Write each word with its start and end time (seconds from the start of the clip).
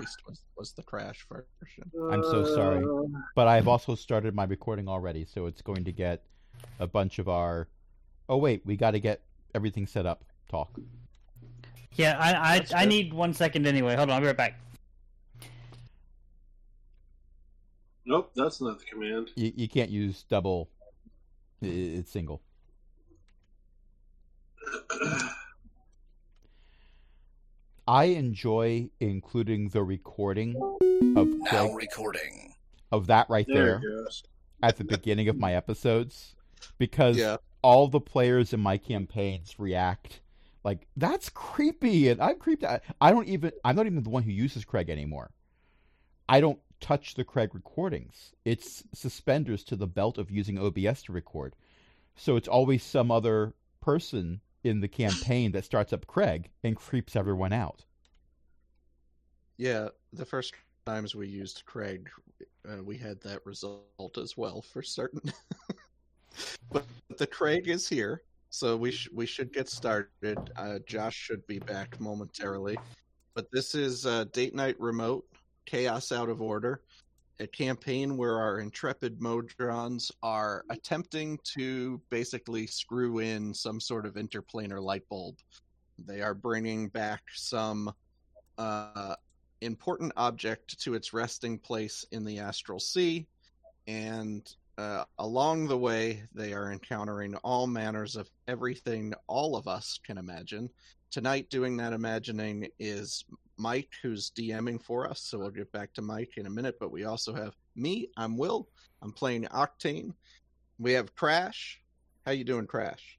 least 0.00 0.18
was 0.26 0.42
was 0.56 0.72
the 0.72 0.82
crash 0.82 1.26
version. 1.28 1.90
I'm 2.10 2.22
so 2.22 2.44
sorry. 2.44 2.84
Uh, 2.84 3.18
But 3.34 3.48
I've 3.48 3.68
also 3.68 3.94
started 3.94 4.34
my 4.34 4.44
recording 4.44 4.88
already, 4.88 5.24
so 5.24 5.46
it's 5.46 5.62
going 5.62 5.84
to 5.84 5.92
get 5.92 6.24
a 6.78 6.86
bunch 6.86 7.18
of 7.18 7.28
our. 7.28 7.68
Oh 8.28 8.36
wait, 8.36 8.62
we 8.64 8.76
got 8.76 8.92
to 8.92 9.00
get 9.00 9.22
everything 9.54 9.86
set 9.86 10.06
up. 10.06 10.24
Talk. 10.48 10.78
Yeah, 11.94 12.16
I 12.18 12.56
I, 12.56 12.82
I 12.82 12.84
need 12.86 13.12
one 13.12 13.34
second 13.34 13.66
anyway. 13.66 13.96
Hold 13.96 14.10
on, 14.10 14.14
I'll 14.16 14.20
be 14.20 14.26
right 14.26 14.36
back. 14.36 14.60
Nope, 18.06 18.32
that's 18.34 18.60
not 18.60 18.78
the 18.78 18.84
command. 18.86 19.30
You, 19.36 19.52
you 19.54 19.68
can't 19.68 19.90
use 19.90 20.24
double. 20.24 20.68
It's 21.60 22.10
single. 22.10 22.40
I 27.90 28.04
enjoy 28.04 28.88
including 29.00 29.70
the 29.70 29.82
recording 29.82 30.54
of 31.16 31.26
Now 31.26 31.48
Craig, 31.48 31.74
recording. 31.74 32.54
of 32.92 33.08
that 33.08 33.28
right 33.28 33.44
There 33.48 33.80
there 33.82 34.06
at 34.62 34.76
the 34.76 34.84
beginning 34.84 35.28
of 35.28 35.36
my 35.36 35.54
episodes 35.54 36.36
because 36.78 37.16
Yeah, 37.16 37.38
all 37.62 37.88
the 37.88 37.98
players 37.98 38.52
in 38.52 38.60
my 38.60 38.78
campaigns 38.78 39.58
react 39.58 40.20
like 40.62 40.86
that's 40.96 41.30
creepy 41.30 42.10
and 42.10 42.22
I'm 42.22 42.38
creeped 42.38 42.62
out. 42.62 42.82
I 43.00 43.10
don't 43.10 43.26
even 43.26 43.50
I'm 43.64 43.74
not 43.74 43.86
even 43.86 44.04
the 44.04 44.08
one 44.08 44.22
who 44.22 44.30
uses 44.30 44.64
Craig 44.64 44.88
anymore. 44.88 45.32
I 46.28 46.40
don't 46.40 46.60
touch 46.78 47.14
the 47.14 47.24
Craig 47.24 47.56
recordings. 47.56 48.30
It's 48.44 48.84
suspenders 48.94 49.64
to 49.64 49.74
the 49.74 49.88
belt 49.88 50.16
of 50.16 50.30
using 50.30 50.60
OBS 50.60 51.02
to 51.02 51.12
record. 51.12 51.56
So 52.14 52.36
it's 52.36 52.46
always 52.46 52.84
some 52.84 53.10
other 53.10 53.52
person 53.80 54.42
in 54.64 54.80
the 54.80 54.88
campaign 54.88 55.52
that 55.52 55.64
starts 55.64 55.92
up 55.92 56.06
Craig 56.06 56.50
and 56.62 56.76
creeps 56.76 57.16
everyone 57.16 57.52
out. 57.52 57.84
yeah. 59.56 59.88
The 60.12 60.24
first 60.24 60.54
times 60.86 61.14
we 61.14 61.28
used 61.28 61.62
Craig, 61.66 62.08
uh, 62.68 62.82
we 62.82 62.96
had 62.96 63.20
that 63.20 63.44
result 63.46 64.18
as 64.18 64.36
well 64.36 64.60
for 64.60 64.82
certain. 64.82 65.22
but 66.72 66.84
the 67.16 67.26
Craig 67.26 67.68
is 67.68 67.88
here, 67.88 68.22
so 68.50 68.76
we 68.76 68.90
sh- 68.90 69.08
we 69.12 69.26
should 69.26 69.52
get 69.52 69.68
started. 69.68 70.38
Uh, 70.56 70.78
Josh 70.86 71.14
should 71.14 71.46
be 71.46 71.58
back 71.58 72.00
momentarily, 72.00 72.76
but 73.34 73.50
this 73.52 73.74
is 73.74 74.06
uh, 74.06 74.24
date 74.32 74.54
night 74.54 74.76
remote 74.80 75.24
chaos 75.66 76.10
out 76.10 76.28
of 76.28 76.42
order, 76.42 76.82
a 77.40 77.46
campaign 77.46 78.16
where 78.16 78.38
our 78.38 78.60
intrepid 78.60 79.18
Modrons 79.18 80.10
are 80.22 80.64
attempting 80.70 81.38
to 81.54 82.00
basically 82.10 82.66
screw 82.66 83.18
in 83.20 83.54
some 83.54 83.80
sort 83.80 84.04
of 84.04 84.14
interplanar 84.14 84.80
light 84.80 85.08
bulb. 85.08 85.36
They 86.06 86.20
are 86.20 86.34
bringing 86.34 86.88
back 86.88 87.22
some 87.34 87.92
uh, 88.58 89.14
important 89.62 90.12
object 90.16 90.78
to 90.80 90.94
its 90.94 91.12
resting 91.12 91.58
place 91.58 92.04
in 92.12 92.24
the 92.24 92.38
astral 92.38 92.78
sea, 92.78 93.26
and 93.86 94.54
uh, 94.78 95.04
along 95.18 95.68
the 95.68 95.76
way, 95.76 96.22
they 96.34 96.52
are 96.52 96.72
encountering 96.72 97.34
all 97.36 97.66
manners 97.66 98.16
of 98.16 98.30
everything 98.48 99.12
all 99.26 99.56
of 99.56 99.66
us 99.66 99.98
can 100.02 100.16
imagine. 100.16 100.70
Tonight, 101.10 101.50
doing 101.50 101.76
that 101.78 101.92
imagining 101.92 102.68
is 102.78 103.24
Mike, 103.60 103.90
who's 104.02 104.30
DMing 104.30 104.82
for 104.82 105.08
us. 105.08 105.20
So 105.20 105.38
we'll 105.38 105.50
get 105.50 105.70
back 105.70 105.92
to 105.94 106.02
Mike 106.02 106.32
in 106.36 106.46
a 106.46 106.50
minute. 106.50 106.78
But 106.80 106.90
we 106.90 107.04
also 107.04 107.34
have 107.34 107.54
me. 107.76 108.08
I'm 108.16 108.36
Will. 108.36 108.68
I'm 109.02 109.12
playing 109.12 109.44
Octane. 109.44 110.14
We 110.78 110.94
have 110.94 111.14
Crash. 111.14 111.80
How 112.24 112.32
you 112.32 112.44
doing, 112.44 112.66
Crash? 112.66 113.18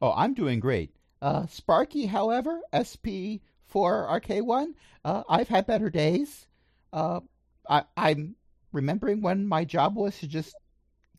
Oh, 0.00 0.12
I'm 0.14 0.34
doing 0.34 0.60
great. 0.60 0.94
Uh, 1.20 1.46
Sparky, 1.46 2.06
however, 2.06 2.60
SP4RK1, 2.72 4.74
uh, 5.04 5.22
I've 5.28 5.48
had 5.48 5.66
better 5.66 5.90
days. 5.90 6.46
Uh, 6.92 7.20
I, 7.68 7.82
I'm 7.96 8.36
remembering 8.72 9.20
when 9.20 9.46
my 9.46 9.64
job 9.64 9.96
was 9.96 10.18
to 10.20 10.28
just 10.28 10.54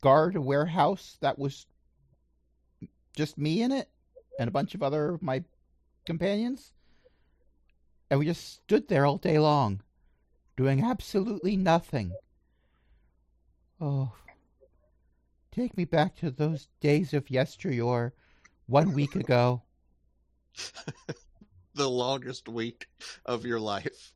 guard 0.00 0.36
a 0.36 0.40
warehouse 0.40 1.18
that 1.20 1.38
was 1.38 1.66
just 3.14 3.36
me 3.36 3.62
in 3.62 3.72
it 3.72 3.88
and 4.38 4.48
a 4.48 4.52
bunch 4.52 4.74
of 4.74 4.82
other 4.82 5.14
of 5.14 5.22
my 5.22 5.44
companions. 6.06 6.72
And 8.10 8.18
we 8.18 8.26
just 8.26 8.54
stood 8.54 8.88
there 8.88 9.06
all 9.06 9.18
day 9.18 9.38
long, 9.38 9.82
doing 10.56 10.84
absolutely 10.84 11.56
nothing. 11.56 12.12
Oh, 13.80 14.12
take 15.52 15.76
me 15.76 15.84
back 15.84 16.16
to 16.16 16.30
those 16.30 16.68
days 16.80 17.14
of 17.14 17.30
yesteryear 17.30 18.12
one 18.66 18.92
week 18.92 19.14
ago. 19.14 19.62
the 21.74 21.88
longest 21.88 22.48
week 22.48 22.88
of 23.26 23.46
your 23.46 23.60
life. 23.60 24.12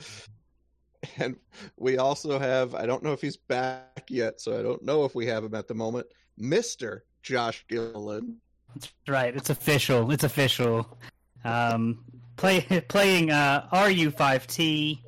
and 1.16 1.36
we 1.76 1.98
also 1.98 2.38
have, 2.38 2.74
I 2.74 2.86
don't 2.86 3.02
know 3.02 3.12
if 3.12 3.20
he's 3.20 3.36
back 3.36 4.04
yet, 4.08 4.40
so 4.40 4.58
I 4.58 4.62
don't 4.62 4.82
know 4.82 5.04
if 5.04 5.14
we 5.14 5.26
have 5.26 5.44
him 5.44 5.54
at 5.54 5.68
the 5.68 5.74
moment, 5.74 6.06
Mr. 6.38 7.00
Josh 7.22 7.64
Gillen. 7.68 8.36
That's 8.74 8.92
right. 9.08 9.34
It's 9.34 9.50
official. 9.50 10.10
It's 10.10 10.24
official. 10.24 10.98
Um, 11.44 12.04
play 12.40 12.60
playing 12.88 13.30
uh, 13.30 13.68
RU5T, 13.72 14.98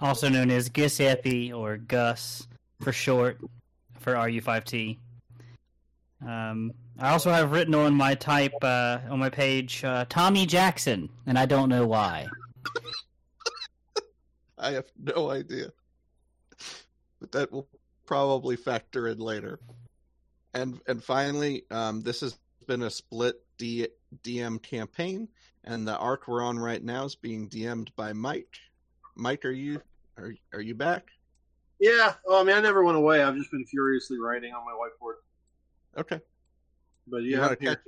also 0.00 0.28
known 0.28 0.50
as 0.50 0.68
Giuseppe 0.68 1.52
or 1.52 1.78
Gus 1.78 2.46
for 2.82 2.92
short 2.92 3.38
for 3.98 4.14
RU5T. 4.14 4.98
Um, 6.24 6.72
I 6.98 7.10
also 7.10 7.30
have 7.30 7.50
written 7.50 7.74
on 7.74 7.94
my 7.94 8.14
type 8.14 8.54
uh, 8.62 8.98
on 9.10 9.18
my 9.18 9.30
page 9.30 9.82
uh, 9.84 10.04
Tommy 10.08 10.46
Jackson, 10.46 11.08
and 11.26 11.38
I 11.38 11.46
don't 11.46 11.68
know 11.68 11.86
why. 11.86 12.26
I 14.58 14.72
have 14.72 14.86
no 14.98 15.30
idea. 15.30 15.72
But 17.20 17.32
that 17.32 17.52
will 17.52 17.68
probably 18.06 18.56
factor 18.56 19.08
in 19.08 19.18
later. 19.18 19.58
And 20.54 20.80
and 20.86 21.02
finally, 21.02 21.64
um, 21.70 22.02
this 22.02 22.20
has 22.20 22.38
been 22.66 22.82
a 22.82 22.90
split 22.90 23.36
D- 23.58 23.88
DM 24.22 24.62
campaign, 24.62 25.28
and 25.66 25.86
the 25.86 25.96
arc 25.96 26.28
we're 26.28 26.42
on 26.42 26.58
right 26.58 26.82
now 26.82 27.04
is 27.04 27.14
being 27.16 27.48
DM'd 27.48 27.94
by 27.96 28.12
Mike. 28.12 28.56
Mike, 29.14 29.44
are 29.44 29.50
you 29.50 29.80
are 30.16 30.34
are 30.52 30.60
you 30.60 30.74
back? 30.74 31.08
Yeah. 31.80 32.14
Oh, 32.26 32.40
I 32.40 32.44
mean, 32.44 32.56
I 32.56 32.60
never 32.60 32.82
went 32.84 32.96
away. 32.96 33.22
I've 33.22 33.36
just 33.36 33.50
been 33.50 33.64
furiously 33.66 34.18
writing 34.18 34.52
on 34.54 34.64
my 34.64 34.72
whiteboard. 34.72 36.00
Okay. 36.00 36.20
But 37.06 37.18
You 37.22 37.32
yeah, 37.32 37.40
want 37.40 37.58
to 37.60 37.66
catch 37.66 37.78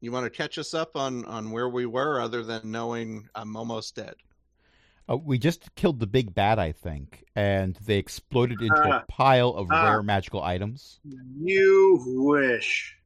you 0.00 0.12
want 0.12 0.24
to 0.24 0.30
catch 0.30 0.58
us 0.58 0.74
up 0.74 0.96
on 0.96 1.24
on 1.24 1.50
where 1.50 1.68
we 1.68 1.86
were, 1.86 2.20
other 2.20 2.42
than 2.42 2.70
knowing 2.70 3.28
I'm 3.34 3.56
almost 3.56 3.96
dead. 3.96 4.14
Uh, 5.10 5.16
we 5.16 5.36
just 5.36 5.74
killed 5.74 5.98
the 5.98 6.06
big 6.06 6.32
bad, 6.32 6.60
I 6.60 6.70
think, 6.72 7.24
and 7.34 7.74
they 7.84 7.98
exploded 7.98 8.60
into 8.62 8.74
Ah. 8.84 9.02
a 9.02 9.06
pile 9.10 9.50
of 9.50 9.66
Ah. 9.70 9.90
rare 9.90 10.02
magical 10.02 10.42
items. 10.42 11.00
you 11.40 12.00
wish. 12.06 12.96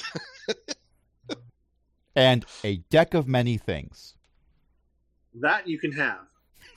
And 2.16 2.44
a 2.64 2.78
deck 2.90 3.14
of 3.14 3.28
many 3.28 3.58
things. 3.58 4.14
That 5.34 5.68
you 5.68 5.78
can 5.78 5.92
have. 5.92 6.20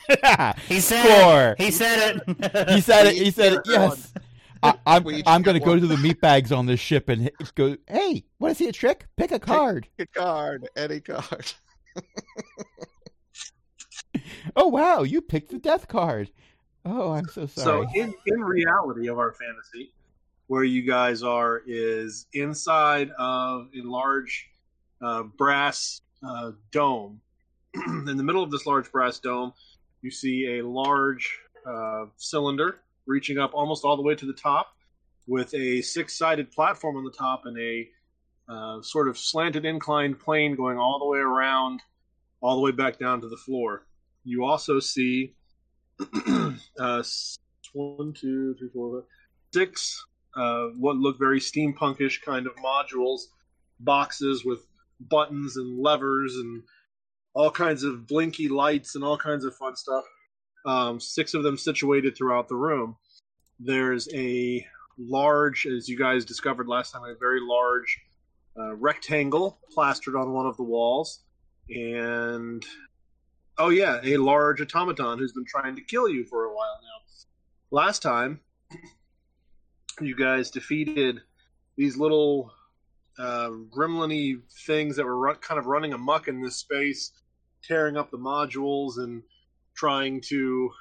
He 0.67 0.79
said 0.79 1.03
Score! 1.03 1.55
it. 1.57 1.61
He 1.61 1.71
said 1.71 2.21
it. 2.27 2.69
He 2.69 2.81
said 2.81 3.07
it. 3.07 3.15
He 3.15 3.31
said 3.31 3.53
it. 3.53 3.59
each 3.59 3.65
get 3.65 3.79
one. 3.79 3.89
Yes. 3.89 4.13
I, 4.63 4.73
I'm. 4.85 5.07
I'm 5.25 5.41
going 5.41 5.59
to 5.59 5.65
go 5.65 5.79
to 5.79 5.87
the 5.87 5.97
meat 5.97 6.21
bags 6.21 6.51
on 6.51 6.65
this 6.65 6.79
ship 6.79 7.09
and 7.09 7.31
go. 7.55 7.75
Hey, 7.87 8.23
want 8.39 8.55
to 8.55 8.63
see 8.63 8.67
a 8.69 8.71
trick? 8.71 9.07
Pick 9.15 9.31
a 9.31 9.39
card. 9.39 9.87
A 9.99 10.05
card, 10.05 10.67
any 10.75 10.99
card. 10.99 11.53
Oh 14.55 14.67
wow, 14.67 15.03
you 15.03 15.21
picked 15.21 15.51
the 15.51 15.59
death 15.59 15.87
card. 15.87 16.31
Oh, 16.83 17.11
I'm 17.11 17.27
so 17.27 17.45
sorry. 17.45 17.87
So 17.93 17.99
in, 17.99 18.13
in 18.25 18.41
reality 18.41 19.07
of 19.07 19.19
our 19.19 19.33
fantasy, 19.33 19.93
where 20.47 20.63
you 20.63 20.81
guys 20.81 21.23
are 21.23 21.61
is 21.65 22.25
inside 22.33 23.11
of 23.17 23.69
a 23.75 23.81
large 23.87 24.49
uh, 25.01 25.23
brass 25.23 26.01
uh, 26.28 26.51
dome. 26.72 27.22
in 27.73 28.17
the 28.17 28.23
middle 28.23 28.44
of 28.44 28.51
this 28.51 28.66
large 28.66 28.91
brass 28.91 29.19
dome, 29.19 29.53
you 30.01 30.11
see 30.11 30.59
a 30.59 30.67
large 30.67 31.40
uh, 31.66 32.05
cylinder 32.17 32.79
reaching 33.05 33.37
up 33.37 33.52
almost 33.53 33.84
all 33.85 33.96
the 33.96 34.02
way 34.02 34.16
to 34.16 34.25
the 34.25 34.34
top, 34.34 34.75
with 35.28 35.53
a 35.53 35.81
six-sided 35.81 36.52
platform 36.52 36.97
on 36.97 37.03
the 37.03 37.11
top 37.11 37.46
and 37.46 37.58
a 37.58 37.87
uh, 38.49 38.81
sort 38.81 39.08
of 39.08 39.17
slanted 39.17 39.66
inclined 39.66 40.20
plane 40.20 40.55
going 40.55 40.78
all 40.78 40.99
the 40.99 41.05
way 41.05 41.20
around, 41.20 41.81
all 42.41 42.55
the 42.55 42.61
way 42.61 42.72
back 42.72 42.99
down 42.99 43.22
to 43.22 43.29
the 43.29 43.37
floor. 43.37 43.85
You 44.23 44.43
also 44.43 44.79
see 44.79 45.34
uh, 46.79 47.03
one, 47.73 48.14
two, 48.14 48.55
three, 48.55 48.70
four, 48.73 49.05
six. 49.53 50.05
Uh, 50.35 50.67
what 50.78 50.96
look 50.96 51.20
very 51.20 51.40
steampunkish 51.40 52.22
kind 52.22 52.47
of 52.47 52.53
modules, 52.55 53.22
boxes 53.79 54.46
with 54.46 54.66
buttons 55.09 55.57
and 55.57 55.79
levers 55.79 56.35
and 56.35 56.63
all 57.33 57.51
kinds 57.51 57.83
of 57.83 58.07
blinky 58.07 58.47
lights 58.47 58.95
and 58.95 59.03
all 59.03 59.17
kinds 59.17 59.45
of 59.45 59.55
fun 59.55 59.75
stuff. 59.75 60.03
Um, 60.65 60.99
six 60.99 61.33
of 61.33 61.43
them 61.43 61.57
situated 61.57 62.15
throughout 62.15 62.47
the 62.47 62.55
room. 62.55 62.95
There's 63.59 64.07
a 64.13 64.65
large, 64.97 65.65
as 65.65 65.87
you 65.87 65.97
guys 65.97 66.25
discovered 66.25 66.67
last 66.67 66.91
time, 66.91 67.03
a 67.03 67.15
very 67.19 67.39
large 67.41 67.99
uh, 68.59 68.75
rectangle 68.75 69.59
plastered 69.73 70.15
on 70.15 70.33
one 70.33 70.45
of 70.45 70.57
the 70.57 70.63
walls, 70.63 71.21
and 71.69 72.65
Oh 73.57 73.69
yeah, 73.69 73.99
a 74.03 74.17
large 74.17 74.59
automaton 74.59 75.19
who's 75.19 75.33
been 75.33 75.45
trying 75.45 75.75
to 75.75 75.83
kill 75.83 76.09
you 76.09 76.25
for 76.25 76.45
a 76.45 76.55
while 76.55 76.79
now. 76.81 77.05
Last 77.69 78.01
time, 78.01 78.39
you 80.01 80.15
guys 80.15 80.49
defeated 80.49 81.21
these 81.77 81.95
little 81.95 82.51
uh, 83.22 83.52
gremlin-y 83.70 84.41
things 84.66 84.96
that 84.96 85.06
were 85.06 85.18
run, 85.18 85.35
kind 85.35 85.59
of 85.59 85.68
running 85.68 85.94
amuck 85.94 86.28
in 86.28 86.41
this 86.41 86.56
space, 86.56 87.12
tearing 87.64 87.96
up 87.96 88.09
the 88.09 88.18
modules 88.18 88.97
and 88.97 89.22
trying 89.76 90.20
to 90.22 90.72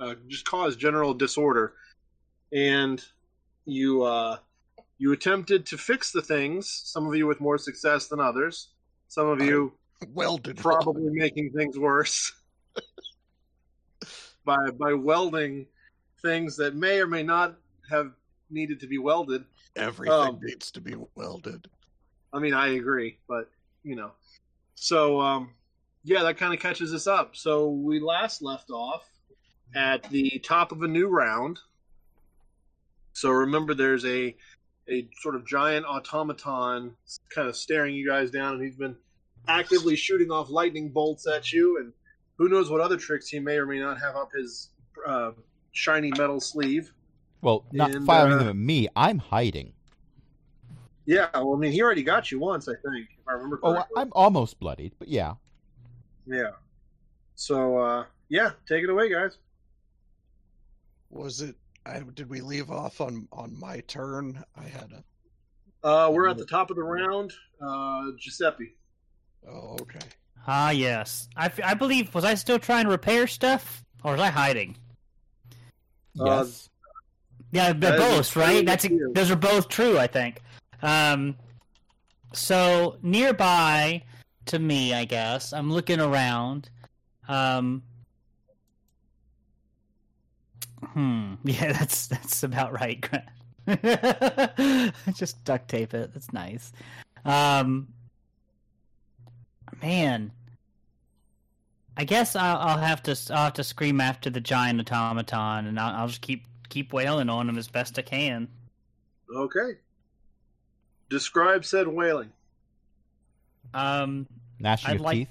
uh, 0.00 0.14
just 0.26 0.44
cause 0.44 0.74
general 0.74 1.14
disorder. 1.14 1.74
And 2.52 3.02
you 3.66 4.02
uh, 4.02 4.38
you 4.98 5.12
attempted 5.12 5.64
to 5.66 5.78
fix 5.78 6.10
the 6.10 6.22
things. 6.22 6.68
Some 6.84 7.06
of 7.06 7.14
you 7.14 7.26
with 7.26 7.40
more 7.40 7.58
success 7.58 8.08
than 8.08 8.20
others. 8.20 8.68
Some 9.08 9.28
of 9.28 9.40
you 9.40 9.72
Welded. 10.12 10.56
probably 10.56 11.10
making 11.12 11.52
things 11.52 11.78
worse 11.78 12.32
by 14.44 14.56
by 14.78 14.92
welding 14.92 15.66
things 16.20 16.56
that 16.56 16.74
may 16.74 17.00
or 17.00 17.06
may 17.06 17.22
not 17.22 17.56
have 17.90 18.10
needed 18.50 18.80
to 18.80 18.88
be 18.88 18.98
welded. 18.98 19.44
Everything 19.76 20.14
um, 20.14 20.40
needs 20.42 20.70
to 20.72 20.80
be 20.80 20.94
welded. 21.14 21.68
I 22.36 22.38
mean, 22.38 22.52
I 22.52 22.74
agree, 22.74 23.18
but 23.26 23.48
you 23.82 23.96
know, 23.96 24.10
so 24.74 25.20
um, 25.20 25.50
yeah, 26.04 26.22
that 26.22 26.36
kind 26.36 26.52
of 26.52 26.60
catches 26.60 26.92
us 26.92 27.06
up. 27.06 27.34
So 27.34 27.70
we 27.70 27.98
last 27.98 28.42
left 28.42 28.70
off 28.70 29.04
at 29.74 30.02
the 30.10 30.38
top 30.44 30.70
of 30.70 30.82
a 30.82 30.88
new 30.88 31.08
round. 31.08 31.58
So 33.14 33.30
remember, 33.30 33.72
there's 33.72 34.04
a 34.04 34.36
a 34.88 35.08
sort 35.20 35.34
of 35.34 35.46
giant 35.46 35.86
automaton 35.86 36.94
kind 37.34 37.48
of 37.48 37.56
staring 37.56 37.94
you 37.94 38.06
guys 38.06 38.30
down, 38.30 38.54
and 38.54 38.62
he's 38.62 38.76
been 38.76 38.96
actively 39.48 39.96
shooting 39.96 40.30
off 40.30 40.50
lightning 40.50 40.90
bolts 40.90 41.26
at 41.26 41.50
you, 41.52 41.78
and 41.78 41.94
who 42.36 42.50
knows 42.50 42.68
what 42.70 42.82
other 42.82 42.98
tricks 42.98 43.28
he 43.28 43.40
may 43.40 43.56
or 43.56 43.64
may 43.64 43.80
not 43.80 43.98
have 43.98 44.14
up 44.14 44.30
his 44.36 44.68
uh, 45.06 45.30
shiny 45.72 46.10
metal 46.10 46.40
sleeve. 46.40 46.92
Well, 47.40 47.64
not 47.72 47.94
And, 47.94 48.04
firing 48.04 48.34
uh, 48.34 48.38
them 48.38 48.48
at 48.48 48.56
me. 48.56 48.88
I'm 48.94 49.18
hiding. 49.18 49.72
Yeah, 51.06 51.28
well, 51.34 51.54
I 51.54 51.56
mean, 51.58 51.72
he 51.72 51.82
already 51.82 52.02
got 52.02 52.30
you 52.32 52.38
once, 52.40 52.68
I 52.68 52.72
think, 52.72 53.08
if 53.18 53.28
I 53.28 53.32
remember 53.32 53.60
Oh, 53.62 53.72
correctly. 53.74 53.94
I- 53.96 54.00
I'm 54.02 54.12
almost 54.12 54.58
bloodied, 54.58 54.92
but 54.98 55.08
yeah. 55.08 55.34
Yeah. 56.26 56.50
So, 57.36 57.78
uh, 57.78 58.04
yeah, 58.28 58.50
take 58.68 58.82
it 58.82 58.90
away, 58.90 59.08
guys. 59.10 59.38
Was 61.10 61.40
it? 61.42 61.54
I, 61.84 62.00
did 62.14 62.28
we 62.28 62.40
leave 62.40 62.70
off 62.70 63.00
on 63.00 63.28
on 63.32 63.56
my 63.58 63.80
turn? 63.86 64.42
I 64.56 64.64
had 64.64 64.90
a. 64.92 65.86
Uh, 65.88 66.10
we're 66.10 66.26
at 66.28 66.36
the 66.36 66.44
top 66.46 66.70
of 66.70 66.76
the 66.76 66.82
round. 66.82 67.32
Uh, 67.64 68.06
Giuseppe. 68.18 68.74
Oh, 69.48 69.76
okay. 69.82 70.00
Ah, 70.48 70.70
yes. 70.70 71.28
I, 71.36 71.46
f- 71.46 71.60
I 71.62 71.74
believe, 71.74 72.12
was 72.14 72.24
I 72.24 72.34
still 72.34 72.58
trying 72.58 72.84
to 72.86 72.90
repair 72.90 73.28
stuff? 73.28 73.84
Or 74.02 74.12
was 74.12 74.20
I 74.20 74.28
hiding? 74.30 74.76
Uh, 76.18 76.24
Yes. 76.24 76.68
Yeah, 77.52 77.72
That 77.72 77.80
they're 77.80 77.98
both, 77.98 78.34
right? 78.34 78.66
That's 78.66 78.82
with 78.82 78.92
you. 78.92 79.12
those 79.14 79.30
are 79.30 79.36
both 79.36 79.68
true, 79.68 79.96
I 79.98 80.08
think. 80.08 80.40
Um, 80.86 81.34
so 82.32 82.96
nearby 83.02 84.04
to 84.46 84.58
me, 84.60 84.94
I 84.94 85.04
guess 85.04 85.52
I'm 85.52 85.72
looking 85.72 86.00
around. 86.00 86.70
Um, 87.28 87.82
hmm. 90.80 91.34
Yeah, 91.44 91.72
that's 91.72 92.06
that's 92.06 92.44
about 92.44 92.72
right. 92.72 93.04
Just 95.14 95.42
duct 95.44 95.68
tape 95.68 95.92
it. 95.92 96.14
That's 96.14 96.32
nice. 96.32 96.72
Um, 97.24 97.88
man. 99.82 100.30
I 101.96 102.04
guess 102.04 102.36
I'll, 102.36 102.58
I'll 102.58 102.78
have 102.78 103.02
to 103.04 103.18
I'll 103.30 103.44
have 103.44 103.54
to 103.54 103.64
scream 103.64 104.00
after 104.00 104.30
the 104.30 104.40
giant 104.40 104.92
automaton, 104.92 105.66
and 105.66 105.80
I'll, 105.80 106.02
I'll 106.02 106.08
just 106.08 106.20
keep 106.20 106.44
keep 106.68 106.92
wailing 106.92 107.28
on 107.28 107.48
him 107.48 107.58
as 107.58 107.66
best 107.66 107.98
I 107.98 108.02
can. 108.02 108.46
Okay. 109.34 109.78
Describe 111.08 111.64
said 111.64 111.86
whaling. 111.88 112.32
Um, 113.74 114.26
Gnashing 114.58 114.90
I'd 114.90 114.96
of 114.96 115.02
like- 115.02 115.14
teeth. 115.16 115.30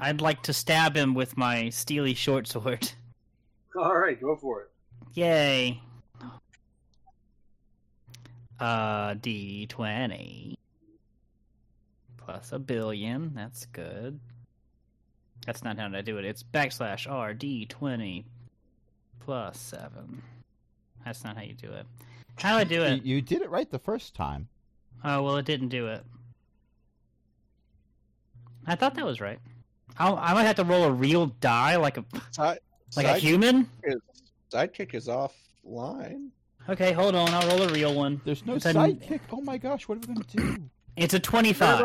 I'd 0.00 0.20
like 0.20 0.42
to 0.44 0.52
stab 0.52 0.96
him 0.96 1.14
with 1.14 1.36
my 1.36 1.68
steely 1.68 2.14
short 2.14 2.48
sword. 2.48 2.90
All 3.76 3.96
right, 3.96 4.20
go 4.20 4.34
for 4.34 4.62
it. 4.62 4.70
Yay! 5.14 5.80
Uh, 8.58 9.14
D 9.14 9.66
twenty 9.66 10.58
plus 12.16 12.52
a 12.52 12.58
billion. 12.58 13.32
That's 13.34 13.66
good. 13.66 14.18
That's 15.46 15.62
not 15.62 15.78
how 15.78 15.88
I 15.92 16.00
do 16.00 16.18
it. 16.18 16.24
It's 16.24 16.42
backslash 16.42 17.10
R 17.10 17.34
D 17.34 17.66
twenty 17.66 18.24
plus 19.20 19.58
seven. 19.58 20.22
That's 21.04 21.22
not 21.24 21.36
how 21.36 21.42
you 21.42 21.54
do 21.54 21.70
it. 21.70 21.86
How 22.38 22.54
do 22.54 22.60
I 22.60 22.64
do 22.64 22.74
You, 22.76 22.82
it? 22.82 23.02
you 23.04 23.20
did 23.20 23.42
it 23.42 23.50
right 23.50 23.70
the 23.70 23.78
first 23.78 24.14
time. 24.14 24.48
Oh 25.04 25.22
well, 25.22 25.36
it 25.36 25.44
didn't 25.44 25.68
do 25.68 25.88
it. 25.88 26.02
I 28.66 28.74
thought 28.74 28.94
that 28.94 29.04
was 29.04 29.20
right. 29.20 29.38
I'll, 29.98 30.16
I 30.16 30.32
might 30.34 30.44
have 30.44 30.56
to 30.56 30.64
roll 30.64 30.84
a 30.84 30.90
real 30.90 31.26
die, 31.26 31.76
like 31.76 31.98
a 31.98 32.04
Side, 32.30 32.58
like 32.96 33.06
a 33.06 33.10
side- 33.10 33.22
human. 33.22 33.68
is, 33.84 33.96
sidekick 34.52 34.94
is 34.94 35.08
offline. 35.08 36.28
Okay, 36.68 36.92
hold 36.92 37.14
on. 37.14 37.28
I'll 37.28 37.46
roll 37.48 37.68
a 37.68 37.72
real 37.72 37.94
one. 37.94 38.20
There's 38.24 38.44
no 38.46 38.54
It's 38.54 38.64
a- 38.64 38.72
sidekick. 38.72 39.20
Oh 39.30 39.42
my 39.42 39.58
gosh, 39.58 39.86
what 39.86 39.98
are 39.98 40.00
we 40.00 40.06
going 40.14 40.22
to 40.22 40.36
do? 40.36 40.56
It's 40.96 41.12
a 41.14 41.20
twenty-five. 41.20 41.84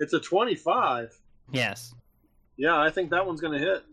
It's 0.00 0.12
a 0.12 0.18
25. 0.18 1.16
Yes. 1.52 1.94
Yeah, 2.56 2.76
I 2.80 2.90
think 2.90 3.10
that 3.10 3.24
one's 3.24 3.40
going 3.40 3.52
to 3.58 3.64
hit. 3.64 3.84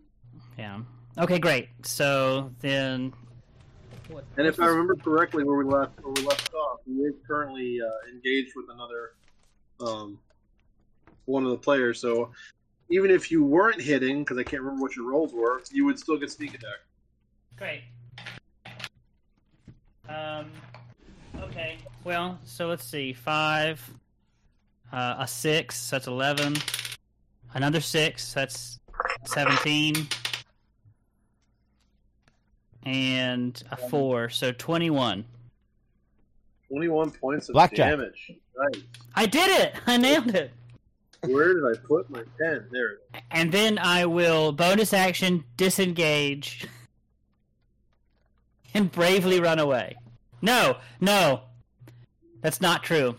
Yeah. 0.57 0.79
Okay, 1.19 1.37
great. 1.37 1.69
So 1.83 2.51
then, 2.59 3.13
And 4.37 4.47
if 4.47 4.59
I 4.59 4.67
remember 4.67 4.95
correctly, 4.95 5.43
where 5.43 5.57
we 5.57 5.63
left, 5.63 5.99
where 6.01 6.13
we 6.13 6.21
left 6.23 6.53
off, 6.53 6.79
he 6.85 6.93
is 7.01 7.13
currently 7.27 7.79
uh, 7.81 8.09
engaged 8.11 8.53
with 8.55 8.65
another, 8.69 9.13
um, 9.79 10.19
one 11.25 11.43
of 11.43 11.51
the 11.51 11.57
players. 11.57 11.99
So 11.99 12.31
even 12.89 13.11
if 13.11 13.31
you 13.31 13.43
weren't 13.43 13.81
hitting, 13.81 14.19
because 14.19 14.37
I 14.37 14.43
can't 14.43 14.61
remember 14.61 14.81
what 14.81 14.95
your 14.95 15.09
rolls 15.09 15.33
were, 15.33 15.61
you 15.71 15.85
would 15.85 15.97
still 15.97 16.17
get 16.17 16.31
sneak 16.31 16.53
attack. 16.55 16.79
great. 17.57 17.83
Um. 20.09 20.51
Okay. 21.41 21.77
Well, 22.03 22.37
so 22.43 22.67
let's 22.67 22.83
see. 22.83 23.13
Five. 23.13 23.87
Uh, 24.91 25.15
a 25.19 25.27
six. 25.27 25.89
That's 25.89 26.07
eleven. 26.07 26.55
Another 27.53 27.79
six. 27.79 28.33
That's 28.33 28.79
seventeen. 29.25 30.07
And 32.83 33.61
a 33.71 33.77
four. 33.77 34.29
So 34.29 34.51
twenty-one. 34.51 35.25
21 36.69 37.11
points 37.11 37.49
of 37.49 37.53
Blackjack. 37.53 37.89
damage. 37.91 38.31
Right. 38.57 38.77
I 39.13 39.25
did 39.25 39.49
it. 39.61 39.75
I 39.87 39.97
nailed 39.97 40.33
it. 40.33 40.51
Where 41.25 41.53
did 41.53 41.65
I 41.65 41.77
put 41.85 42.09
my 42.09 42.23
pen? 42.39 42.65
There. 42.71 42.99
And 43.29 43.51
then 43.51 43.77
I 43.77 44.05
will 44.05 44.53
bonus 44.53 44.93
action 44.93 45.43
disengage 45.57 46.65
and 48.73 48.89
bravely 48.89 49.41
run 49.41 49.59
away. 49.59 49.97
No, 50.41 50.77
no. 51.01 51.41
That's 52.39 52.61
not 52.61 52.83
true. 52.83 53.17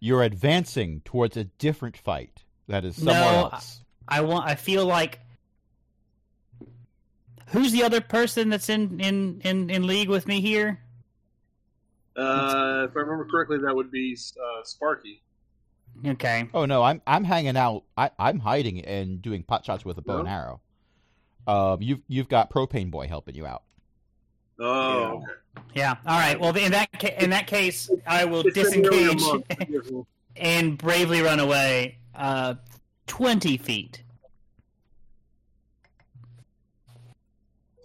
You're 0.00 0.22
advancing 0.22 1.02
towards 1.04 1.36
a 1.36 1.44
different 1.44 1.98
fight 1.98 2.42
that 2.66 2.84
is 2.86 2.96
somewhere 2.96 3.14
No, 3.20 3.50
else. 3.52 3.80
I 4.08 4.22
want 4.22 4.48
I 4.48 4.54
feel 4.54 4.86
like 4.86 5.20
Who's 7.52 7.72
the 7.72 7.82
other 7.82 8.00
person 8.00 8.48
that's 8.48 8.68
in 8.68 9.00
in 9.00 9.40
in, 9.44 9.70
in 9.70 9.86
league 9.86 10.08
with 10.08 10.26
me 10.26 10.40
here? 10.40 10.80
Uh, 12.16 12.86
if 12.88 12.96
I 12.96 13.00
remember 13.00 13.26
correctly, 13.30 13.58
that 13.58 13.74
would 13.74 13.90
be 13.90 14.16
uh, 14.36 14.64
Sparky. 14.64 15.22
Okay. 16.06 16.48
Oh 16.54 16.64
no, 16.64 16.82
I'm 16.82 17.00
I'm 17.06 17.24
hanging 17.24 17.56
out. 17.56 17.84
I, 17.96 18.10
I'm 18.18 18.38
hiding 18.40 18.84
and 18.84 19.20
doing 19.20 19.42
pot 19.42 19.64
shots 19.64 19.84
with 19.84 19.98
a 19.98 20.02
bow 20.02 20.18
and 20.20 20.28
arrow. 20.28 20.60
Um, 21.46 21.82
you've 21.82 22.00
you've 22.08 22.28
got 22.28 22.50
propane 22.50 22.90
boy 22.90 23.06
helping 23.08 23.34
you 23.34 23.46
out. 23.46 23.62
Oh, 24.58 24.98
Yeah. 24.98 25.06
okay. 25.12 25.32
Yeah. 25.74 25.94
All 26.06 26.18
right. 26.18 26.38
Well, 26.40 26.56
in 26.56 26.72
that 26.72 26.88
ca- 26.98 27.16
in 27.18 27.30
that 27.30 27.46
case, 27.46 27.90
I 28.06 28.24
will 28.24 28.42
It's 28.46 28.54
been 28.70 28.82
nearly 28.82 29.04
a 29.04 29.08
disengage 29.14 29.20
month. 29.20 29.44
Forgive 29.58 29.90
me. 29.90 30.04
and 30.36 30.78
bravely 30.78 31.20
run 31.20 31.40
away 31.40 31.98
uh 32.14 32.54
20 33.06 33.56
feet. 33.58 34.02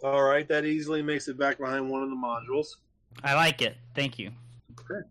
All 0.08 0.24
right, 0.24 0.48
that 0.48 0.64
easily 0.64 1.02
makes 1.02 1.28
it 1.28 1.38
back 1.38 1.58
behind 1.58 1.90
one 1.90 2.02
of 2.02 2.10
the 2.10 2.16
modules. 2.16 2.78
I 3.26 3.34
like 3.34 3.62
it. 3.62 3.76
Thank 3.94 4.18
you. 4.18 4.32
Okay. 4.72 5.06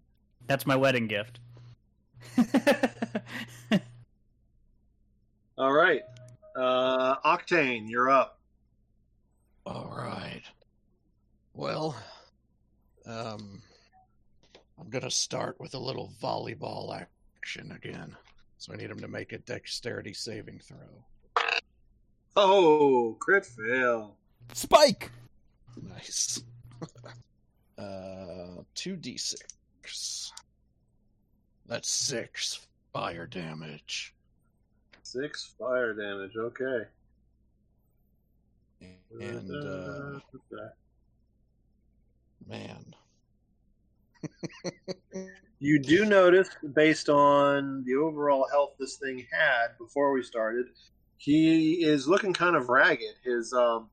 That's 0.47 0.65
my 0.65 0.75
wedding 0.75 1.07
gift. 1.07 1.39
All 5.59 5.73
right, 5.73 6.01
uh, 6.57 7.17
Octane, 7.17 7.91
you're 7.91 8.09
up. 8.09 8.39
All 9.67 9.93
right. 9.95 10.43
Well, 11.53 11.95
um, 13.05 13.61
I'm 14.81 14.89
gonna 14.89 15.11
start 15.11 15.61
with 15.61 15.75
a 15.75 15.79
little 15.79 16.11
volleyball 16.23 16.99
action 16.99 17.73
again. 17.73 18.17
So 18.57 18.73
I 18.73 18.77
need 18.77 18.91
him 18.91 19.01
to 19.01 19.09
make 19.09 19.33
a 19.33 19.39
dexterity 19.39 20.15
saving 20.15 20.61
throw. 20.61 20.79
Oh, 22.35 23.15
crit 23.21 23.45
fail. 23.45 24.17
Spike. 24.53 25.11
Nice. 25.83 26.43
uh, 27.79 28.63
two 28.75 28.97
d 28.97 29.17
six. 29.17 30.33
That's 31.67 31.91
six 31.91 32.67
fire 32.93 33.27
damage. 33.27 34.15
Six 35.03 35.55
fire 35.59 35.93
damage. 35.95 36.37
Okay. 36.37 36.85
And 39.21 39.51
uh, 39.51 40.19
man, 42.47 42.95
you 45.59 45.79
do 45.79 46.05
notice, 46.05 46.51
based 46.75 47.09
on 47.09 47.83
the 47.85 47.95
overall 47.95 48.47
health 48.51 48.73
this 48.79 48.97
thing 48.97 49.27
had 49.33 49.69
before 49.79 50.13
we 50.13 50.23
started, 50.23 50.67
he 51.17 51.85
is 51.85 52.07
looking 52.07 52.33
kind 52.33 52.57
of 52.57 52.69
ragged. 52.69 53.15
His 53.25 53.53
um, 53.53 53.89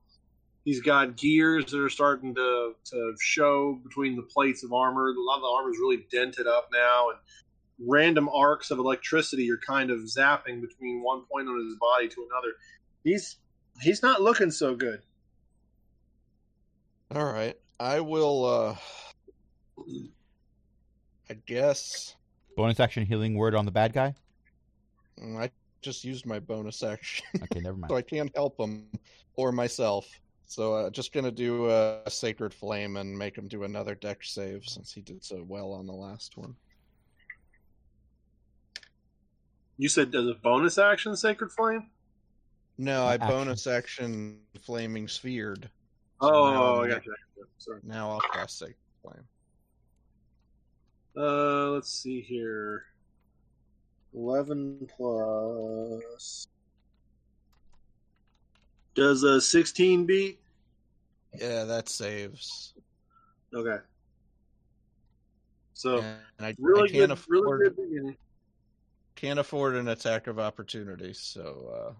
he's 0.64 0.80
got 0.80 1.16
gears 1.16 1.66
that 1.66 1.80
are 1.80 1.88
starting 1.88 2.34
to 2.34 2.72
to 2.86 3.14
show 3.20 3.78
between 3.84 4.16
the 4.16 4.22
plates 4.22 4.64
of 4.64 4.72
armor. 4.72 5.08
A 5.08 5.14
lot 5.20 5.36
of 5.36 5.42
the 5.42 5.48
armor 5.48 5.70
is 5.70 5.78
really 5.78 6.06
dented 6.10 6.46
up 6.46 6.68
now, 6.72 7.10
and 7.10 7.18
random 7.88 8.28
arcs 8.28 8.70
of 8.70 8.78
electricity 8.78 9.50
are 9.50 9.58
kind 9.58 9.90
of 9.90 10.00
zapping 10.00 10.60
between 10.60 11.02
one 11.02 11.22
point 11.30 11.48
on 11.48 11.64
his 11.64 11.76
body 11.80 12.08
to 12.08 12.26
another. 12.30 12.54
He's 13.04 13.36
he's 13.80 14.02
not 14.02 14.22
looking 14.22 14.50
so 14.50 14.74
good. 14.74 15.02
all 17.14 17.24
right. 17.24 17.56
I 17.80 18.00
will. 18.00 18.44
uh 18.44 18.76
I 21.30 21.34
guess 21.46 22.14
Bonus 22.56 22.78
action 22.78 23.04
healing 23.04 23.34
word 23.34 23.54
on 23.54 23.64
the 23.64 23.70
bad 23.72 23.92
guy. 23.92 24.14
mm, 25.20 25.36
I 25.40 25.50
just 25.82 26.04
used 26.04 26.24
my 26.26 26.38
bonus 26.38 26.82
action. 26.82 27.26
Okay, 27.42 27.60
never 27.60 27.76
mind. 27.78 27.90
so 27.90 27.96
I 27.96 28.02
can't 28.02 28.30
help 28.36 28.58
him 28.60 28.86
or 29.36 29.50
myself. 29.50 30.06
So 30.46 30.74
uh, 30.74 30.90
just 30.90 31.12
gonna 31.12 31.30
do 31.30 31.70
a, 31.70 32.02
sacred 32.08 32.52
flame 32.54 32.96
and 32.96 33.16
make 33.16 33.36
him 33.36 33.48
do 33.48 33.64
another 33.64 33.94
dex 33.94 34.30
save 34.30 34.64
since 34.66 34.92
he 34.92 35.00
did 35.00 35.24
so 35.24 35.42
well 35.46 35.72
on 35.72 35.86
the 35.86 35.92
last 35.92 36.36
one. 36.36 36.54
You 39.78 39.88
said 39.88 40.14
as 40.14 40.26
a 40.26 40.34
bonus 40.34 40.78
action, 40.78 41.16
Sacred 41.16 41.50
Flame. 41.50 41.90
No, 42.78 43.04
I 43.06 43.14
Action. 43.14 43.28
bonus 43.28 43.66
action 43.66 44.38
flaming 44.62 45.08
sphered. 45.08 45.68
So 46.22 46.28
Oh, 46.32 46.50
now 46.52 46.74
I 46.76 46.80
I'm- 46.82 46.88
got 46.90 47.06
you. 47.06 47.14
Sorry. 47.58 47.80
Now 47.82 48.10
I'll 48.12 48.20
cast 48.20 48.58
sacred 48.58 48.76
flame. 49.02 49.24
Uh, 51.16 51.70
let's 51.70 51.90
see 51.90 52.20
here. 52.20 52.84
Eleven 54.12 54.86
plus. 54.96 56.46
Does 58.94 59.22
a 59.22 59.40
sixteen 59.40 60.06
beat? 60.06 60.40
Yeah, 61.38 61.64
that 61.64 61.88
saves. 61.88 62.74
Okay. 63.52 63.78
So 65.74 65.98
and 65.98 66.46
I, 66.46 66.54
really 66.58 66.84
I 66.84 66.92
can't 66.92 67.08
good, 67.08 67.10
afford 67.10 67.60
really 67.60 67.70
good 67.70 67.76
beginning. 67.76 68.16
can't 69.16 69.38
afford 69.38 69.74
an 69.74 69.88
attack 69.88 70.28
of 70.28 70.38
opportunity, 70.38 71.12
so 71.12 71.94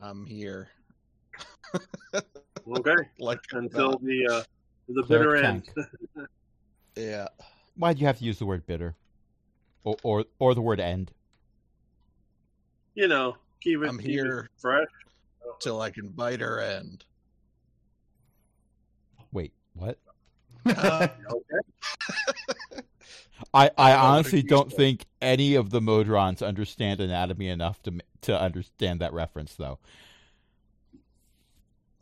uh, 0.00 0.04
I'm 0.04 0.26
here. 0.26 0.68
Okay, 2.68 2.96
like 3.20 3.38
until 3.52 3.92
that. 3.92 4.02
the 4.02 4.26
uh, 4.28 4.42
the 4.88 5.02
Cleric 5.04 5.08
bitter 5.08 5.36
end. 5.36 5.70
yeah. 6.96 7.28
Why'd 7.76 8.00
you 8.00 8.06
have 8.08 8.18
to 8.18 8.24
use 8.24 8.40
the 8.40 8.46
word 8.46 8.66
bitter, 8.66 8.96
or 9.84 9.96
or, 10.02 10.24
or 10.40 10.54
the 10.54 10.60
word 10.60 10.80
end? 10.80 11.12
You 12.94 13.06
know, 13.06 13.36
keep 13.60 13.82
it, 13.82 13.88
I'm 13.88 13.98
keep 13.98 14.08
it 14.08 14.12
here. 14.12 14.50
Fresh. 15.56 15.64
till 15.64 15.80
I 15.80 15.90
can 15.90 16.08
bite 16.08 16.40
her 16.40 16.60
end. 16.60 17.04
Wait, 19.32 19.52
what? 19.74 19.98
Uh, 20.64 21.08
Okay. 21.30 22.82
I, 23.52 23.64
I 23.64 23.68
don't 23.68 23.76
know 23.76 23.84
what 23.84 23.98
honestly 23.98 24.42
don't 24.42 24.72
think 24.72 25.06
any 25.20 25.54
of 25.54 25.70
the 25.70 25.80
Modrons 25.80 26.46
understand 26.46 27.00
anatomy 27.00 27.48
enough 27.48 27.82
to 27.82 28.00
to 28.22 28.40
understand 28.40 29.00
that 29.00 29.12
reference, 29.12 29.54
though. 29.54 29.78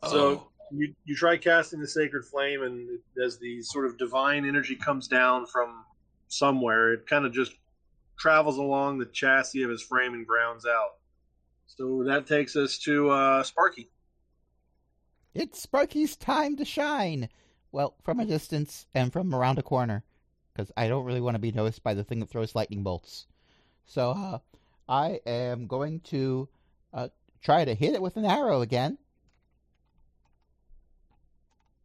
So 0.09 0.47
you 0.71 0.93
you 1.05 1.15
try 1.15 1.37
casting 1.37 1.79
the 1.79 1.87
sacred 1.87 2.25
flame, 2.25 2.63
and 2.63 2.99
as 3.23 3.37
the 3.37 3.61
sort 3.61 3.85
of 3.85 3.97
divine 3.97 4.45
energy 4.45 4.75
comes 4.75 5.07
down 5.07 5.45
from 5.45 5.83
somewhere, 6.27 6.93
it 6.93 7.07
kind 7.07 7.25
of 7.25 7.33
just 7.33 7.53
travels 8.17 8.57
along 8.57 8.97
the 8.97 9.05
chassis 9.05 9.63
of 9.63 9.69
his 9.69 9.81
frame 9.81 10.13
and 10.13 10.25
grounds 10.25 10.65
out. 10.65 10.95
So 11.67 12.03
that 12.05 12.27
takes 12.27 12.55
us 12.55 12.77
to 12.79 13.09
uh, 13.09 13.43
Sparky. 13.43 13.89
It's 15.33 15.61
Sparky's 15.61 16.15
time 16.15 16.55
to 16.57 16.65
shine. 16.65 17.29
Well, 17.71 17.95
from 18.03 18.19
a 18.21 18.25
distance 18.25 18.85
and 18.93 19.11
from 19.11 19.35
around 19.35 19.59
a 19.59 19.63
corner, 19.63 20.03
because 20.53 20.71
I 20.77 20.87
don't 20.87 21.03
really 21.03 21.19
want 21.19 21.35
to 21.35 21.39
be 21.39 21.51
noticed 21.51 21.83
by 21.83 21.93
the 21.93 22.03
thing 22.05 22.19
that 22.21 22.29
throws 22.29 22.55
lightning 22.55 22.83
bolts. 22.83 23.27
So 23.85 24.11
uh, 24.11 24.39
I 24.87 25.19
am 25.25 25.67
going 25.67 25.99
to 26.01 26.47
uh, 26.93 27.09
try 27.41 27.65
to 27.65 27.75
hit 27.75 27.93
it 27.93 28.01
with 28.01 28.15
an 28.15 28.23
arrow 28.25 28.61
again. 28.61 28.97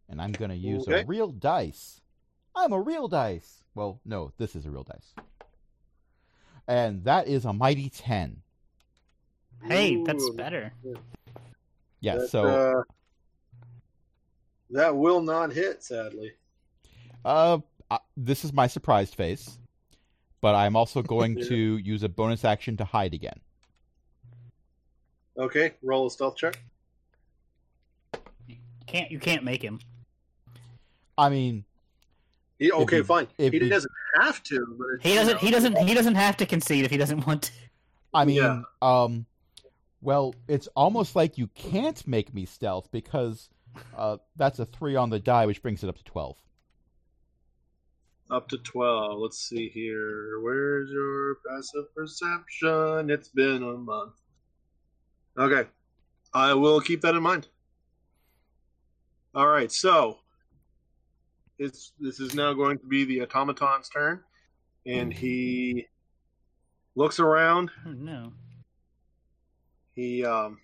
And 0.08 0.20
I'm 0.22 0.32
going 0.32 0.50
to 0.50 0.56
use 0.56 0.82
Okay. 0.86 1.02
a 1.02 1.06
real 1.06 1.32
dice. 1.32 2.00
I'm 2.54 2.72
a 2.72 2.80
real 2.80 3.08
dice. 3.08 3.62
Well, 3.74 4.00
no, 4.04 4.32
this 4.38 4.54
is 4.54 4.66
a 4.66 4.70
real 4.70 4.84
dice. 4.84 5.14
And 6.68 7.04
that 7.04 7.26
is 7.26 7.44
a 7.44 7.52
mighty 7.52 7.88
10. 7.90 8.42
Hey, 9.66 10.02
that's 10.04 10.28
better. 10.30 10.72
Yeah, 12.00 12.16
that, 12.16 12.28
so 12.30 12.44
uh, 12.46 12.82
that 14.70 14.96
will 14.96 15.20
not 15.20 15.52
hit, 15.52 15.82
sadly. 15.82 16.32
Uh, 17.24 17.58
uh, 17.90 17.98
this 18.16 18.44
is 18.44 18.52
my 18.52 18.66
surprised 18.66 19.14
face, 19.14 19.58
but 20.40 20.54
I'm 20.54 20.76
also 20.76 21.02
going 21.16 21.36
Yeah. 21.38 21.48
to 21.48 21.76
use 21.78 22.02
a 22.02 22.08
bonus 22.08 22.44
action 22.44 22.76
to 22.78 22.84
hide 22.84 23.14
again. 23.14 23.38
Okay, 25.38 25.72
roll 25.82 26.06
a 26.06 26.10
stealth 26.10 26.36
check. 26.36 26.58
Can't 28.86 29.10
you 29.10 29.18
can't 29.18 29.44
make 29.44 29.62
him. 29.62 29.78
I 31.16 31.28
mean, 31.28 31.64
He, 32.58 32.72
okay, 32.72 32.96
he- 32.96 33.02
fine. 33.02 33.28
if 33.38 33.52
He 33.52 33.58
he- 33.60 33.68
doesn't 33.68 33.92
have 34.20 34.42
to, 34.44 34.66
but 34.78 34.86
it's, 34.96 35.04
He 35.04 35.14
doesn't. 35.14 35.32
know, 35.34 35.38
He 35.38 35.50
doesn't. 35.50 35.76
He 35.88 35.94
doesn't 35.94 36.14
have 36.16 36.36
to 36.38 36.46
concede 36.46 36.84
if 36.84 36.90
he 36.90 36.96
doesn't 36.96 37.26
want 37.26 37.42
to. 37.44 37.52
I 38.12 38.24
mean, 38.24 38.36
Yeah. 38.36 38.62
um, 38.82 39.26
well, 40.00 40.34
it's 40.48 40.68
almost 40.68 41.14
like 41.14 41.38
you 41.38 41.48
can't 41.48 42.06
make 42.06 42.32
me 42.32 42.46
stealth 42.46 42.90
because 42.90 43.48
uh, 43.96 44.16
that's 44.36 44.58
a 44.58 44.66
three 44.66 44.96
on 44.96 45.10
the 45.10 45.18
die, 45.18 45.46
which 45.46 45.62
brings 45.62 45.84
it 45.84 45.88
up 45.88 45.96
to 45.98 46.04
twelve. 46.04 46.36
Up 48.30 48.48
to 48.50 48.58
12. 48.58 49.18
Let's 49.18 49.48
see 49.48 49.68
here. 49.68 50.38
Where's 50.40 50.88
your 50.88 51.38
passive 51.48 51.92
perception? 51.96 53.10
It's 53.10 53.28
been 53.28 53.64
a 53.64 53.76
month. 53.76 54.12
Okay. 55.36 55.68
I 56.32 56.54
will 56.54 56.80
keep 56.80 57.00
that 57.00 57.16
in 57.16 57.24
mind. 57.24 57.48
All 59.34 59.48
right. 59.48 59.72
So, 59.72 60.18
it's 61.58 61.92
this 61.98 62.20
is 62.20 62.34
now 62.34 62.52
going 62.52 62.78
to 62.78 62.86
be 62.86 63.04
the 63.04 63.18
automaton's 63.26 63.88
turn. 63.88 64.22
And 64.86 65.12
he 65.12 65.88
looks 66.94 67.18
around. 67.18 67.70
Oh 67.84 67.90
no. 67.90 68.32
He 70.00 70.24
um 70.24 70.58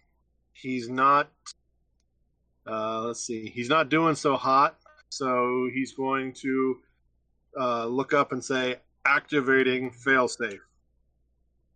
he's 0.54 0.88
not 0.88 1.30
uh 2.66 3.00
let's 3.02 3.20
see. 3.20 3.50
He's 3.54 3.68
not 3.68 3.90
doing 3.90 4.14
so 4.14 4.34
hot. 4.36 4.78
So, 5.08 5.68
he's 5.72 5.92
going 5.92 6.32
to 6.42 6.78
uh, 7.58 7.86
look 7.86 8.12
up 8.12 8.32
and 8.32 8.42
say 8.44 8.76
activating 9.06 9.90
failsafe. 9.92 10.58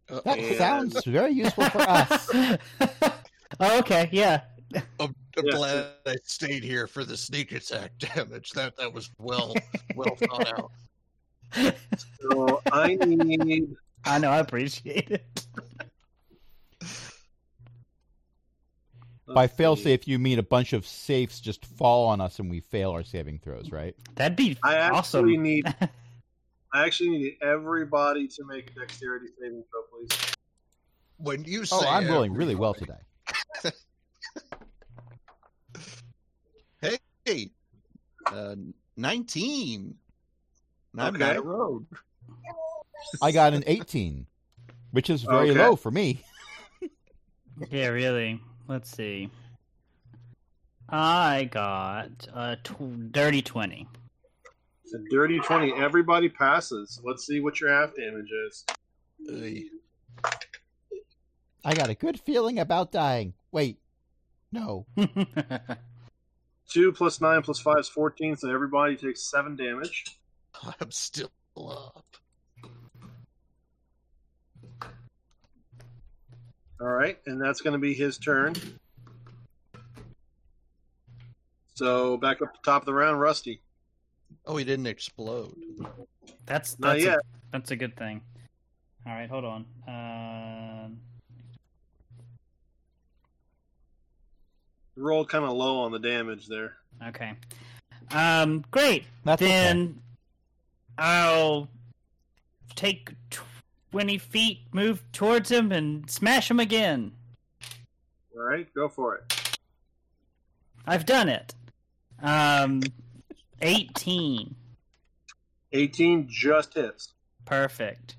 That 0.08 0.26
And- 0.38 0.56
sounds 0.56 1.04
very 1.04 1.30
useful 1.32 1.64
for 1.70 1.78
us. 1.82 2.28
oh, 3.60 3.78
okay. 3.78 4.08
Yeah. 4.10 4.40
I'm, 4.74 4.84
I'm 4.98 5.14
Yeah. 5.44 5.52
glad 5.52 5.86
I 6.06 6.16
stayed 6.24 6.64
here 6.64 6.86
for 6.86 7.04
the 7.04 7.16
sneak 7.16 7.52
attack 7.52 7.92
damage. 7.98 8.50
That 8.52 8.76
that 8.78 8.92
was 8.92 9.10
well 9.18 9.54
well 9.94 10.16
thought 10.16 10.48
out. 10.58 10.72
So 12.20 12.60
I 12.72 12.94
need 12.96 13.76
I 14.04 14.18
know. 14.18 14.30
I 14.30 14.38
appreciate 14.38 15.10
it. 15.10 15.46
By 19.34 19.42
let's 19.42 19.56
see. 19.56 19.62
failsafe, 19.62 20.06
you 20.06 20.18
mean 20.18 20.38
a 20.38 20.42
bunch 20.42 20.72
of 20.72 20.86
safes 20.86 21.40
just 21.40 21.64
fall 21.64 22.08
on 22.08 22.20
us 22.20 22.38
and 22.38 22.50
we 22.50 22.60
fail 22.60 22.90
our 22.90 23.04
saving 23.04 23.38
throws, 23.38 23.70
right? 23.70 23.94
That'd 24.16 24.36
be 24.36 24.56
I 24.62 24.74
actually 24.74 24.98
awesome. 24.98 25.42
need 25.42 25.64
I 26.72 26.84
actually 26.86 27.10
need 27.10 27.36
everybody 27.42 28.28
to 28.28 28.44
make 28.44 28.70
a 28.70 28.80
dexterity 28.80 29.26
saving 29.40 29.64
throw, 29.70 29.82
please. 29.98 30.34
When 31.18 31.44
you 31.44 31.64
say 31.64 31.76
Oh, 31.76 31.86
I'm 31.88 32.08
rolling 32.08 32.32
really 32.32 32.54
well 32.54 32.74
today. 32.74 32.94
Hey, 37.26 37.50
uh, 38.32 38.56
nineteen. 38.96 39.94
I'm 40.96 41.14
Okay. 41.14 41.18
not 41.18 41.36
a 41.36 41.42
rogue. 41.42 41.86
I 43.20 43.30
got 43.30 43.52
an 43.52 43.62
18, 43.66 44.26
which 44.90 45.10
is 45.10 45.22
very 45.22 45.50
Okay. 45.50 45.60
low 45.60 45.76
for 45.76 45.90
me. 45.90 46.24
yeah, 47.70 47.88
really. 47.88 48.40
Let's 48.70 48.90
see. 48.90 49.28
I 50.88 51.44
got 51.50 52.26
a 52.32 52.56
tw- 52.62 53.12
dirty 53.12 53.42
20. 53.42 53.86
It's 54.84 54.94
a 54.94 54.98
dirty 55.10 55.40
20. 55.40 55.74
Everybody 55.74 56.28
passes. 56.28 57.00
Let's 57.04 57.26
see 57.26 57.40
what 57.40 57.60
your 57.60 57.70
half 57.70 57.94
damage 57.94 58.30
is. 58.48 58.64
Ugh. 59.28 60.32
I 61.64 61.74
got 61.74 61.90
a 61.90 61.94
good 61.94 62.20
feeling 62.20 62.58
about 62.58 62.92
dying. 62.92 63.34
Wait, 63.52 63.78
no. 64.52 64.86
2 66.70 66.92
plus 66.92 67.20
9 67.20 67.42
plus 67.42 67.58
5 67.58 67.78
is 67.80 67.88
14, 67.88 68.36
so 68.36 68.50
everybody 68.50 68.96
takes 68.96 69.28
7 69.30 69.56
damage. 69.56 70.04
I'm 70.80 70.90
still 70.90 71.30
up. 71.56 72.04
All 76.80 76.88
right, 76.88 77.18
and 77.26 77.40
that's 77.40 77.60
going 77.60 77.72
to 77.74 77.78
be 77.78 77.92
his 77.92 78.16
turn. 78.16 78.54
So 81.74 82.16
back 82.16 82.40
up 82.42 82.52
the 82.52 82.58
top 82.64 82.82
of 82.82 82.86
the 82.86 82.94
round, 82.94 83.20
Rusty. 83.20 83.60
Oh, 84.46 84.56
he 84.56 84.64
didn't 84.64 84.86
explode. 84.86 85.54
that's 86.46 86.78
Not 86.78 86.94
that's 86.94 87.04
yet. 87.04 87.18
A, 87.18 87.20
that's 87.52 87.70
a 87.70 87.76
good 87.76 87.96
thing. 87.96 88.20
All 89.06 89.12
right, 89.12 89.28
hold 89.28 89.44
on. 89.44 89.64
Um 89.88 90.98
Rolled 94.96 95.28
kind 95.30 95.44
of 95.44 95.52
low 95.52 95.80
on 95.80 95.92
the 95.92 95.98
damage 95.98 96.46
there. 96.46 96.76
okay. 97.08 97.32
Um, 98.10 98.64
great. 98.70 99.04
That's 99.24 99.40
okay. 99.40 99.50
then 99.50 100.02
I'll 100.98 101.68
take 102.74 103.12
twenty 103.90 104.18
feet, 104.18 104.60
move 104.72 105.02
towards 105.12 105.50
him, 105.50 105.72
and 105.72 106.08
smash 106.10 106.50
him 106.50 106.60
again. 106.60 107.12
All 108.36 108.42
right, 108.42 108.72
go 108.74 108.88
for 108.88 109.16
it. 109.16 109.58
I've 110.86 111.06
done 111.06 111.28
it. 111.28 111.54
Um, 112.22 112.82
eighteen. 113.62 114.54
18 115.72 116.26
just 116.28 116.74
hits. 116.74 117.12
Perfect. 117.44 118.16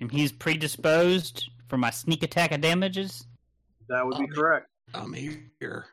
And 0.00 0.08
he's 0.10 0.30
predisposed 0.30 1.50
for 1.68 1.76
my 1.76 1.90
sneak 1.90 2.22
attack 2.22 2.52
of 2.52 2.60
damages. 2.60 3.26
That 3.88 4.06
would 4.06 4.16
be 4.18 4.24
Um, 4.24 4.30
correct. 4.30 4.68
I'm 4.94 5.12
here. 5.12 5.86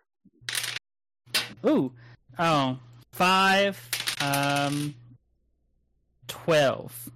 Ooh, 1.65 1.91
oh, 2.37 2.77
five, 3.11 3.89
um, 4.21 4.93
twelve 6.27 7.09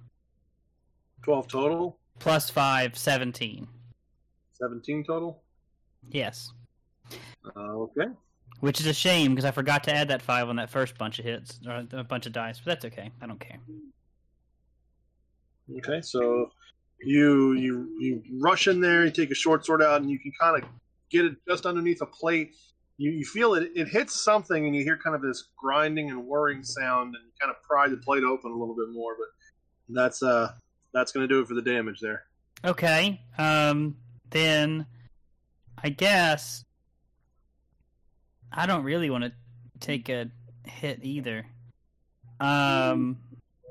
12 1.22 1.48
total, 1.48 1.98
plus 2.18 2.50
five, 2.50 2.96
seventeen. 2.96 3.66
17 4.54 5.04
total. 5.04 5.42
Yes, 6.10 6.52
Uh, 7.56 7.60
okay. 7.60 8.06
which 8.60 8.78
is 8.80 8.86
a 8.86 8.92
shame 8.92 9.32
because 9.32 9.44
I 9.44 9.50
forgot 9.50 9.82
to 9.84 9.94
add 9.94 10.08
that 10.08 10.22
five 10.22 10.48
on 10.48 10.56
that 10.56 10.70
first 10.70 10.96
bunch 10.98 11.18
of 11.18 11.24
hits 11.24 11.58
or 11.66 11.84
a 11.92 12.04
bunch 12.04 12.26
of 12.26 12.32
dice, 12.32 12.58
but 12.60 12.66
that's 12.66 12.84
okay. 12.86 13.10
I 13.20 13.26
don't 13.26 13.40
care. 13.40 13.58
Okay, 15.78 16.00
so 16.02 16.50
you 17.00 17.52
you 17.54 17.88
you 17.98 18.22
rush 18.40 18.68
in 18.68 18.80
there, 18.80 19.04
you 19.04 19.10
take 19.10 19.30
a 19.30 19.34
short 19.34 19.64
sword 19.64 19.82
out, 19.82 20.00
and 20.00 20.10
you 20.10 20.18
can 20.18 20.32
kind 20.40 20.62
of 20.62 20.68
get 21.10 21.24
it 21.24 21.36
just 21.48 21.66
underneath 21.66 22.00
a 22.02 22.06
plate. 22.06 22.54
You, 22.98 23.10
you 23.10 23.24
feel 23.24 23.54
it 23.54 23.70
it 23.74 23.88
hits 23.88 24.20
something, 24.20 24.66
and 24.66 24.74
you 24.76 24.82
hear 24.84 24.98
kind 25.02 25.16
of 25.16 25.22
this 25.22 25.48
grinding 25.56 26.10
and 26.10 26.24
whirring 26.26 26.62
sound, 26.62 27.14
and 27.14 27.24
you 27.24 27.32
kind 27.40 27.50
of 27.50 27.60
pry 27.62 27.88
the 27.88 27.96
plate 27.96 28.22
open 28.24 28.50
a 28.50 28.56
little 28.56 28.74
bit 28.76 28.90
more. 28.92 29.16
But 29.18 29.94
that's 29.94 30.22
uh 30.22 30.52
that's 30.92 31.12
going 31.12 31.26
to 31.26 31.34
do 31.34 31.40
it 31.40 31.48
for 31.48 31.54
the 31.54 31.62
damage 31.62 32.00
there. 32.00 32.24
Okay, 32.64 33.20
um, 33.38 33.96
then 34.30 34.86
I 35.82 35.88
guess 35.88 36.64
I 38.52 38.66
don't 38.66 38.84
really 38.84 39.10
want 39.10 39.24
to 39.24 39.32
take 39.80 40.08
a 40.08 40.30
hit 40.64 41.00
either. 41.02 41.46
Um, 42.40 43.18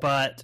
but 0.02 0.44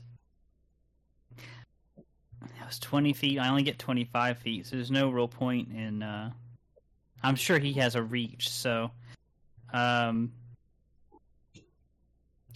it 2.43 2.65
was 2.65 2.79
20 2.79 3.13
feet. 3.13 3.39
I 3.39 3.49
only 3.49 3.63
get 3.63 3.79
25 3.79 4.37
feet, 4.39 4.67
so 4.67 4.75
there's 4.75 4.91
no 4.91 5.09
real 5.09 5.27
point 5.27 5.69
in. 5.73 6.03
Uh, 6.03 6.31
I'm 7.23 7.35
sure 7.35 7.57
he 7.57 7.73
has 7.73 7.95
a 7.95 8.01
reach, 8.01 8.49
so 8.49 8.91
um, 9.73 10.31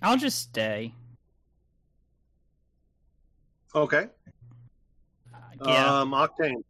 I'll 0.01 0.17
just 0.17 0.39
stay. 0.39 0.93
Okay. 3.75 4.07
Yeah. 5.65 5.99
Um, 5.99 6.11
Octane. 6.11 6.63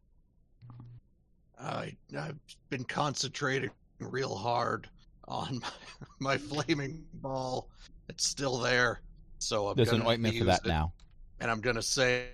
I 1.59 1.95
I've 2.17 2.39
been 2.69 2.83
concentrating 2.83 3.69
real 3.99 4.35
hard 4.35 4.89
on 5.27 5.59
my, 6.19 6.35
my 6.35 6.37
flaming 6.37 7.03
ball. 7.15 7.69
It's 8.09 8.25
still 8.25 8.57
there, 8.57 9.01
so 9.39 9.69
I'm 9.69 9.75
There's 9.75 9.91
an 9.91 9.99
gonna 9.99 10.09
ointment 10.09 10.33
for 10.33 10.39
use 10.39 10.47
that 10.47 10.65
it, 10.65 10.67
now. 10.67 10.93
And 11.39 11.49
I'm 11.49 11.61
gonna 11.61 11.81
say 11.81 12.29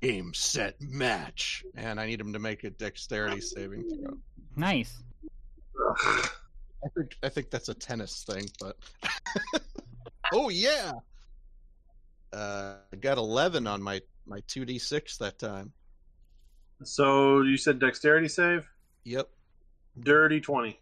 game 0.00 0.32
set 0.32 0.80
match, 0.80 1.64
and 1.74 1.98
I 2.00 2.06
need 2.06 2.20
him 2.20 2.32
to 2.32 2.38
make 2.38 2.64
a 2.64 2.70
dexterity 2.70 3.40
saving 3.40 3.88
throw. 3.88 4.16
nice. 4.56 5.02
I 5.96 6.88
think 6.96 7.16
I 7.22 7.28
think 7.28 7.50
that's 7.50 7.68
a 7.68 7.74
tennis 7.74 8.24
thing, 8.24 8.48
but 8.60 8.76
oh 10.32 10.48
yeah, 10.50 10.92
uh, 12.32 12.76
I 12.92 12.96
got 12.96 13.18
eleven 13.18 13.66
on 13.66 13.82
my 13.82 14.00
my 14.26 14.40
two 14.46 14.64
d 14.64 14.78
six 14.78 15.16
that 15.18 15.38
time. 15.38 15.72
So 16.84 17.42
you 17.42 17.56
said 17.56 17.78
dexterity 17.78 18.28
save, 18.28 18.66
Yep. 19.04 19.28
dirty 20.00 20.40
twenty. 20.40 20.78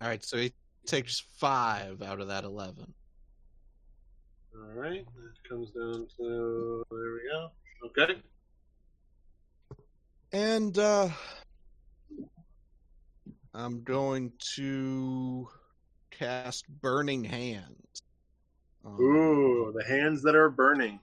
All 0.00 0.08
right, 0.08 0.24
so 0.24 0.36
he 0.36 0.52
takes 0.86 1.20
five 1.38 2.02
out 2.02 2.20
of 2.20 2.28
that 2.28 2.44
eleven. 2.44 2.92
All 4.54 4.72
right, 4.74 5.04
that 5.04 5.48
comes 5.48 5.70
down 5.72 6.06
to 6.16 6.84
there 6.90 7.12
we 7.14 7.20
go. 7.30 7.50
Okay. 7.86 8.20
And 10.32 10.76
uh 10.78 11.08
I'm 13.56 13.82
going 13.84 14.32
to 14.56 15.48
cast 16.10 16.64
Burning 16.68 17.22
Hands. 17.24 18.02
Um, 18.84 19.00
Ooh, 19.00 19.72
the 19.76 19.84
hands 19.84 20.22
that 20.22 20.34
are 20.34 20.50
burning. 20.50 21.00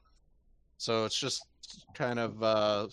So 0.77 1.05
it's 1.05 1.17
just 1.19 1.45
kind 1.93 2.19
of 2.19 2.41
uh 2.43 2.87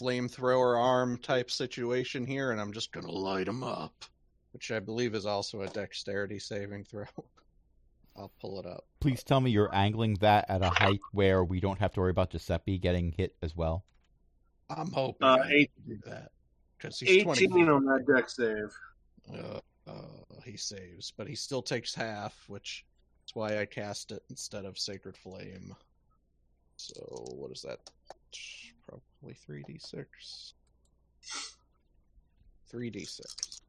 flamethrower 0.00 0.80
arm 0.80 1.18
type 1.18 1.50
situation 1.50 2.24
here, 2.26 2.52
and 2.52 2.60
I'm 2.60 2.72
just 2.72 2.92
gonna 2.92 3.10
light 3.10 3.46
them 3.46 3.62
up, 3.64 4.04
which 4.52 4.70
I 4.70 4.78
believe 4.80 5.14
is 5.14 5.26
also 5.26 5.62
a 5.62 5.68
dexterity 5.68 6.38
saving 6.38 6.84
throw. 6.84 7.04
I'll 8.16 8.32
pull 8.40 8.58
it 8.58 8.66
up. 8.66 8.84
Please 9.00 9.22
tell 9.22 9.40
me 9.40 9.50
you're 9.52 9.72
angling 9.72 10.14
that 10.14 10.46
at 10.48 10.62
a 10.62 10.70
height 10.70 10.98
where 11.12 11.44
we 11.44 11.60
don't 11.60 11.78
have 11.78 11.92
to 11.92 12.00
worry 12.00 12.10
about 12.10 12.30
Giuseppe 12.30 12.76
getting 12.78 13.12
hit 13.16 13.36
as 13.42 13.54
well. 13.54 13.84
I'm 14.68 14.90
hoping 14.90 15.26
Uh, 15.26 15.44
eight- 15.48 15.70
can 15.74 15.94
do 15.94 16.00
that 16.10 16.32
because 16.76 16.98
he's 16.98 17.22
20 17.22 17.44
18 17.44 17.68
on 17.68 17.84
that 17.84 18.04
dex 18.12 18.34
save. 18.34 18.74
Uh, 19.32 19.60
uh, 19.86 20.40
he 20.44 20.56
saves, 20.56 21.12
but 21.16 21.28
he 21.28 21.36
still 21.36 21.62
takes 21.62 21.94
half, 21.94 22.34
which 22.48 22.84
is 23.28 23.34
why 23.34 23.60
I 23.60 23.66
cast 23.66 24.12
it 24.12 24.22
instead 24.30 24.64
of 24.64 24.78
Sacred 24.78 25.16
Flame. 25.16 25.74
So 26.76 26.94
what 27.34 27.50
is 27.50 27.62
that? 27.62 27.78
Probably 28.86 29.34
three 29.34 29.62
d 29.66 29.78
six. 29.78 30.54
Three 32.70 32.90
d 32.90 33.04
six. 33.04 33.60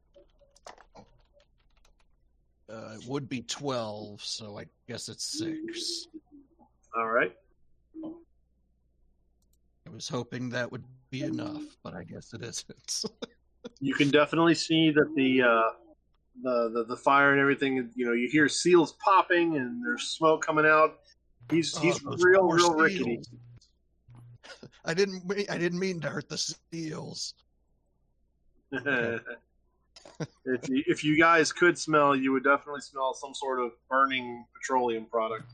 Uh, 2.68 2.94
it 2.94 3.06
would 3.06 3.28
be 3.28 3.42
twelve, 3.42 4.22
so 4.22 4.58
I 4.58 4.64
guess 4.88 5.08
it's 5.08 5.38
six. 5.38 6.06
All 6.96 7.08
right. 7.08 7.34
I 8.04 9.90
was 9.92 10.08
hoping 10.08 10.50
that 10.50 10.70
would 10.70 10.84
be 11.10 11.22
enough, 11.22 11.62
but 11.82 11.94
I 11.94 12.04
guess 12.04 12.32
it 12.32 12.42
isn't. 12.42 13.04
You 13.78 13.92
can 13.92 14.10
definitely 14.10 14.54
see 14.54 14.90
that 14.90 15.14
the 15.14 15.42
uh, 15.42 15.89
the, 16.42 16.70
the 16.72 16.84
the 16.84 16.96
fire 16.96 17.32
and 17.32 17.40
everything. 17.40 17.90
You 17.94 18.06
know, 18.06 18.12
you 18.12 18.28
hear 18.30 18.48
seals 18.48 18.92
popping 19.04 19.56
and 19.56 19.84
there's 19.84 20.04
smoke 20.08 20.44
coming 20.44 20.66
out. 20.66 20.98
He's 21.50 21.76
Oh, 21.76 21.80
he's 21.80 21.98
those 22.00 22.22
real 22.22 22.40
poor 22.42 22.56
real 22.56 22.74
rickety. 22.74 23.20
seals. 23.22 23.28
I 24.84 24.94
didn't. 24.94 25.26
mean- 25.28 25.46
I 25.50 25.58
didn't 25.58 25.78
mean 25.78 26.00
to 26.00 26.08
hurt 26.08 26.28
the 26.28 26.38
seals. 26.72 27.34
if 28.72 30.68
you, 30.68 30.82
if 30.86 31.02
you 31.04 31.18
guys 31.18 31.52
could 31.52 31.76
smell, 31.78 32.14
you 32.14 32.32
would 32.32 32.44
definitely 32.44 32.80
smell 32.80 33.14
some 33.14 33.34
sort 33.34 33.58
of 33.60 33.72
burning 33.88 34.44
petroleum 34.54 35.06
product. 35.06 35.44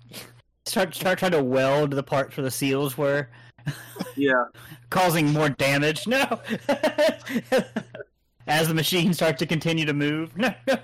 Start 0.66 0.94
start 0.94 1.18
trying 1.18 1.32
to 1.32 1.42
weld 1.42 1.92
the 1.92 2.02
parts 2.02 2.36
where 2.36 2.44
the 2.44 2.50
seals 2.50 2.98
were, 2.98 3.28
Yeah. 4.16 4.44
causing 4.90 5.32
more 5.32 5.48
damage. 5.48 6.06
No. 6.06 6.40
As 8.46 8.68
the 8.68 8.74
machine 8.74 9.12
starts 9.12 9.38
to 9.40 9.46
continue 9.46 9.84
to 9.86 9.92
move. 9.92 10.36
No. 10.36 10.54
no. 10.68 10.78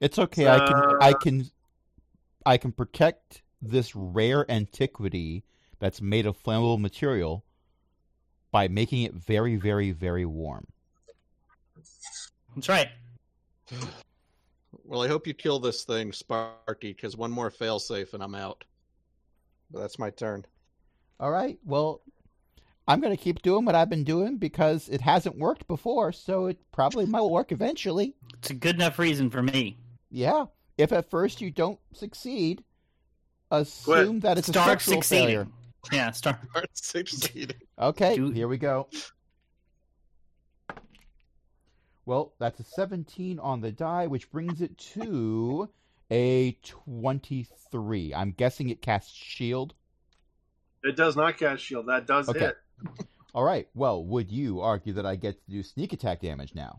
It's 0.00 0.18
okay. 0.18 0.48
I 0.48 0.58
can 0.58 0.74
Uh, 0.76 0.98
I 1.00 1.12
can 1.14 1.50
I 2.44 2.56
can 2.56 2.72
protect 2.72 3.42
this 3.60 3.94
rare 3.94 4.50
antiquity 4.50 5.44
that's 5.78 6.00
made 6.00 6.26
of 6.26 6.40
flammable 6.42 6.80
material 6.80 7.44
by 8.50 8.68
making 8.68 9.02
it 9.02 9.14
very 9.14 9.56
very 9.56 9.92
very 9.92 10.26
warm. 10.26 10.66
That's 12.54 12.68
right. 12.68 12.88
Well, 14.84 15.02
I 15.02 15.08
hope 15.08 15.26
you 15.26 15.32
kill 15.32 15.58
this 15.58 15.84
thing, 15.84 16.12
Sparky, 16.12 16.92
because 16.92 17.16
one 17.16 17.30
more 17.30 17.50
failsafe 17.50 18.12
and 18.12 18.22
I'm 18.22 18.34
out. 18.34 18.64
But 19.70 19.80
that's 19.80 19.98
my 19.98 20.10
turn. 20.10 20.44
All 21.18 21.30
right. 21.30 21.58
Well, 21.64 22.02
I'm 22.88 23.00
going 23.00 23.16
to 23.16 23.22
keep 23.22 23.42
doing 23.42 23.64
what 23.64 23.74
I've 23.74 23.88
been 23.90 24.04
doing 24.04 24.38
because 24.38 24.88
it 24.88 25.00
hasn't 25.00 25.38
worked 25.38 25.68
before, 25.68 26.12
so 26.12 26.46
it 26.46 26.58
probably 26.72 27.06
might 27.06 27.22
work 27.22 27.52
eventually. 27.52 28.14
It's 28.38 28.50
a 28.50 28.54
good 28.54 28.74
enough 28.74 28.98
reason 28.98 29.30
for 29.30 29.42
me. 29.42 29.78
Yeah. 30.10 30.46
If 30.78 30.90
at 30.92 31.08
first 31.08 31.40
you 31.40 31.50
don't 31.50 31.78
succeed, 31.92 32.64
assume 33.50 34.20
that 34.20 34.36
it's 34.38 34.48
a 34.48 34.52
Start 34.52 34.80
structural 34.80 35.02
succeeding. 35.02 35.26
failure. 35.26 35.46
Yeah, 35.92 36.10
start. 36.12 36.36
Start 36.50 36.68
succeeding. 36.72 37.56
Okay, 37.78 38.16
Do- 38.16 38.30
here 38.30 38.48
we 38.48 38.56
go. 38.58 38.88
Well, 42.04 42.34
that's 42.38 42.58
a 42.60 42.64
17 42.64 43.38
on 43.38 43.60
the 43.60 43.70
die, 43.70 44.06
which 44.08 44.30
brings 44.30 44.60
it 44.60 44.76
to 44.94 45.68
a 46.10 46.52
23. 46.62 48.12
I'm 48.14 48.32
guessing 48.32 48.70
it 48.70 48.82
casts 48.82 49.12
shield. 49.14 49.74
It 50.82 50.96
does 50.96 51.14
not 51.14 51.36
cast 51.38 51.62
shield. 51.62 51.86
That 51.86 52.06
does 52.08 52.28
Okay. 52.28 52.40
hit. 52.40 52.56
All 53.34 53.44
right. 53.44 53.66
Well, 53.74 54.04
would 54.04 54.30
you 54.30 54.60
argue 54.60 54.92
that 54.94 55.06
I 55.06 55.16
get 55.16 55.42
to 55.44 55.50
do 55.50 55.62
sneak 55.62 55.92
attack 55.92 56.20
damage 56.20 56.54
now? 56.54 56.78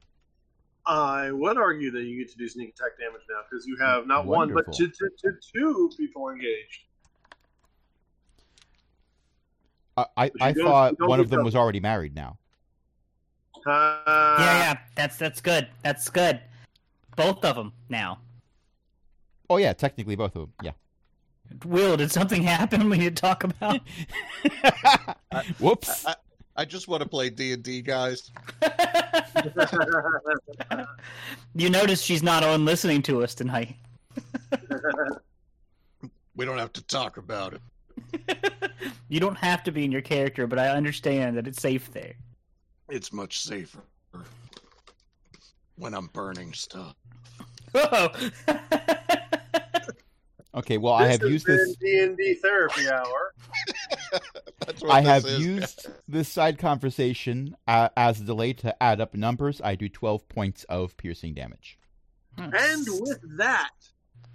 I 0.86 1.32
would 1.32 1.58
argue 1.58 1.92
that 1.92 2.04
you 2.04 2.18
get 2.18 2.32
to 2.32 2.38
do 2.38 2.48
sneak 2.48 2.70
attack 2.70 3.00
damage 3.00 3.22
now 3.30 3.42
because 3.50 3.66
you 3.66 3.78
have 3.78 4.06
not 4.06 4.26
one 4.26 4.54
but 4.54 4.72
two, 4.74 4.90
two, 4.90 5.10
two, 5.22 5.38
two 5.52 5.90
people 5.98 6.30
engaged. 6.30 6.82
I 9.96 10.06
I, 10.18 10.32
I 10.42 10.54
thought 10.54 10.96
one 11.00 11.20
of 11.20 11.30
them 11.30 11.44
was 11.44 11.56
already 11.56 11.80
married 11.80 12.16
now. 12.16 12.38
Uh, 13.66 14.04
yeah, 14.06 14.58
yeah. 14.60 14.78
That's 14.96 15.18
that's 15.18 15.40
good. 15.40 15.70
That's 15.84 16.10
good. 16.10 16.42
Both 17.16 17.46
of 17.46 17.56
them 17.56 17.72
now. 17.90 18.20
Oh 19.50 19.58
yeah, 19.58 19.74
technically 19.74 20.16
both 20.16 20.36
of 20.36 20.42
them. 20.42 20.54
Yeah. 20.64 20.72
Will, 21.66 21.98
did 21.98 22.12
something 22.12 22.44
happen 22.44 22.90
we 22.90 22.98
need 22.98 23.16
to 23.16 23.22
talk 23.22 23.44
about? 23.44 23.82
Whoops. 25.60 26.06
I, 26.06 26.16
I 26.56 26.66
just 26.66 26.88
want 26.88 27.04
to 27.04 27.10
play 27.10 27.30
D 27.30 27.54
and 27.54 27.64
D, 27.64 27.82
guys. 27.82 28.32
you 31.56 31.70
notice 31.70 32.02
she's 32.02 32.24
not 32.24 32.44
on 32.44 32.66
listening 32.66 33.02
to 33.04 33.24
us 33.24 33.34
tonight. 33.36 33.76
We 36.36 36.46
don't 36.46 36.58
have 36.58 36.74
to 36.74 36.84
talk 36.86 37.18
about 37.18 37.54
it. 37.54 37.62
you 39.08 39.20
don't 39.20 39.38
have 39.38 39.62
to 39.64 39.72
be 39.72 39.86
in 39.86 39.92
your 39.92 40.02
character, 40.02 40.48
but 40.48 40.58
I 40.58 40.70
understand 40.70 41.38
that 41.38 41.48
it's 41.48 41.62
safe 41.62 41.94
there. 41.94 42.16
It's 42.90 43.14
much 43.14 43.42
safer 43.42 43.84
when 45.76 45.94
I'm 45.94 46.08
burning 46.08 46.54
stuff. 46.54 46.96
Whoa! 47.72 48.10
Oh. 48.48 49.16
Okay. 50.56 50.78
Well, 50.78 50.94
I 50.94 51.08
have 51.08 51.22
has 51.22 51.30
used 51.30 51.46
been 51.48 51.58
this. 51.58 51.76
D&D 51.78 52.36
therapy 52.36 52.88
hour. 52.90 53.34
That's 54.66 54.82
what 54.82 54.92
I 54.92 55.02
this 55.02 55.10
have 55.10 55.26
is, 55.26 55.40
used 55.46 55.88
this 56.08 56.30
side 56.30 56.58
conversation 56.60 57.56
uh, 57.68 57.90
as 57.98 58.22
a 58.22 58.24
delay 58.24 58.54
to 58.54 58.82
add 58.84 59.02
up 59.02 59.14
numbers. 59.16 59.62
I 59.64 59.76
do 59.76 59.90
12 59.90 60.30
points 60.30 60.64
of 60.66 60.96
piercing 60.98 61.34
damage. 61.34 61.78
And 62.38 62.52
with 63.02 63.20
that, 63.38 63.70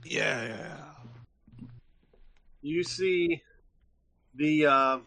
Yeah. 0.04 0.56
you 2.62 2.82
see 2.84 3.42
the 4.34 4.66
uh, 4.66 4.98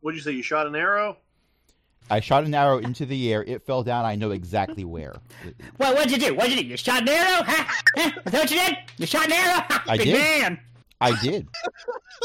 what 0.00 0.12
did 0.12 0.18
you 0.18 0.22
say? 0.22 0.32
You 0.32 0.42
shot 0.42 0.66
an 0.66 0.74
arrow. 0.76 1.16
I 2.08 2.20
shot 2.20 2.44
an 2.44 2.54
arrow 2.54 2.78
into 2.78 3.06
the 3.06 3.32
air. 3.32 3.44
It 3.44 3.62
fell 3.62 3.82
down. 3.82 4.04
I 4.04 4.16
know 4.16 4.30
exactly 4.30 4.84
where. 4.84 5.14
What? 5.76 5.94
What'd 5.94 6.10
you 6.10 6.18
do? 6.18 6.34
What'd 6.34 6.52
you 6.52 6.62
do? 6.62 6.68
You 6.68 6.76
shot 6.76 7.02
an 7.02 7.08
arrow? 7.08 7.42
Huh? 7.44 7.64
Huh? 7.96 8.10
Is 8.26 8.32
that 8.32 8.40
what 8.40 8.50
you 8.50 8.58
did? 8.58 8.76
You 8.98 9.06
shot 9.06 9.26
an 9.26 9.32
arrow? 9.32 9.64
I 9.86 9.96
Big 9.96 10.06
did. 10.06 10.18
Man. 10.18 10.60
I 11.00 11.20
did. 11.20 11.48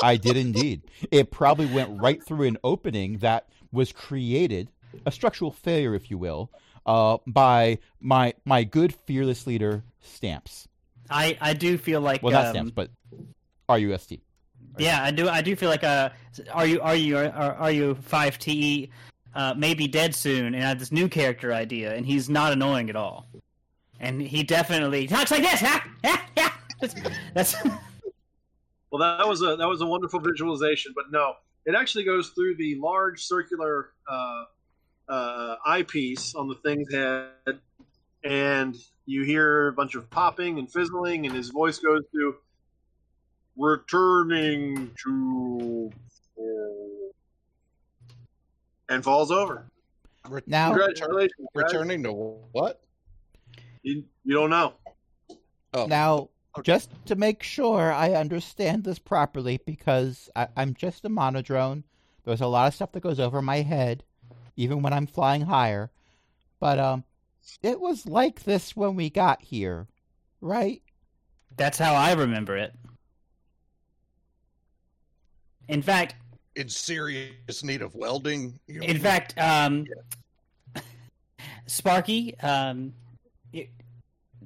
I 0.03 0.17
did 0.17 0.38
indeed. 0.38 0.81
It 1.11 1.31
probably 1.31 1.65
went 1.67 2.01
right 2.01 2.21
through 2.23 2.47
an 2.47 2.57
opening 2.63 3.19
that 3.19 3.47
was 3.71 3.91
created, 3.91 4.69
a 5.05 5.11
structural 5.11 5.51
failure, 5.51 5.95
if 5.95 6.11
you 6.11 6.17
will, 6.17 6.49
uh, 6.85 7.17
by 7.25 7.79
my 7.99 8.33
my 8.43 8.63
good 8.63 8.93
fearless 9.05 9.47
leader 9.47 9.83
Stamps. 10.01 10.67
I 11.09 11.38
I 11.39 11.53
do 11.53 11.77
feel 11.77 12.01
like 12.01 12.21
Well, 12.21 12.33
not 12.33 12.47
um, 12.47 12.51
Stamps, 12.51 12.71
but 12.71 12.89
RUST. 13.69 14.19
Yeah, 14.77 15.01
I 15.01 15.11
do. 15.11 15.29
I 15.29 15.41
do 15.41 15.55
feel 15.55 15.69
like 15.69 15.83
uh, 15.83 16.09
are 16.51 16.65
you 16.65 16.81
are 16.81 16.95
you 16.95 17.17
are, 17.17 17.31
are 17.31 17.71
you 17.71 17.95
five 17.95 18.38
T 18.38 18.89
uh, 19.36 19.54
may 19.56 19.74
be 19.74 19.88
dead 19.88 20.15
soon, 20.15 20.56
and 20.56 20.63
I 20.63 20.69
have 20.69 20.80
this 20.80 20.91
new 20.91 21.08
character 21.08 21.54
idea, 21.54 21.93
and 21.93 22.06
he's 22.06 22.30
not 22.30 22.54
annoying 22.54 22.89
at 22.89 22.95
all, 22.95 23.28
and 24.00 24.21
he 24.21 24.43
definitely 24.43 25.08
talks 25.08 25.30
like 25.30 25.41
this, 25.41 25.60
huh? 25.60 25.80
Yeah, 26.04 26.21
yeah. 26.38 26.52
That's, 27.34 27.56
Well, 28.91 29.17
that 29.17 29.28
was 29.28 29.41
a 29.41 29.58
that 29.58 29.67
was 29.67 29.82
a 29.82 29.86
wonderful 29.86 30.21
visualization, 30.21 30.93
but 30.95 31.12
no, 31.12 31.34
it 31.65 31.76
actually 31.76 32.06
goes 32.06 32.30
through 32.30 32.56
the 32.56 32.76
large 32.76 33.26
circular 33.26 33.89
uh, 34.10 34.43
uh, 35.10 35.56
eyepiece 35.65 36.34
on 36.34 36.48
the 36.48 36.56
thing's 36.56 36.93
head, 36.93 37.60
and 38.24 38.74
you 39.06 39.24
hear 39.24 39.67
a 39.67 39.74
bunch 39.74 39.95
of 39.95 40.10
popping 40.10 40.60
and 40.60 40.71
fizzling, 40.71 41.26
and 41.26 41.36
his 41.36 41.50
voice 41.50 41.78
goes 41.80 42.04
to 42.13 42.36
returning 43.58 44.91
to 45.04 45.91
and 48.89 49.04
falls 49.04 49.32
over. 49.32 49.67
Now, 50.48 50.69
Congratulations, 50.69 51.48
guys. 51.56 51.63
returning 51.63 52.04
to 52.04 52.12
what? 52.12 52.82
You, 53.84 54.04
you 54.24 54.34
don't 54.34 54.50
know. 54.50 54.74
Oh, 55.74 55.86
now, 55.86 56.30
just 56.63 56.89
to 57.06 57.15
make 57.15 57.43
sure 57.43 57.93
I 57.93 58.13
understand 58.13 58.84
this 58.84 58.98
properly, 58.98 59.60
because 59.65 60.30
I, 60.36 60.48
I'm 60.58 60.74
just 60.74 61.06
a 61.06 61.10
monodrone. 61.10 61.84
There's 62.24 62.41
a 62.41 62.48
lot 62.48 62.67
of 62.67 62.74
stuff 62.74 62.91
that 62.93 63.04
goes 63.04 63.19
over 63.19 63.41
my 63.41 63.62
head, 63.62 64.04
even 64.56 64.82
when 64.82 64.93
I'm 64.93 65.06
flying 65.06 65.41
higher. 65.41 65.91
But 66.60 66.80
um, 66.80 67.04
it 67.62 67.80
was 67.80 68.08
like 68.08 68.43
this 68.43 68.76
when 68.76 68.95
we 68.95 69.10
got 69.12 69.41
here, 69.43 69.88
right? 70.41 70.82
that's 71.58 71.78
how 71.78 71.93
I 71.93 72.13
remember 72.13 72.58
it. 72.58 72.74
In 75.67 75.82
fact, 75.82 76.15
in 76.56 76.70
serious 76.70 77.63
need 77.63 77.82
of 77.82 77.96
welding. 77.96 78.60
You 78.68 78.80
know, 78.80 78.86
in 78.86 79.00
fact, 79.00 79.38
um, 79.38 79.86
Sparky, 81.68 82.38
um, 82.39 82.94
y- 83.54 83.70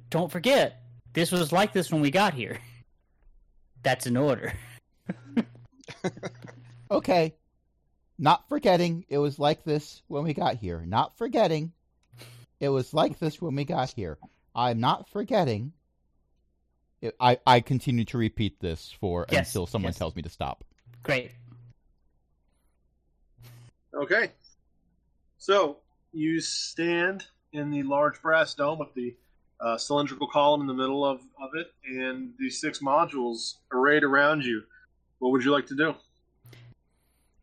don't 0.08 0.30
forget 0.30 0.82
this 1.12 1.30
was 1.32 1.52
like 1.52 1.72
this 1.72 1.90
when 1.90 2.00
we 2.00 2.10
got 2.10 2.34
here. 2.34 2.58
That's 3.82 4.06
an 4.06 4.16
order. 4.16 4.52
Okay. 6.90 7.34
Not 8.18 8.48
forgetting 8.48 9.04
it 9.08 9.18
was 9.18 9.38
like 9.38 9.62
this 9.64 10.02
when 10.08 10.24
we 10.24 10.34
got 10.34 10.56
here. 10.56 10.82
Not 10.84 11.16
forgetting 11.16 11.72
it 12.58 12.68
was 12.68 12.92
like 12.92 13.18
this 13.18 13.40
when 13.40 13.54
we 13.54 13.64
got 13.64 13.90
here. 13.92 14.18
I'm 14.54 14.80
not 14.80 15.08
forgetting. 15.08 15.72
I, 17.18 17.38
I 17.46 17.60
continue 17.60 18.04
to 18.06 18.18
repeat 18.18 18.60
this 18.60 18.92
for 19.00 19.24
Yes, 19.30 19.48
until 19.48 19.66
someone 19.66 19.90
yes. 19.90 19.98
tells 19.98 20.16
me 20.16 20.22
to 20.22 20.28
stop. 20.28 20.64
Great. 21.02 21.30
Okay. 23.94 24.30
So 25.38 25.78
you 26.12 26.40
stand 26.40 27.26
in 27.52 27.70
the 27.70 27.82
large 27.82 28.20
brass 28.22 28.54
dome 28.54 28.78
with 28.78 28.94
the 28.94 29.16
uh, 29.60 29.76
cylindrical 29.76 30.28
column 30.28 30.60
in 30.60 30.66
the 30.66 30.74
middle 30.74 31.04
of, 31.04 31.20
of 31.40 31.50
it 31.54 31.72
and 31.84 32.32
the 32.38 32.48
six 32.50 32.78
modules 32.80 33.54
arrayed 33.72 34.04
around 34.04 34.44
you. 34.44 34.62
What 35.18 35.32
would 35.32 35.44
you 35.44 35.50
like 35.50 35.66
to 35.66 35.74
do? 35.76 35.94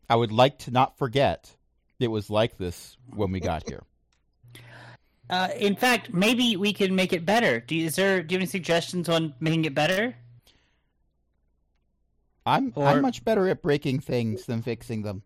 I 0.08 0.16
would 0.16 0.32
like 0.32 0.58
to 0.60 0.70
not 0.70 0.96
forget 0.98 1.54
it 2.00 2.08
was 2.08 2.30
like 2.30 2.56
this 2.58 2.96
when 3.14 3.32
we 3.32 3.40
got 3.40 3.68
here. 3.68 3.82
Uh, 5.30 5.48
in 5.58 5.76
fact, 5.76 6.10
maybe 6.10 6.56
we 6.56 6.72
can 6.72 6.96
make 6.96 7.12
it 7.12 7.26
better. 7.26 7.60
Do 7.60 7.76
you, 7.76 7.84
is 7.84 7.96
there? 7.96 8.22
Do 8.22 8.32
you 8.32 8.38
have 8.38 8.40
any 8.40 8.46
suggestions 8.46 9.10
on 9.10 9.34
making 9.40 9.66
it 9.66 9.74
better? 9.74 10.16
I'm 12.46 12.72
Or- 12.74 12.86
I'm 12.86 13.02
much 13.02 13.22
better 13.26 13.46
at 13.48 13.60
breaking 13.60 14.00
things 14.00 14.46
than 14.46 14.62
fixing 14.62 15.02
them. 15.02 15.22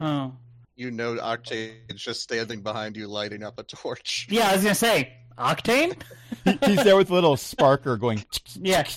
Oh, 0.00 0.32
you 0.76 0.90
know 0.90 1.14
Octane's 1.16 2.02
just 2.02 2.20
standing 2.22 2.60
behind 2.62 2.96
you, 2.96 3.06
lighting 3.08 3.42
up 3.42 3.58
a 3.58 3.62
torch. 3.62 4.26
yeah. 4.30 4.48
I 4.48 4.52
was 4.54 4.62
gonna 4.62 4.74
say 4.74 5.14
octane. 5.38 6.00
He- 6.44 6.58
He's 6.66 6.84
there 6.84 6.96
with 6.96 7.10
a 7.10 7.14
little 7.14 7.36
sparker 7.36 7.98
going. 7.98 8.24
Yeah. 8.60 8.84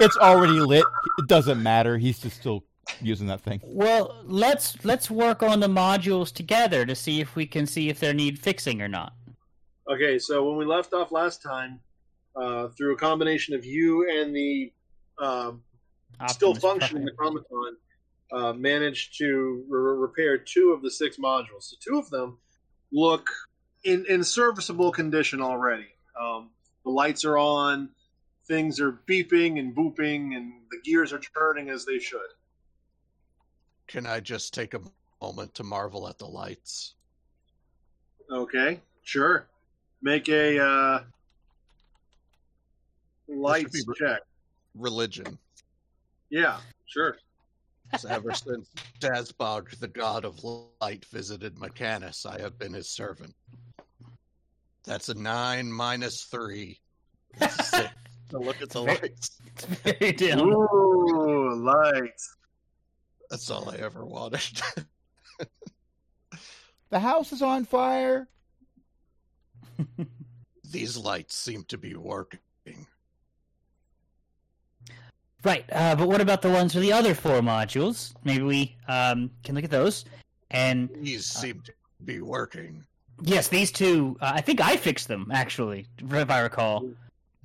It's 0.00 0.16
already 0.16 0.58
lit. 0.60 0.84
It 1.18 1.28
doesn't 1.28 1.62
matter. 1.62 1.96
He's 1.98 2.18
just 2.18 2.36
still 2.40 2.64
using 3.00 3.26
that 3.28 3.40
thing. 3.40 3.60
Well, 3.64 4.20
let's 4.24 4.82
let's 4.84 5.10
work 5.10 5.42
on 5.42 5.60
the 5.60 5.68
modules 5.68 6.32
together 6.32 6.84
to 6.86 6.94
see 6.94 7.20
if 7.20 7.36
we 7.36 7.46
can 7.46 7.66
see 7.66 7.88
if 7.88 8.00
they 8.00 8.12
need 8.12 8.38
fixing 8.38 8.82
or 8.82 8.88
not. 8.88 9.12
Okay, 9.88 10.18
so 10.18 10.48
when 10.48 10.56
we 10.56 10.64
left 10.64 10.92
off 10.94 11.12
last 11.12 11.42
time, 11.42 11.80
uh, 12.36 12.68
through 12.68 12.94
a 12.94 12.96
combination 12.96 13.54
of 13.54 13.64
you 13.64 14.08
and 14.10 14.34
the 14.34 14.72
um, 15.18 15.62
still 16.28 16.50
Optimus 16.50 16.62
functioning 16.62 17.08
Prime. 17.16 17.28
automaton, 17.28 17.76
uh, 18.32 18.52
managed 18.52 19.18
to 19.18 19.64
re- 19.68 19.96
repair 19.96 20.38
two 20.38 20.72
of 20.72 20.82
the 20.82 20.90
six 20.90 21.16
modules. 21.16 21.64
So 21.64 21.76
two 21.80 21.98
of 21.98 22.10
them 22.10 22.38
look 22.92 23.28
in 23.84 24.04
in 24.08 24.22
serviceable 24.22 24.92
condition 24.92 25.40
already. 25.40 25.88
Um, 26.20 26.50
the 26.84 26.90
lights 26.90 27.24
are 27.24 27.38
on, 27.38 27.90
things 28.46 28.80
are 28.80 29.00
beeping 29.08 29.58
and 29.58 29.74
booping, 29.74 30.36
and 30.36 30.52
the 30.70 30.78
gears 30.84 31.12
are 31.12 31.20
turning 31.20 31.70
as 31.70 31.84
they 31.84 31.98
should. 31.98 32.20
Can 33.86 34.06
I 34.06 34.20
just 34.20 34.54
take 34.54 34.74
a 34.74 34.80
moment 35.20 35.54
to 35.54 35.64
marvel 35.64 36.08
at 36.08 36.18
the 36.18 36.26
lights? 36.26 36.94
Okay, 38.30 38.80
sure. 39.02 39.46
Make 40.02 40.28
a 40.28 40.58
uh, 40.64 41.02
lights 43.28 43.84
check. 43.98 44.20
Religion. 44.74 45.38
Yeah, 46.30 46.58
sure. 46.86 47.16
'Cause 47.90 48.04
ever 48.04 48.32
since 48.32 48.68
Dazbog, 49.00 49.76
the 49.78 49.88
god 49.88 50.24
of 50.24 50.42
light, 50.44 51.04
visited 51.06 51.58
Mechanus, 51.58 52.24
I 52.24 52.40
have 52.40 52.58
been 52.58 52.72
his 52.72 52.88
servant. 52.88 53.34
That's 54.84 55.08
a 55.08 55.14
nine 55.14 55.70
minus 55.70 56.24
three. 56.24 56.80
That's 57.36 57.58
a 57.58 57.62
six. 57.64 57.90
So 58.30 58.38
look 58.40 58.62
at 58.62 58.70
the 58.70 58.82
lights. 58.82 59.40
It's 59.46 59.64
very 59.64 60.12
dim. 60.12 60.40
Ooh, 60.40 61.54
lights. 61.56 62.36
That's 63.28 63.50
all 63.50 63.70
I 63.70 63.76
ever 63.76 64.04
wanted. 64.04 64.60
The 66.90 66.98
house 66.98 67.32
is 67.32 67.40
on 67.40 67.66
fire. 67.66 68.28
These 70.64 70.96
lights 70.96 71.36
seem 71.36 71.62
to 71.68 71.78
be 71.78 71.94
working. 71.94 72.40
Right, 75.42 75.64
uh, 75.72 75.96
but 75.96 76.08
what 76.08 76.20
about 76.20 76.42
the 76.42 76.50
ones 76.50 76.74
for 76.74 76.80
the 76.80 76.92
other 76.92 77.14
four 77.14 77.40
modules? 77.40 78.12
Maybe 78.24 78.42
we 78.42 78.76
um, 78.88 79.30
can 79.42 79.54
look 79.54 79.64
at 79.64 79.70
those. 79.70 80.04
And 80.50 80.90
These 81.00 81.26
seem 81.26 81.62
to 81.62 81.72
be 82.04 82.20
working. 82.20 82.84
yes, 83.22 83.48
these 83.48 83.72
two, 83.72 84.16
uh, 84.20 84.32
I 84.34 84.40
think 84.42 84.60
I 84.60 84.76
fixed 84.76 85.08
them, 85.08 85.30
actually, 85.32 85.86
if 85.98 86.30
I 86.30 86.40
recall. 86.40 86.90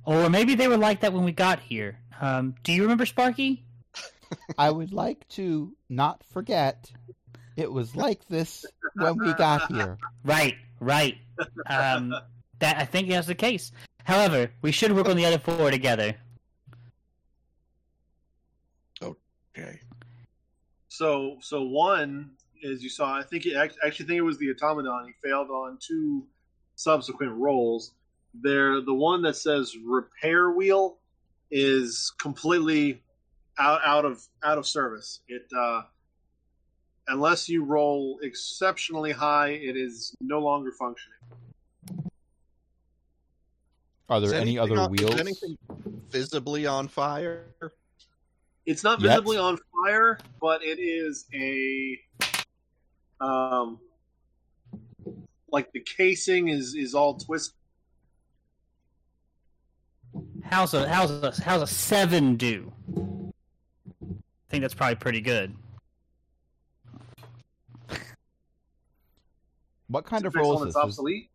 Or 0.04 0.28
maybe 0.28 0.54
they 0.54 0.68
were 0.68 0.76
like 0.76 1.00
that 1.00 1.12
when 1.12 1.24
we 1.24 1.32
got 1.32 1.58
here. 1.60 1.98
Um, 2.20 2.54
do 2.64 2.72
you 2.72 2.82
remember 2.82 3.06
Sparky? 3.06 3.64
I 4.58 4.70
would 4.70 4.92
like 4.92 5.26
to 5.30 5.72
not 5.88 6.22
forget 6.32 6.90
it 7.56 7.70
was 7.72 7.96
like 7.96 8.26
this 8.28 8.64
when 8.94 9.18
we 9.18 9.32
got 9.34 9.70
here. 9.72 9.98
Right, 10.24 10.56
right. 10.80 11.16
Um, 11.66 12.14
that 12.58 12.76
I 12.78 12.84
think 12.84 13.08
that's 13.08 13.26
the 13.28 13.34
case. 13.34 13.70
However, 14.04 14.50
we 14.60 14.72
should 14.72 14.92
work 14.92 15.08
on 15.08 15.16
the 15.16 15.24
other 15.24 15.38
four 15.38 15.70
together. 15.70 16.14
Okay. 19.56 19.80
So, 20.88 21.38
so 21.40 21.62
one, 21.62 22.30
as 22.68 22.82
you 22.82 22.88
saw, 22.88 23.14
I 23.18 23.22
think 23.22 23.46
it, 23.46 23.54
act- 23.54 23.78
actually 23.84 24.06
think 24.06 24.18
it 24.18 24.22
was 24.22 24.38
the 24.38 24.50
automaton. 24.50 25.06
He 25.06 25.28
failed 25.28 25.50
on 25.50 25.78
two 25.80 26.26
subsequent 26.74 27.32
rolls. 27.32 27.92
There, 28.34 28.80
the 28.80 28.94
one 28.94 29.22
that 29.22 29.36
says 29.36 29.76
repair 29.82 30.50
wheel 30.50 30.98
is 31.50 32.12
completely 32.18 33.02
out 33.58 33.80
out 33.84 34.04
of 34.04 34.22
out 34.44 34.58
of 34.58 34.66
service. 34.66 35.20
It 35.28 35.46
uh, 35.56 35.82
unless 37.08 37.48
you 37.48 37.64
roll 37.64 38.18
exceptionally 38.22 39.12
high, 39.12 39.50
it 39.50 39.76
is 39.76 40.14
no 40.20 40.40
longer 40.40 40.72
functioning. 40.72 41.18
Are 44.08 44.20
there 44.20 44.34
any 44.34 44.58
anything 44.58 44.58
other 44.58 44.80
on- 44.82 44.94
is 44.94 45.00
wheels? 45.02 45.20
anything 45.20 45.56
visibly 46.10 46.66
on 46.66 46.88
fire? 46.88 47.46
It's 48.66 48.82
not 48.82 49.00
Yet? 49.00 49.10
visibly 49.10 49.38
on 49.38 49.58
fire, 49.72 50.18
but 50.40 50.62
it 50.62 50.80
is 50.80 51.26
a 51.32 51.98
um 53.20 53.78
like 55.50 55.72
the 55.72 55.80
casing 55.80 56.48
is 56.48 56.74
is 56.74 56.92
all 56.94 57.14
twisted. 57.14 57.54
How's 60.42 60.74
a 60.74 60.88
how's 60.88 61.10
a 61.10 61.32
how's 61.42 61.62
a 61.62 61.66
seven 61.66 62.36
do? 62.36 62.72
I 62.92 64.50
think 64.50 64.62
that's 64.62 64.74
probably 64.74 64.96
pretty 64.96 65.20
good. 65.20 65.54
What 69.88 70.04
kind 70.04 70.26
of 70.26 70.32
based 70.32 70.42
roll 70.42 70.56
on 70.58 70.68
is 70.68 70.74
this? 70.74 70.82
Is- 70.82 70.84
obsolete. 70.84 71.30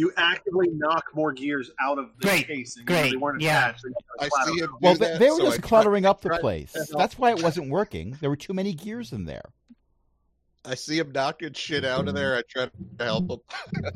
You 0.00 0.10
actively 0.16 0.68
knock 0.72 1.04
more 1.14 1.30
gears 1.30 1.70
out 1.78 1.98
of 1.98 2.08
the 2.18 2.26
Great, 2.26 2.46
casing. 2.46 2.86
great, 2.86 3.10
They 3.10 3.16
weren't 3.18 3.42
yeah. 3.42 3.68
attached. 3.68 3.82
They 3.84 3.90
just 4.24 4.34
I 4.34 4.46
see 4.46 4.62
out. 4.62 4.70
Well, 4.80 4.94
they, 4.94 5.06
that, 5.10 5.18
they 5.18 5.30
were 5.30 5.36
so 5.36 5.44
just 5.44 5.58
try- 5.58 5.68
cluttering 5.68 6.06
up 6.06 6.22
the 6.22 6.30
place. 6.40 6.74
That's 6.96 7.18
why 7.18 7.30
it 7.32 7.42
wasn't 7.42 7.68
working. 7.68 8.16
There 8.20 8.30
were 8.30 8.36
too 8.36 8.54
many 8.54 8.72
gears 8.72 9.12
in 9.12 9.26
there. 9.26 9.44
I 10.64 10.74
see 10.76 10.98
him 10.98 11.12
knocking 11.12 11.52
shit 11.52 11.84
out 11.84 12.08
of 12.08 12.14
there. 12.14 12.34
I 12.36 12.42
try 12.48 12.66
to 12.98 13.04
help 13.04 13.30
him. 13.30 13.40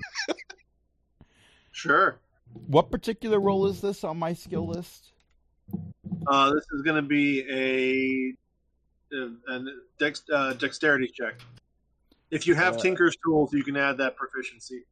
Sure. 1.73 2.19
What 2.69 2.91
particular 2.91 3.41
role 3.41 3.67
is 3.67 3.81
this 3.81 4.05
on 4.05 4.17
my 4.19 4.33
skill 4.35 4.69
list? 4.69 5.11
Uh, 6.27 6.53
this 6.55 6.65
is 6.73 6.83
going 6.83 6.97
to 6.97 7.03
be 7.03 8.37
a, 9.11 9.17
a, 9.17 9.53
a 9.57 9.65
dex, 9.99 10.23
uh, 10.33 10.53
dexterity 10.53 11.09
check. 11.13 11.41
If 12.31 12.47
you 12.47 12.55
have 12.55 12.77
Uh, 12.77 12.81
Tinker's 12.81 13.17
tools, 13.25 13.53
you 13.53 13.65
can 13.65 13.77
add 13.77 13.99
that 13.99 14.15
proficiency. 14.17 14.85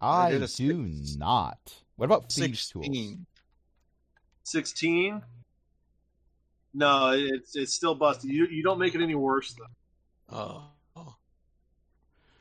I 0.00 0.30
did 0.30 0.40
do 0.40 0.46
six- 0.46 1.16
not. 1.16 1.58
What 1.96 2.06
about 2.06 2.32
thieves 2.32 2.68
tools? 2.68 2.86
Sixteen. 2.86 3.26
Sixteen. 4.44 5.22
No, 6.74 7.10
it's 7.12 7.56
it's 7.56 7.74
still 7.74 7.94
busted. 7.94 8.30
You 8.30 8.46
you 8.46 8.62
don't 8.62 8.78
make 8.78 8.94
it 8.94 9.00
any 9.00 9.14
worse 9.14 9.54
though. 9.54 10.36
Oh, 10.36 10.62
oh. 10.96 11.16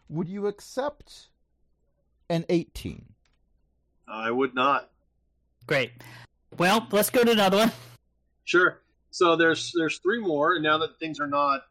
Would 0.10 0.30
you 0.30 0.48
accept 0.48 1.30
an 2.30 2.46
18? 2.50 3.06
I 4.08 4.32
would 4.32 4.54
not. 4.54 4.90
Great. 5.66 5.92
Well, 6.58 6.88
let's 6.92 7.10
go 7.10 7.24
to 7.24 7.32
another 7.32 7.58
one. 7.58 7.72
Sure. 8.46 8.82
So 9.12 9.36
there's 9.36 9.74
there's 9.76 9.98
three 10.00 10.20
more, 10.20 10.56
and 10.56 10.64
now 10.64 10.78
that 10.78 11.00
things 11.00 11.20
are 11.20 11.28
not 11.28 11.62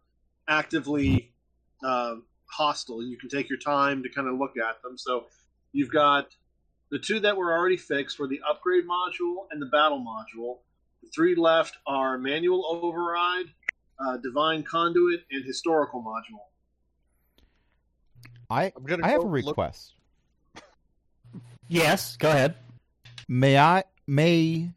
actively 0.49 1.33
uh, 1.83 2.16
hostile, 2.46 3.03
you 3.03 3.16
can 3.16 3.29
take 3.29 3.49
your 3.49 3.59
time 3.59 4.03
to 4.03 4.09
kind 4.09 4.29
of 4.29 4.38
look 4.38 4.57
at 4.57 4.83
them. 4.83 4.99
So 4.99 5.27
you've 5.77 5.93
got 5.93 6.35
the 6.91 6.99
two 6.99 7.21
that 7.21 7.37
were 7.37 7.53
already 7.53 7.77
fixed 7.77 8.19
were 8.19 8.27
the 8.27 8.41
upgrade 8.49 8.85
module 8.85 9.47
and 9.51 9.61
the 9.61 9.67
battle 9.67 9.99
module. 10.01 10.59
The 11.03 11.09
three 11.15 11.35
left 11.35 11.77
are 11.87 12.17
manual 12.17 12.65
override, 12.67 13.47
uh, 13.99 14.17
divine 14.19 14.62
conduit, 14.62 15.21
and 15.31 15.45
historical 15.45 16.03
module. 16.03 16.41
I 18.49 18.73
I'm 18.77 18.85
gonna 18.85 19.05
I 19.07 19.11
have 19.11 19.21
a 19.21 19.25
go 19.25 19.29
look- 19.29 19.47
request. 19.47 19.93
Yes, 21.69 22.17
go 22.17 22.31
ahead. 22.31 22.55
May 23.29 23.59
I 23.59 23.83
may 24.07 24.71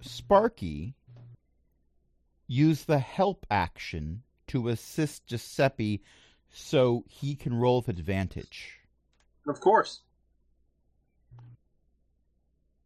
Sparky 0.00 0.94
use 2.46 2.84
the 2.84 3.00
help 3.00 3.46
action 3.50 4.22
to 4.46 4.68
assist 4.68 5.26
Giuseppe 5.26 6.02
so 6.52 7.04
he 7.08 7.34
can 7.34 7.54
roll 7.54 7.78
with 7.78 7.88
advantage? 7.88 8.78
Of 9.48 9.60
course. 9.60 10.02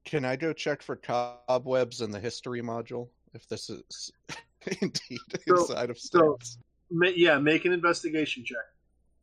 Can 0.08 0.24
I 0.24 0.36
go 0.36 0.54
check 0.54 0.80
for 0.80 0.96
cobwebs 0.96 2.00
in 2.00 2.10
the 2.10 2.18
history 2.18 2.62
module? 2.62 3.08
If 3.34 3.46
this 3.46 3.68
is 3.68 4.10
indeed 4.80 5.18
So- 5.46 5.56
inside 5.56 5.90
of 5.90 5.98
so- 5.98 6.38
Ma- 6.90 7.08
yeah, 7.14 7.36
make 7.38 7.66
an 7.66 7.72
investigation 7.74 8.42
check. 8.46 8.56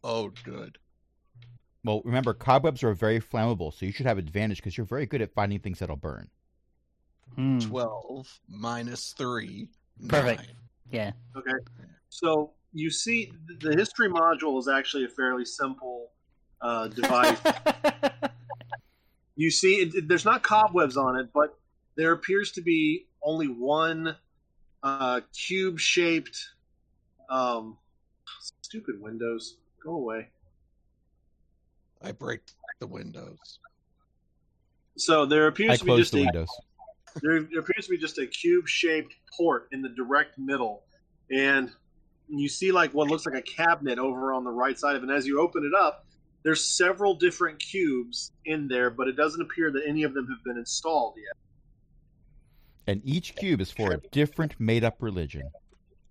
Oh, 0.04 0.32
good. 0.44 0.78
Well, 1.84 2.04
remember 2.06 2.36
cobwebs 2.36 2.84
are 2.84 2.94
very 2.94 3.20
flammable, 3.20 3.74
so 3.74 3.88
you 3.88 3.92
should 3.92 4.06
have 4.06 4.20
advantage 4.20 4.58
because 4.58 4.78
you're 4.78 4.86
very 4.86 5.08
good 5.08 5.24
at 5.24 5.34
finding 5.34 5.58
things 5.58 5.80
that'll 5.80 5.96
burn. 5.96 6.30
Hmm, 7.34 7.58
12 7.58 8.40
minus 8.48 9.14
3. 9.18 9.68
Perfect. 10.08 10.42
nine. 10.42 10.56
Yeah. 10.92 11.12
Okay. 11.36 11.58
So 12.10 12.52
you 12.74 12.92
see, 12.92 13.32
the 13.62 13.76
history 13.76 14.10
module 14.10 14.60
is 14.60 14.68
actually 14.68 15.06
a 15.06 15.10
fairly 15.10 15.46
simple 15.46 16.12
uh, 16.62 16.88
device. 16.90 17.40
you 19.36 19.52
see, 19.52 19.76
it, 19.76 20.08
there's 20.08 20.26
not 20.26 20.44
cobwebs 20.44 20.98
on 20.98 21.18
it, 21.18 21.30
but 21.34 21.58
there 21.96 22.12
appears 22.12 22.52
to 22.54 22.62
be 22.62 23.08
only 23.24 23.48
one 23.48 24.16
uh, 24.84 25.22
cube-shaped. 25.34 26.50
Um, 27.30 27.78
stupid 28.62 29.02
windows, 29.02 29.58
go 29.84 29.92
away. 29.92 30.30
I 32.02 32.12
break 32.12 32.42
the 32.80 32.88
windows. 32.88 33.60
So 34.98 35.26
there 35.26 35.48
appears 35.48 35.72
I 35.72 35.76
to 35.78 35.86
be 35.86 35.98
just 35.98 36.12
the 36.12 36.22
a 36.22 36.26
windows. 36.26 36.48
there, 37.22 37.42
there 37.42 37.60
appears 37.60 37.86
to 37.86 37.92
be 37.92 37.98
just 37.98 38.18
a 38.20 38.28
cube-shaped 38.28 39.16
port 39.36 39.68
in 39.72 39.82
the 39.82 39.90
direct 39.90 40.38
middle, 40.38 40.84
and 41.32 41.72
you 42.28 42.48
see 42.48 42.72
like 42.72 42.94
what 42.94 43.10
looks 43.10 43.26
like 43.26 43.36
a 43.36 43.42
cabinet 43.42 44.00
over 44.00 44.34
on 44.34 44.44
the 44.44 44.52
right 44.52 44.78
side 44.78 44.96
of 44.96 45.04
it. 45.04 45.10
And 45.10 45.18
as 45.18 45.26
you 45.26 45.42
open 45.42 45.64
it 45.66 45.78
up, 45.78 46.06
there's 46.46 46.64
several 46.64 47.16
different 47.16 47.58
cubes 47.58 48.32
in 48.46 48.68
there, 48.68 48.92
but 48.92 49.08
it 49.08 49.18
doesn't 49.18 49.42
appear 49.42 49.72
that 49.72 49.82
any 49.86 50.04
of 50.04 50.14
them 50.14 50.28
have 50.28 50.44
been 50.44 50.60
installed 50.60 51.16
yet. 51.18 51.36
And 52.86 53.02
each 53.04 53.36
cube 53.36 53.62
is 53.62 53.72
for 53.72 53.94
a 53.94 53.98
different 54.12 54.54
made 54.60 54.84
up 54.84 55.02
religion. 55.02 55.50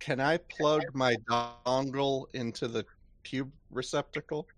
Can 0.00 0.18
I 0.18 0.38
plug 0.38 0.82
my 0.92 1.14
dongle 1.28 2.26
into 2.34 2.66
the 2.66 2.84
cube 3.22 3.52
receptacle? 3.70 4.48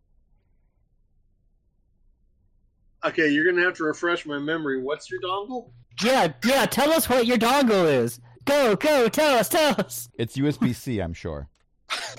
Okay, 3.05 3.29
you're 3.29 3.45
gonna 3.45 3.62
have 3.62 3.75
to 3.75 3.85
refresh 3.85 4.25
my 4.25 4.39
memory. 4.39 4.83
What's 4.83 5.11
your 5.11 5.21
dongle? 5.21 5.73
Yeah, 6.03 6.33
yeah. 6.43 6.65
Tell 6.65 6.91
us 6.91 7.07
what 7.07 7.27
your 7.27 7.37
dongle 7.37 7.85
is. 7.85 8.19
Go, 8.47 8.77
go. 8.77 9.11
Tell 9.11 9.39
us, 9.39 9.51
tell 9.51 9.79
us. 9.79 10.09
It's 10.15 10.39
USB 10.39 10.75
C, 10.75 11.01
I'm 11.01 11.12
sure. 11.12 11.51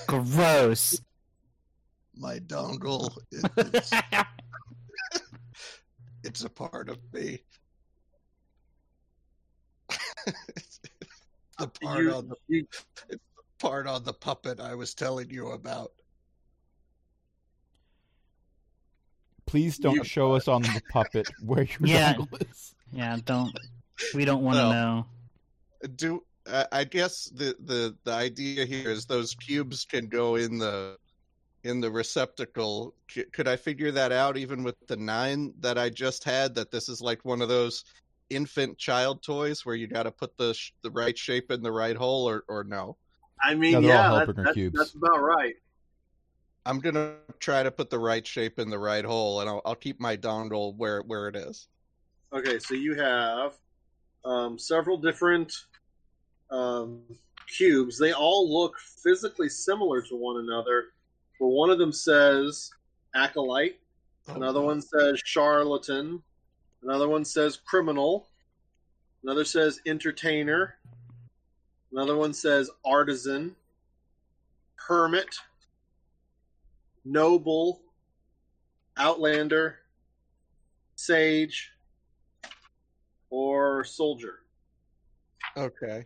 Gross. 0.06 1.00
My 2.18 2.38
dongle 2.40 3.16
is 3.30 3.44
it's 6.24 6.42
a 6.44 6.48
part 6.50 6.88
of 6.88 6.98
me. 7.12 7.38
it's 10.26 10.80
the 11.58 11.68
part 11.68 12.02
You- 12.02 12.12
on 12.12 12.28
the 12.28 12.36
you- 12.48 12.66
part 13.58 13.86
on 13.86 14.02
the 14.04 14.12
puppet 14.12 14.60
I 14.60 14.74
was 14.74 14.94
telling 14.94 15.30
you 15.30 15.48
about. 15.52 15.92
Please 19.46 19.78
don't 19.78 19.94
You- 19.96 20.04
show 20.04 20.34
us 20.34 20.48
on 20.48 20.62
the 20.62 20.82
puppet 20.90 21.28
where 21.42 21.62
your 21.62 21.78
Yeah. 21.80 22.14
dongle 22.14 22.50
is. 22.50 22.74
yeah, 22.92 23.16
don't. 23.24 23.56
We 24.14 24.24
don't 24.24 24.42
want 24.42 24.56
to 24.56 24.62
Well. 24.62 24.72
know. 24.72 25.06
Do 25.96 26.24
I 26.46 26.66
I 26.72 26.84
guess 26.84 27.24
the, 27.30 27.56
the 27.64 27.96
the 28.04 28.12
idea 28.12 28.64
here 28.64 28.90
is 28.90 29.06
those 29.06 29.34
cubes 29.34 29.84
can 29.84 30.08
go 30.08 30.36
in 30.36 30.58
the 30.58 30.96
in 31.68 31.80
the 31.80 31.90
receptacle. 31.90 32.94
C- 33.10 33.24
Could 33.32 33.46
I 33.46 33.56
figure 33.56 33.90
that 33.92 34.10
out 34.10 34.36
even 34.36 34.62
with 34.62 34.74
the 34.88 34.96
nine 34.96 35.52
that 35.60 35.78
I 35.78 35.90
just 35.90 36.24
had? 36.24 36.54
That 36.54 36.70
this 36.70 36.88
is 36.88 37.00
like 37.00 37.24
one 37.24 37.42
of 37.42 37.48
those 37.48 37.84
infant 38.30 38.78
child 38.78 39.22
toys 39.22 39.64
where 39.64 39.74
you 39.76 39.86
got 39.86 40.04
to 40.04 40.10
put 40.10 40.36
the 40.36 40.54
sh- 40.54 40.72
the 40.82 40.90
right 40.90 41.16
shape 41.16 41.50
in 41.50 41.62
the 41.62 41.72
right 41.72 41.96
hole, 41.96 42.28
or 42.28 42.44
or 42.48 42.64
no? 42.64 42.96
I 43.42 43.54
mean, 43.54 43.74
No, 43.74 43.80
yeah, 43.80 44.10
that, 44.10 44.28
Hellbringer 44.28 44.44
that's, 44.44 44.54
cubes. 44.54 44.78
that's 44.78 44.94
about 44.94 45.22
right. 45.22 45.54
I'm 46.66 46.80
gonna 46.80 47.14
try 47.38 47.62
to 47.62 47.70
put 47.70 47.88
the 47.88 47.98
right 47.98 48.26
shape 48.26 48.58
in 48.58 48.68
the 48.68 48.78
right 48.78 49.04
hole, 49.04 49.40
and 49.40 49.48
I'll, 49.48 49.62
I'll 49.64 49.74
keep 49.74 50.00
my 50.00 50.16
dongle 50.16 50.74
where 50.76 51.02
where 51.02 51.28
it 51.28 51.36
is. 51.36 51.68
Okay, 52.32 52.58
so 52.58 52.74
you 52.74 52.94
have 52.94 53.54
um, 54.24 54.58
several 54.58 54.98
different 54.98 55.52
um, 56.50 57.02
cubes. 57.56 57.98
They 57.98 58.12
all 58.12 58.52
look 58.52 58.74
physically 59.02 59.48
similar 59.48 60.02
to 60.02 60.14
one 60.16 60.40
another. 60.40 60.88
But 61.38 61.48
one 61.48 61.70
of 61.70 61.78
them 61.78 61.92
says 61.92 62.70
acolyte. 63.14 63.78
Oh, 64.28 64.34
another 64.34 64.60
one 64.60 64.82
says 64.82 65.20
charlatan. 65.24 66.22
Another 66.82 67.08
one 67.08 67.24
says 67.24 67.56
criminal. 67.56 68.28
Another 69.22 69.44
says 69.44 69.80
entertainer. 69.86 70.76
Another 71.92 72.16
one 72.16 72.34
says 72.34 72.70
artisan, 72.84 73.56
hermit, 74.76 75.34
noble, 77.04 77.80
outlander, 78.98 79.78
sage, 80.96 81.70
or 83.30 83.84
soldier. 83.84 84.40
Okay. 85.56 86.04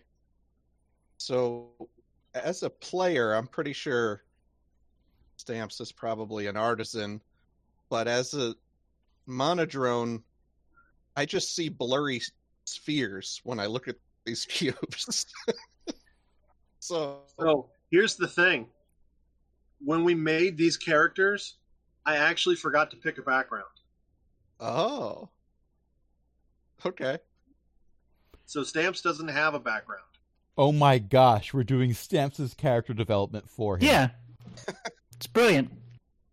So, 1.18 1.70
as 2.34 2.62
a 2.62 2.70
player, 2.70 3.34
I'm 3.34 3.46
pretty 3.46 3.72
sure 3.72 4.22
Stamps 5.42 5.80
is 5.80 5.90
probably 5.90 6.46
an 6.46 6.56
artisan, 6.56 7.20
but 7.90 8.06
as 8.06 8.32
a 8.32 8.54
monodrone, 9.28 10.22
I 11.16 11.26
just 11.26 11.56
see 11.56 11.68
blurry 11.68 12.20
spheres 12.64 13.40
when 13.42 13.58
I 13.58 13.66
look 13.66 13.88
at 13.88 13.96
these 14.24 14.44
cubes. 14.48 15.26
so, 16.78 17.22
So 17.40 17.70
here's 17.90 18.14
the 18.14 18.28
thing. 18.28 18.68
When 19.84 20.04
we 20.04 20.14
made 20.14 20.56
these 20.56 20.76
characters, 20.76 21.56
I 22.06 22.18
actually 22.18 22.54
forgot 22.54 22.92
to 22.92 22.96
pick 22.96 23.18
a 23.18 23.22
background. 23.22 23.64
oh, 24.60 25.28
okay. 26.86 27.18
So 28.46 28.62
Stamps 28.62 29.00
doesn't 29.00 29.26
have 29.28 29.54
a 29.54 29.60
background. 29.60 30.02
Oh 30.56 30.70
my 30.70 30.98
gosh, 30.98 31.52
we're 31.52 31.64
doing 31.64 31.94
Stamps' 31.94 32.54
character 32.54 32.94
development 32.94 33.50
for 33.50 33.76
him. 33.78 33.82
Yeah, 33.84 34.08
it's 35.22 35.28
brilliant. 35.28 35.70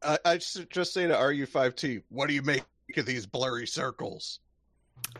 I, 0.02 0.18
I 0.26 0.38
just 0.38 0.68
just 0.72 0.94
say 0.94 1.06
to 1.06 1.14
RU5T, 1.14 2.02
what 2.10 2.28
do 2.28 2.34
you 2.34 2.42
make 2.42 2.64
of 2.98 3.06
these 3.06 3.28
blurry 3.28 3.68
circles? 3.68 4.40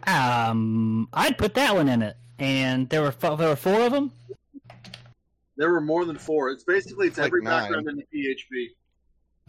Um, 0.08 1.08
I'd 1.14 1.38
put 1.38 1.54
that 1.54 1.76
one 1.76 1.88
in 1.88 2.02
it, 2.02 2.18
and 2.40 2.90
there 2.90 3.04
were 3.04 3.12
fo- 3.12 3.36
there 3.36 3.50
were 3.50 3.56
four 3.56 3.82
of 3.82 3.92
them. 3.92 4.12
There 5.56 5.70
were 5.72 5.82
more 5.82 6.04
than 6.04 6.18
four. 6.18 6.50
It's 6.50 6.64
basically 6.64 7.06
it's 7.10 7.20
Like 7.20 7.28
every 7.28 7.44
nine. 7.44 7.72
background 7.72 7.90
in 7.90 7.98
the 7.98 8.06
PHP. 8.12 8.70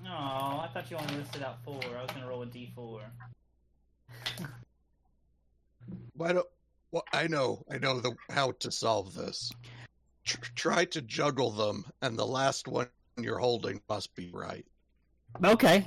Oh, 0.04 0.09
I 0.11 0.68
thought 0.74 0.90
you 0.90 0.98
only 0.98 1.14
listed 1.14 1.42
out 1.42 1.64
four. 1.64 1.80
I 1.98 2.02
was 2.02 2.11
gonna 2.11 2.28
roll 2.28 2.42
a 2.42 2.46
d 2.46 2.72
four. 2.74 3.00
Why 6.12 6.35
don't? 6.35 6.46
Well, 6.92 7.04
I 7.14 7.26
know, 7.26 7.64
I 7.70 7.78
know 7.78 8.00
the 8.00 8.14
how 8.28 8.50
to 8.50 8.70
solve 8.70 9.14
this. 9.14 9.50
Tr- 10.24 10.40
try 10.56 10.85
to 10.87 11.00
juggle 11.00 11.52
them, 11.52 11.87
and 12.02 12.18
the 12.18 12.26
last 12.26 12.68
one 12.68 12.88
you're 13.18 13.38
holding 13.38 13.80
must 13.88 14.14
be 14.14 14.30
right. 14.32 14.64
Okay. 15.44 15.86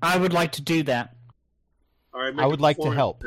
I 0.00 0.16
would 0.16 0.32
like 0.32 0.52
to 0.52 0.62
do 0.62 0.82
that. 0.84 1.16
All 2.14 2.20
right, 2.20 2.34
make 2.34 2.42
I 2.42 2.46
a 2.46 2.48
would 2.48 2.60
like 2.60 2.78
to 2.78 2.90
help. 2.90 3.22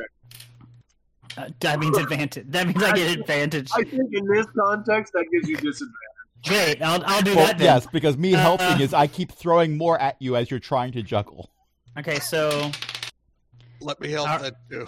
Uh, 1.37 1.49
that 1.59 1.79
means 1.79 1.97
advantage. 1.97 2.45
That 2.49 2.67
means 2.67 2.81
I 2.83 2.93
get 2.93 3.17
advantage. 3.19 3.69
I 3.73 3.83
think 3.83 4.13
in 4.13 4.25
this 4.27 4.45
context, 4.57 5.13
that 5.13 5.25
gives 5.31 5.47
you 5.49 5.57
disadvantage. 5.57 5.97
Great. 6.45 6.81
I'll 6.81 7.01
I'll 7.05 7.21
do 7.21 7.35
Well, 7.35 7.47
that 7.47 7.57
then. 7.59 7.65
yes, 7.65 7.87
because 7.91 8.17
me 8.17 8.33
Uh, 8.33 8.39
helping 8.39 8.81
is 8.81 8.93
I 8.93 9.07
keep 9.07 9.31
throwing 9.31 9.77
more 9.77 9.99
at 9.99 10.15
you 10.19 10.35
as 10.35 10.49
you're 10.49 10.59
trying 10.59 10.91
to 10.93 11.03
juggle. 11.03 11.51
Okay, 11.99 12.19
so 12.19 12.71
Let 13.81 13.99
me 13.99 14.09
help 14.11 14.29
Uh, 14.29 14.37
that 14.39 14.55
too. 14.69 14.87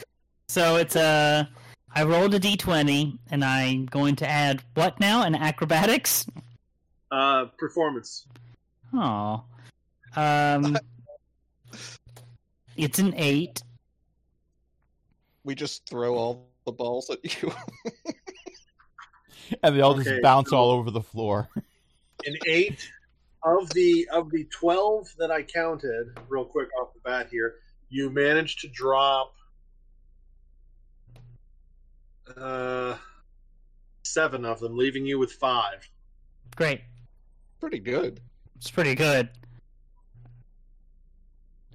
so 0.48 0.76
it's 0.76 0.96
a. 0.96 1.48
I 1.94 2.02
rolled 2.04 2.34
a 2.34 2.40
d20, 2.40 3.18
and 3.30 3.44
I'm 3.44 3.86
going 3.86 4.16
to 4.16 4.28
add 4.28 4.62
what 4.74 4.98
now? 5.00 5.22
An 5.22 5.34
acrobatics. 5.34 6.26
Uh, 7.10 7.46
performance. 7.58 8.26
Oh. 8.92 9.44
Um. 10.16 10.76
It's 12.76 12.98
an 12.98 13.14
eight. 13.16 13.62
we 15.44 15.54
just 15.54 15.88
throw 15.88 16.16
all 16.16 16.48
the 16.66 16.72
balls 16.72 17.10
at 17.10 17.42
you. 17.42 17.52
And 19.62 19.76
they 19.76 19.82
all 19.82 19.92
Okay, 19.92 20.04
just 20.04 20.22
bounce 20.22 20.50
so- 20.50 20.56
all 20.56 20.70
over 20.70 20.90
the 20.90 21.02
floor. 21.02 21.48
An 22.26 22.34
eight 22.48 22.88
of 23.42 23.68
the 23.74 24.08
of 24.10 24.30
the 24.30 24.44
twelve 24.44 25.06
that 25.18 25.30
I 25.30 25.42
counted, 25.42 26.18
real 26.30 26.46
quick 26.46 26.68
off 26.80 26.94
the 26.94 27.00
bat 27.00 27.28
here. 27.30 27.56
You 27.90 28.08
managed 28.08 28.60
to 28.60 28.68
drop 28.68 29.34
uh, 32.36 32.96
seven 34.02 34.44
of 34.44 34.60
them, 34.60 34.76
leaving 34.76 35.06
you 35.06 35.18
with 35.18 35.32
five. 35.32 35.88
Great. 36.56 36.80
Pretty 37.60 37.78
good. 37.78 38.20
It's 38.56 38.70
pretty 38.70 38.94
good. 38.94 39.28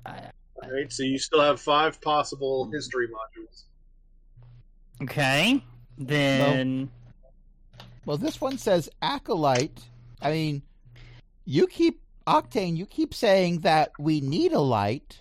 I- 0.06 0.32
All 0.64 0.72
right, 0.72 0.92
so 0.92 1.04
you 1.04 1.18
still 1.18 1.42
have 1.42 1.60
five 1.60 2.00
possible 2.02 2.70
history 2.72 3.08
modules. 3.08 3.64
Okay. 5.04 5.64
Then. 5.98 6.90
Well, 8.06 8.18
this 8.18 8.42
one 8.42 8.58
says 8.58 8.90
acolyte. 9.02 9.82
I 10.22 10.32
mean, 10.32 10.62
you 11.46 11.68
keep 11.68 12.02
Octane. 12.28 12.76
You 12.78 12.86
keep 12.86 13.14
saying 13.14 13.60
that 13.62 13.92
we 14.00 14.22
need 14.22 14.52
a 14.52 14.60
light. 14.60 15.20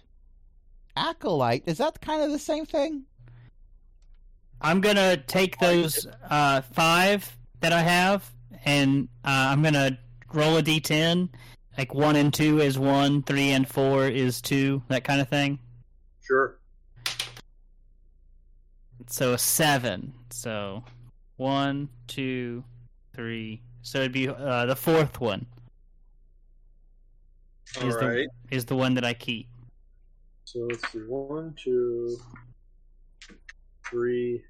Acolyte 0.96 1.62
is 1.66 1.78
that 1.78 2.00
kind 2.00 2.22
of 2.22 2.30
the 2.32 2.38
same 2.38 2.66
thing? 2.66 3.04
I'm 4.60 4.80
gonna 4.80 5.16
take 5.16 5.58
those 5.58 6.06
uh, 6.28 6.60
five 6.62 7.36
that 7.60 7.72
I 7.72 7.80
have, 7.80 8.28
and 8.64 9.08
uh, 9.24 9.48
I'm 9.50 9.62
gonna 9.62 9.98
roll 10.32 10.56
a 10.56 10.62
d10. 10.62 11.28
Like 11.76 11.94
one 11.94 12.16
and 12.16 12.34
two 12.34 12.60
is 12.60 12.76
one, 12.78 13.22
three 13.22 13.50
and 13.50 13.66
four 13.68 14.08
is 14.08 14.40
two, 14.42 14.82
that 14.88 15.04
kind 15.04 15.20
of 15.20 15.28
thing. 15.28 15.60
Sure. 16.26 16.58
So 19.06 19.34
a 19.34 19.38
seven. 19.38 20.12
So 20.30 20.82
one, 21.36 21.88
two, 22.08 22.64
three. 23.14 23.62
So 23.82 23.98
it'd 24.00 24.12
be 24.12 24.28
uh, 24.28 24.66
the 24.66 24.74
fourth 24.76 25.20
one 25.20 25.46
All 27.80 27.88
Is 27.88 27.94
the- 27.96 28.28
is 28.50 28.64
the 28.64 28.74
one 28.74 28.94
that 28.94 29.04
I 29.04 29.14
keep. 29.14 29.48
So 30.44 30.60
let's 30.68 30.90
see. 30.92 30.98
One, 30.98 31.54
two, 31.62 32.18
three, 33.90 34.42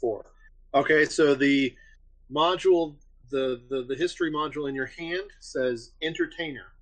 four. 0.00 0.26
Okay, 0.74 1.04
so 1.04 1.34
the 1.34 1.74
module, 2.32 2.94
the, 3.30 3.60
the, 3.68 3.82
the 3.82 3.94
history 3.94 4.32
module 4.32 4.68
in 4.68 4.74
your 4.74 4.86
hand 4.86 5.30
says 5.40 5.92
entertainer. 6.02 6.72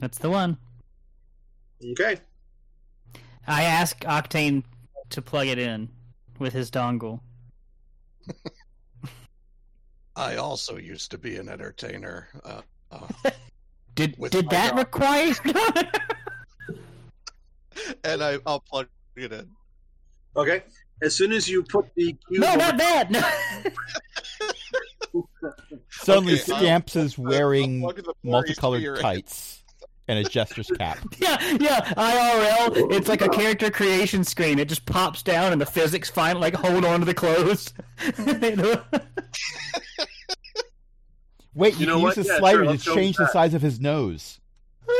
That's 0.00 0.18
the 0.18 0.30
one. 0.30 0.56
Okay. 1.92 2.18
I 3.46 3.64
asked 3.64 4.02
Octane 4.02 4.62
to 5.10 5.22
plug 5.22 5.46
it 5.48 5.58
in 5.58 5.88
with 6.38 6.52
his 6.52 6.70
dongle. 6.70 7.20
I 10.16 10.36
also 10.36 10.76
used 10.76 11.10
to 11.12 11.18
be 11.18 11.36
an 11.36 11.48
entertainer. 11.48 12.28
Uh, 12.44 12.60
uh, 12.90 13.06
Did 13.94 14.16
did 14.30 14.48
that 14.50 14.70
dog. 14.70 14.78
require? 14.78 15.34
and 18.04 18.22
I, 18.22 18.38
I'll 18.46 18.60
plug 18.60 18.86
it 19.16 19.32
in. 19.32 19.48
Okay. 20.36 20.62
As 21.02 21.14
soon 21.14 21.32
as 21.32 21.48
you 21.48 21.62
put 21.62 21.86
the 21.94 22.12
cube 22.28 22.40
No, 22.40 22.48
over- 22.48 22.58
not 22.58 22.76
that. 22.78 23.10
No. 23.10 23.22
Suddenly, 25.90 26.34
Okay, 26.40 26.52
I'll- 26.52 26.58
Stamps 26.60 26.96
is 26.96 27.18
I'll 27.18 27.24
wearing 27.24 27.80
plug 27.80 27.96
the 27.96 28.02
blurry 28.02 28.14
multicolored 28.24 28.80
sphere 28.80 28.94
in. 28.96 29.00
tights 29.02 29.62
and 30.08 30.18
a 30.18 30.24
jester's 30.28 30.68
cap. 30.78 30.98
yeah, 31.18 31.38
yeah. 31.60 31.80
IRL. 31.94 32.92
It's 32.92 33.08
like 33.08 33.20
a 33.22 33.28
character 33.28 33.70
creation 33.70 34.24
screen. 34.24 34.58
It 34.58 34.68
just 34.68 34.86
pops 34.86 35.22
down, 35.22 35.52
and 35.52 35.60
the 35.60 35.66
physics 35.66 36.08
finally 36.10 36.40
like 36.40 36.54
hold 36.54 36.84
on 36.84 37.00
to 37.00 37.06
the 37.06 37.14
clothes. 37.14 37.72
Wait, 41.54 41.74
You 41.74 41.80
you, 41.80 41.86
know 41.86 41.94
can 41.94 42.02
what? 42.02 42.16
use 42.16 42.26
the 42.26 42.32
Yeah, 42.32 42.38
slider 42.38 42.58
sure, 42.58 42.64
to 42.64 42.70
let's 42.70 42.84
go 42.86 42.94
with 42.94 43.02
change 43.02 43.16
the 43.16 43.24
that. 43.24 43.32
size 43.32 43.54
of 43.54 43.62
his 43.62 43.80
nose. 43.80 44.38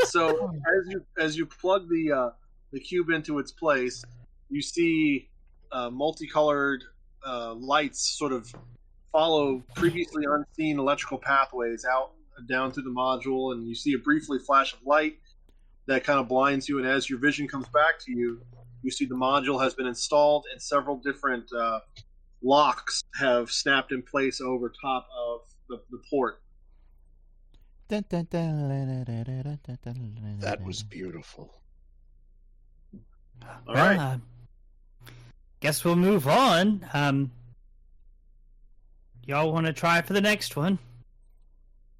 so 0.05 0.51
as 0.51 0.87
you 0.89 1.05
as 1.17 1.37
you 1.37 1.45
plug 1.45 1.87
the 1.89 2.11
uh, 2.11 2.29
the 2.71 2.79
cube 2.79 3.09
into 3.09 3.39
its 3.39 3.51
place, 3.51 4.03
you 4.49 4.61
see 4.61 5.29
uh, 5.71 5.89
multicolored 5.89 6.83
uh, 7.25 7.53
lights 7.53 8.17
sort 8.17 8.31
of 8.31 8.51
follow 9.11 9.63
previously 9.75 10.23
unseen 10.29 10.79
electrical 10.79 11.17
pathways 11.17 11.85
out 11.85 12.11
down 12.47 12.71
through 12.71 12.83
the 12.83 12.89
module, 12.89 13.53
and 13.53 13.67
you 13.67 13.75
see 13.75 13.93
a 13.93 13.97
briefly 13.97 14.39
flash 14.39 14.73
of 14.73 14.79
light 14.85 15.17
that 15.87 16.03
kind 16.03 16.19
of 16.19 16.27
blinds 16.27 16.69
you. 16.69 16.77
And 16.77 16.87
as 16.87 17.09
your 17.09 17.19
vision 17.19 17.47
comes 17.47 17.67
back 17.69 17.99
to 18.05 18.11
you, 18.11 18.41
you 18.81 18.91
see 18.91 19.05
the 19.05 19.15
module 19.15 19.61
has 19.61 19.73
been 19.73 19.87
installed, 19.87 20.45
and 20.51 20.61
several 20.61 20.97
different 20.97 21.51
uh, 21.53 21.79
locks 22.41 23.03
have 23.19 23.51
snapped 23.51 23.91
in 23.91 24.01
place 24.01 24.39
over 24.39 24.71
top 24.81 25.07
of 25.17 25.41
the, 25.67 25.81
the 25.91 26.01
port. 26.09 26.41
That 30.41 30.63
was 30.63 30.83
beautiful. 30.83 31.53
All 33.67 33.73
right. 33.73 33.97
Well, 33.97 33.99
uh, 33.99 34.17
guess 35.59 35.83
we'll 35.83 35.95
move 35.95 36.27
on. 36.27 36.85
Um, 36.93 37.31
y'all 39.25 39.51
want 39.51 39.65
to 39.65 39.73
try 39.73 40.01
for 40.01 40.13
the 40.13 40.21
next 40.21 40.55
one? 40.55 40.79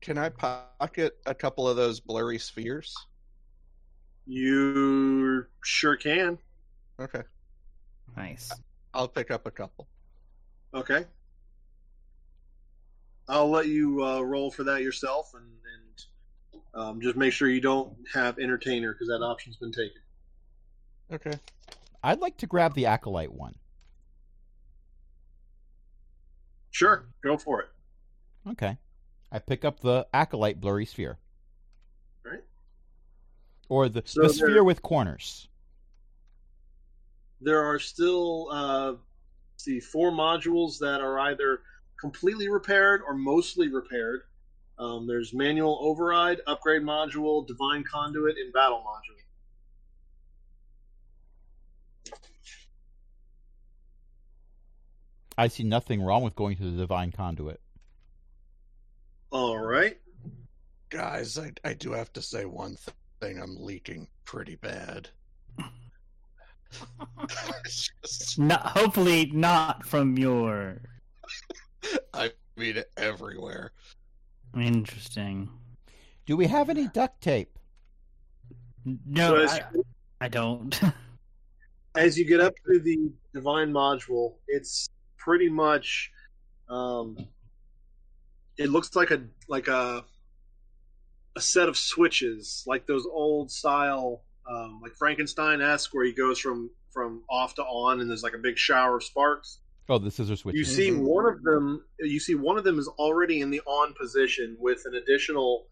Can 0.01 0.17
I 0.17 0.29
pocket 0.29 1.17
a 1.25 1.35
couple 1.35 1.67
of 1.67 1.75
those 1.75 1.99
blurry 1.99 2.39
spheres? 2.39 2.95
You 4.25 5.45
sure 5.63 5.97
can. 5.97 6.37
Okay, 6.99 7.23
Nice. 8.15 8.51
I'll 8.93 9.07
pick 9.07 9.31
up 9.31 9.45
a 9.45 9.51
couple. 9.51 9.87
Okay. 10.73 11.05
I'll 13.27 13.49
let 13.49 13.67
you 13.67 14.03
uh, 14.03 14.21
roll 14.21 14.49
for 14.51 14.63
that 14.63 14.81
yourself, 14.81 15.33
and, 15.35 15.45
and 15.73 16.81
um, 16.81 17.01
just 17.01 17.15
make 17.15 17.31
sure 17.31 17.47
you 17.47 17.61
don't 17.61 17.95
have 18.13 18.39
entertainer 18.39 18.93
because 18.93 19.07
that 19.07 19.23
option's 19.23 19.57
been 19.57 19.71
taken. 19.71 20.01
Okay. 21.11 21.39
I'd 22.03 22.19
like 22.21 22.37
to 22.37 22.47
grab 22.47 22.73
the 22.75 22.85
acolyte 22.85 23.33
one. 23.33 23.55
Sure, 26.71 27.05
go 27.23 27.37
for 27.37 27.61
it. 27.61 27.69
Okay. 28.49 28.77
I 29.31 29.39
pick 29.39 29.65
up 29.65 29.79
the 29.79 30.07
acolyte 30.13 30.59
blurry 30.59 30.85
sphere. 30.85 31.17
Right. 32.23 32.43
Or 33.67 33.89
the, 33.89 34.01
So 34.05 34.21
the 34.21 34.27
there- 34.27 34.33
sphere 34.33 34.63
with 34.63 34.81
corners. 34.81 35.47
There 37.41 37.63
are 37.63 37.79
still 37.79 38.49
uh, 38.51 38.93
let's 39.67 39.85
four 39.87 40.11
modules 40.11 40.77
that 40.79 40.99
are 40.99 41.19
either 41.19 41.61
completely 41.99 42.49
repaired 42.49 43.01
or 43.07 43.13
mostly 43.13 43.69
repaired. 43.69 44.21
Um, 44.77 45.07
there's 45.07 45.33
manual 45.33 45.77
override, 45.81 46.39
upgrade 46.47 46.81
module, 46.81 47.45
divine 47.47 47.83
conduit, 47.89 48.35
and 48.37 48.51
battle 48.53 48.83
module. 48.85 49.15
I 55.39 55.47
see 55.47 55.63
nothing 55.63 56.01
wrong 56.01 56.21
with 56.21 56.35
going 56.35 56.57
to 56.57 56.63
the 56.63 56.77
divine 56.77 57.13
conduit. 57.13 57.61
All 59.31 59.57
right. 59.57 59.97
Guys, 60.89 61.37
I, 61.37 61.53
I 61.63 61.73
do 61.75 61.93
have 61.93 62.11
to 62.13 62.21
say 62.21 62.43
one 62.43 62.75
th- 62.75 62.93
thing. 63.21 63.41
I'm 63.41 63.55
leaking 63.57 64.09
pretty 64.25 64.55
bad. 64.55 65.07
Just- 67.63 68.37
Not, 68.37 68.65
hopefully 68.65 69.31
not 69.33 69.85
from 69.85 70.17
your. 70.17 70.81
I 72.13 72.31
mean, 72.57 72.83
everywhere. 72.97 73.71
Interesting. 74.57 75.49
Do 76.25 76.35
we 76.35 76.47
have 76.47 76.69
any 76.69 76.89
duct 76.89 77.21
tape? 77.21 77.57
No, 79.05 79.29
So 79.29 79.35
as- 79.37 79.51
I, 79.53 79.61
I 80.19 80.27
don't. 80.27 80.77
as 81.95 82.17
you 82.17 82.25
get 82.25 82.41
up 82.41 82.55
to 82.67 82.79
the 82.81 83.09
divine 83.33 83.71
module, 83.71 84.33
it's 84.49 84.89
pretty 85.29 85.47
much 85.49 86.11
um, 86.69 87.15
it 88.57 88.67
looks 88.71 88.95
like 88.95 89.11
a 89.11 89.21
like 89.47 89.67
a 89.67 90.03
a 91.35 91.39
set 91.41 91.69
of 91.69 91.77
switches, 91.77 92.63
like 92.65 92.87
those 92.87 93.05
old 93.05 93.51
style 93.51 94.23
um, 94.49 94.79
like 94.81 94.93
Frankenstein 94.97 95.61
esque, 95.61 95.93
where 95.93 96.03
he 96.03 96.13
goes 96.13 96.39
from 96.39 96.71
from 96.91 97.21
off 97.29 97.53
to 97.53 97.61
on, 97.61 98.01
and 98.01 98.09
there's 98.09 98.23
like 98.23 98.33
a 98.33 98.39
big 98.39 98.57
shower 98.57 98.97
of 98.97 99.03
sparks. 99.03 99.59
Oh, 99.87 99.99
the 99.99 100.09
scissor 100.09 100.35
switch. 100.35 100.55
You 100.55 100.63
see 100.63 100.89
Mhm. 100.89 101.01
one 101.03 101.27
of 101.31 101.43
them. 101.43 101.85
You 101.99 102.19
see 102.19 102.33
one 102.33 102.57
of 102.57 102.63
them 102.63 102.79
is 102.79 102.87
already 102.87 103.41
in 103.41 103.51
the 103.51 103.61
on 103.67 103.93
position 103.93 104.57
with 104.59 104.81
an 104.85 104.95
additional 104.95 105.67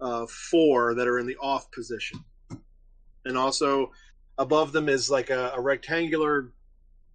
uh, 0.00 0.26
four 0.26 0.94
that 0.94 1.06
are 1.06 1.20
in 1.20 1.26
the 1.26 1.36
off 1.36 1.70
position, 1.70 2.24
and 3.24 3.38
also 3.38 3.92
above 4.36 4.72
them 4.72 4.88
is 4.88 5.08
like 5.08 5.30
a, 5.30 5.52
a 5.54 5.60
rectangular 5.60 6.52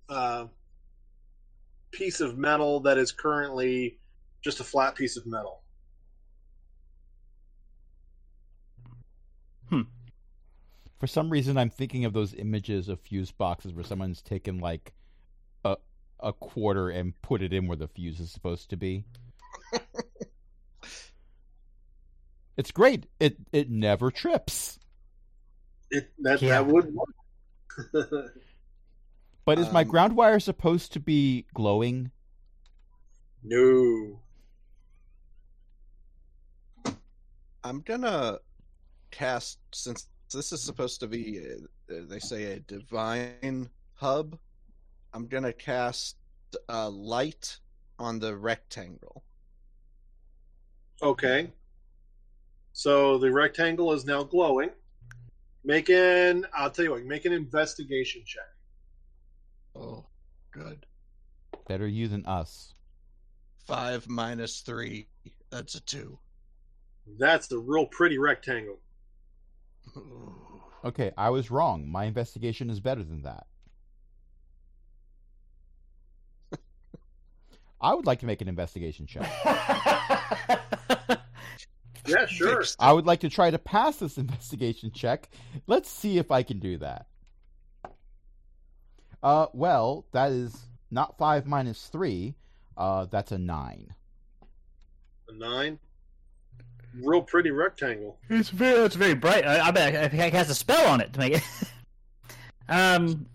uh, 0.08 0.46
piece 1.92 2.20
of 2.20 2.38
metal 2.38 2.80
that 2.82 2.98
is 2.98 3.12
currently 3.12 4.00
just 4.42 4.60
a 4.60 4.64
flat 4.64 4.96
piece 4.96 5.18
of 5.18 5.26
metal. 5.26 5.62
Hmm. 9.70 9.82
For 11.00 11.08
some 11.08 11.30
reason, 11.30 11.58
I'm 11.58 11.70
thinking 11.70 12.06
of 12.06 12.14
those 12.14 12.34
images 12.34 12.90
of 12.90 13.00
fuse 13.00 13.32
boxes 13.32 13.74
where 13.74 13.84
someone's 13.84 14.22
taken 14.22 14.60
like 14.60 14.94
a 15.66 15.78
a 16.20 16.34
quarter 16.34 16.90
and 16.90 17.20
put 17.22 17.42
it 17.42 17.54
in 17.54 17.68
where 17.68 17.78
the 17.78 17.88
fuse 17.88 18.20
is 18.20 18.32
supposed 18.32 18.70
to 18.70 18.78
be. 18.78 19.06
it's 22.58 22.72
great. 22.72 23.08
It 23.20 23.38
it 23.52 23.70
never 23.70 24.12
trips. 24.12 24.78
It 25.90 26.12
that 26.20 26.42
Yeah. 26.42 26.50
that 26.62 26.68
would 26.68 26.94
work. 26.94 27.16
But 29.52 29.60
is 29.60 29.74
my 29.74 29.82
Um, 29.82 29.90
ground 29.90 30.16
wire 30.16 30.40
supposed 30.40 30.94
to 30.94 31.02
be 31.02 31.46
glowing? 31.54 32.12
no. 33.44 34.22
I'm 37.66 37.82
gonna 37.82 38.40
cast 39.12 39.60
since 39.74 40.08
this 40.32 40.54
is 40.54 40.64
supposed 40.64 41.02
to 41.02 41.08
be, 41.08 41.38
uh, 41.54 41.58
they 42.08 42.20
say, 42.20 42.54
a 42.54 42.60
divine 42.62 43.70
hub. 43.96 44.40
I'm 45.12 45.28
gonna 45.28 45.52
cast 45.52 46.16
a 46.70 46.90
light 46.90 47.60
on 48.00 48.20
the 48.20 48.38
rectangle. 48.38 49.22
Okay. 51.02 51.52
So 52.72 53.18
the 53.18 53.30
rectangle 53.30 53.92
is 53.92 54.06
now 54.06 54.24
glowing. 54.24 54.70
Make 55.66 55.90
an 55.90 56.48
I'll 56.54 56.72
tell 56.72 56.86
you 56.86 56.92
what, 56.92 57.04
make 57.04 57.26
an 57.26 57.34
investigation 57.34 58.24
check. 58.26 58.48
Oh, 59.76 60.06
good. 60.52 60.86
Better 61.68 61.88
you 61.88 62.08
than 62.08 62.26
us. 62.26 62.74
Five 63.66 64.08
minus 64.08 64.62
three. 64.62 65.08
That's 65.50 65.76
a 65.76 65.82
two. 65.82 66.20
That's 67.18 67.52
a 67.52 67.58
real 67.58 67.86
pretty 67.86 68.18
rectangle. 68.18 68.80
Okay, 70.84 71.12
I 71.18 71.30
was 71.30 71.52
wrong. 71.52 71.88
My 71.88 72.06
investigation 72.06 72.70
is 72.70 72.80
better 72.80 73.04
than 73.04 73.24
that. 73.24 73.46
I 77.82 77.94
would 77.94 78.06
like 78.06 78.20
to 78.20 78.26
make 78.26 78.42
an 78.42 78.48
investigation 78.48 79.06
check. 79.08 79.30
Yeah, 82.12 82.26
sure. 82.26 82.64
I 82.80 82.94
would 82.94 83.06
like 83.06 83.22
to 83.22 83.30
try 83.30 83.52
to 83.52 83.60
pass 83.60 83.98
this 83.98 84.18
investigation 84.18 84.92
check. 84.92 85.30
Let's 85.68 85.90
see 85.90 86.18
if 86.18 86.32
I 86.32 86.44
can 86.44 86.60
do 86.60 86.78
that. 86.80 87.08
Uh, 89.24 89.48
well, 89.54 90.06
that 90.12 90.32
is 90.32 90.56
not 90.90 91.18
five 91.18 91.46
minus 91.46 91.88
three. 91.88 92.36
Uh, 92.76 93.06
that's 93.06 93.32
a 93.32 93.38
nine. 93.38 93.94
A 95.30 95.34
nine. 95.34 95.80
Real 97.02 97.22
pretty 97.22 97.52
rectangle. 97.52 98.18
It's 98.30 98.50
very, 98.50 98.84
it's 98.84 98.96
very 98.96 99.14
bright. 99.14 99.46
I, 99.46 99.68
I 99.68 99.72
bet 99.72 100.14
I, 100.14 100.26
I 100.26 100.30
cast 100.30 100.50
a 100.50 100.56
spell 100.56 100.92
on 100.92 101.00
it 101.00 101.14
to 101.14 101.20
make 101.20 101.34
it. 101.34 101.44
um, 102.70 103.26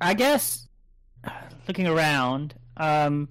I 0.00 0.12
guess 0.14 0.68
looking 1.66 1.86
around, 1.86 2.54
um, 2.76 3.28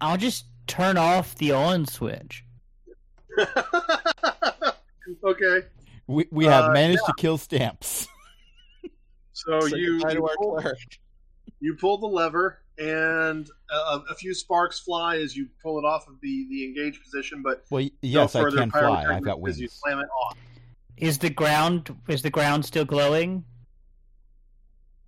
I'll 0.00 0.18
just 0.18 0.46
turn 0.66 0.96
off 0.96 1.34
the 1.36 1.52
on 1.52 1.86
switch. 1.86 2.44
Okay. 5.24 5.62
We 6.06 6.26
we 6.30 6.44
have 6.46 6.66
Uh, 6.66 6.72
managed 6.72 7.04
to 7.06 7.14
kill 7.16 7.38
stamps. 7.38 8.08
So 9.34 9.60
Say 9.60 9.78
you 9.78 9.94
you 10.08 10.28
pull, 10.38 10.62
you 11.58 11.74
pull 11.80 11.98
the 11.98 12.06
lever, 12.06 12.58
and 12.78 13.48
a, 13.72 14.00
a 14.10 14.14
few 14.14 14.34
sparks 14.34 14.78
fly 14.78 15.16
as 15.16 15.34
you 15.34 15.48
pull 15.62 15.78
it 15.78 15.84
off 15.84 16.06
of 16.06 16.20
the 16.20 16.46
the 16.50 16.64
engaged 16.66 17.02
position. 17.02 17.42
But 17.42 17.64
Well, 17.70 17.82
y- 17.82 17.90
no 18.02 18.08
yes, 18.20 18.36
I 18.36 18.42
can 18.50 18.70
fly. 18.70 19.06
I've 19.06 19.22
got 19.22 19.38
pyrotechnics 19.40 19.48
as 19.48 19.60
You 19.60 19.68
slam 19.68 19.98
it 20.00 20.08
off. 20.24 20.36
Is 20.98 21.18
the 21.18 21.30
ground 21.30 21.96
is 22.08 22.20
the 22.22 22.30
ground 22.30 22.64
still 22.66 22.84
glowing? 22.84 23.44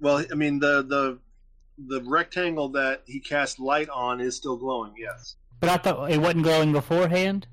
Well, 0.00 0.24
I 0.30 0.34
mean 0.34 0.58
the 0.58 0.82
the 0.82 1.18
the 1.86 2.02
rectangle 2.08 2.70
that 2.70 3.02
he 3.06 3.20
cast 3.20 3.60
light 3.60 3.88
on 3.90 4.20
is 4.20 4.36
still 4.36 4.56
glowing. 4.56 4.94
Yes. 4.98 5.36
But 5.60 5.68
I 5.68 5.76
thought 5.76 6.10
it 6.10 6.18
wasn't 6.18 6.44
glowing 6.44 6.72
beforehand. 6.72 7.46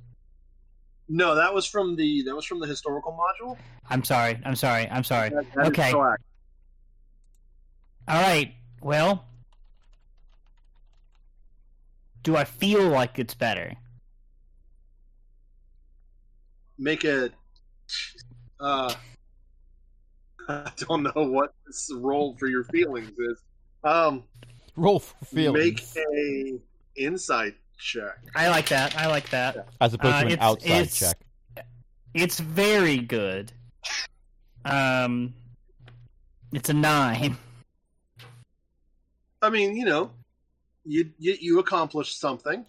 No, 1.09 1.35
that 1.35 1.53
was 1.53 1.65
from 1.65 1.95
the 1.95 2.23
that 2.23 2.35
was 2.35 2.45
from 2.45 2.59
the 2.59 2.67
historical 2.67 3.11
module. 3.17 3.57
I'm 3.89 4.03
sorry. 4.03 4.39
I'm 4.45 4.55
sorry. 4.55 4.87
I'm 4.89 5.03
sorry. 5.03 5.29
That- 5.29 5.45
that 5.55 5.61
is 5.63 5.67
Okay. 5.69 5.91
All 5.93 6.17
right. 8.07 8.53
Well, 8.81 9.25
do 12.23 12.35
I 12.35 12.43
feel 12.45 12.87
like 12.87 13.19
it's 13.19 13.35
better? 13.35 13.75
Make 16.77 17.03
a. 17.03 17.29
Uh, 18.59 18.93
I 20.49 20.71
don't 20.77 21.03
know 21.03 21.23
what 21.29 21.53
this 21.65 21.91
role 21.95 22.35
for 22.37 22.47
your 22.47 22.63
feelings 22.65 23.11
is. 23.17 23.43
Um, 23.83 24.23
Roll 24.75 24.99
for 24.99 25.15
make 25.51 25.83
a 25.97 26.59
insight 26.95 27.55
check. 27.81 28.17
I 28.35 28.49
like 28.49 28.69
that. 28.69 28.97
I 28.97 29.07
like 29.07 29.29
that. 29.31 29.67
as 29.81 29.93
opposed 29.93 30.15
uh, 30.15 30.19
to 30.21 30.25
an 30.27 30.31
it's- 30.33 30.47
outside 30.47 30.69
it's- 30.69 30.99
check. 30.99 31.17
It's 32.13 32.39
very 32.41 32.97
good. 32.97 33.53
Um, 34.65 35.33
it's 36.51 36.69
a 36.69 36.73
nine. 36.73 37.37
I 39.41 39.49
mean, 39.49 39.75
you 39.77 39.85
know, 39.85 40.11
you 40.85 41.11
you, 41.19 41.37
you 41.39 41.59
accomplished 41.59 42.19
something. 42.19 42.65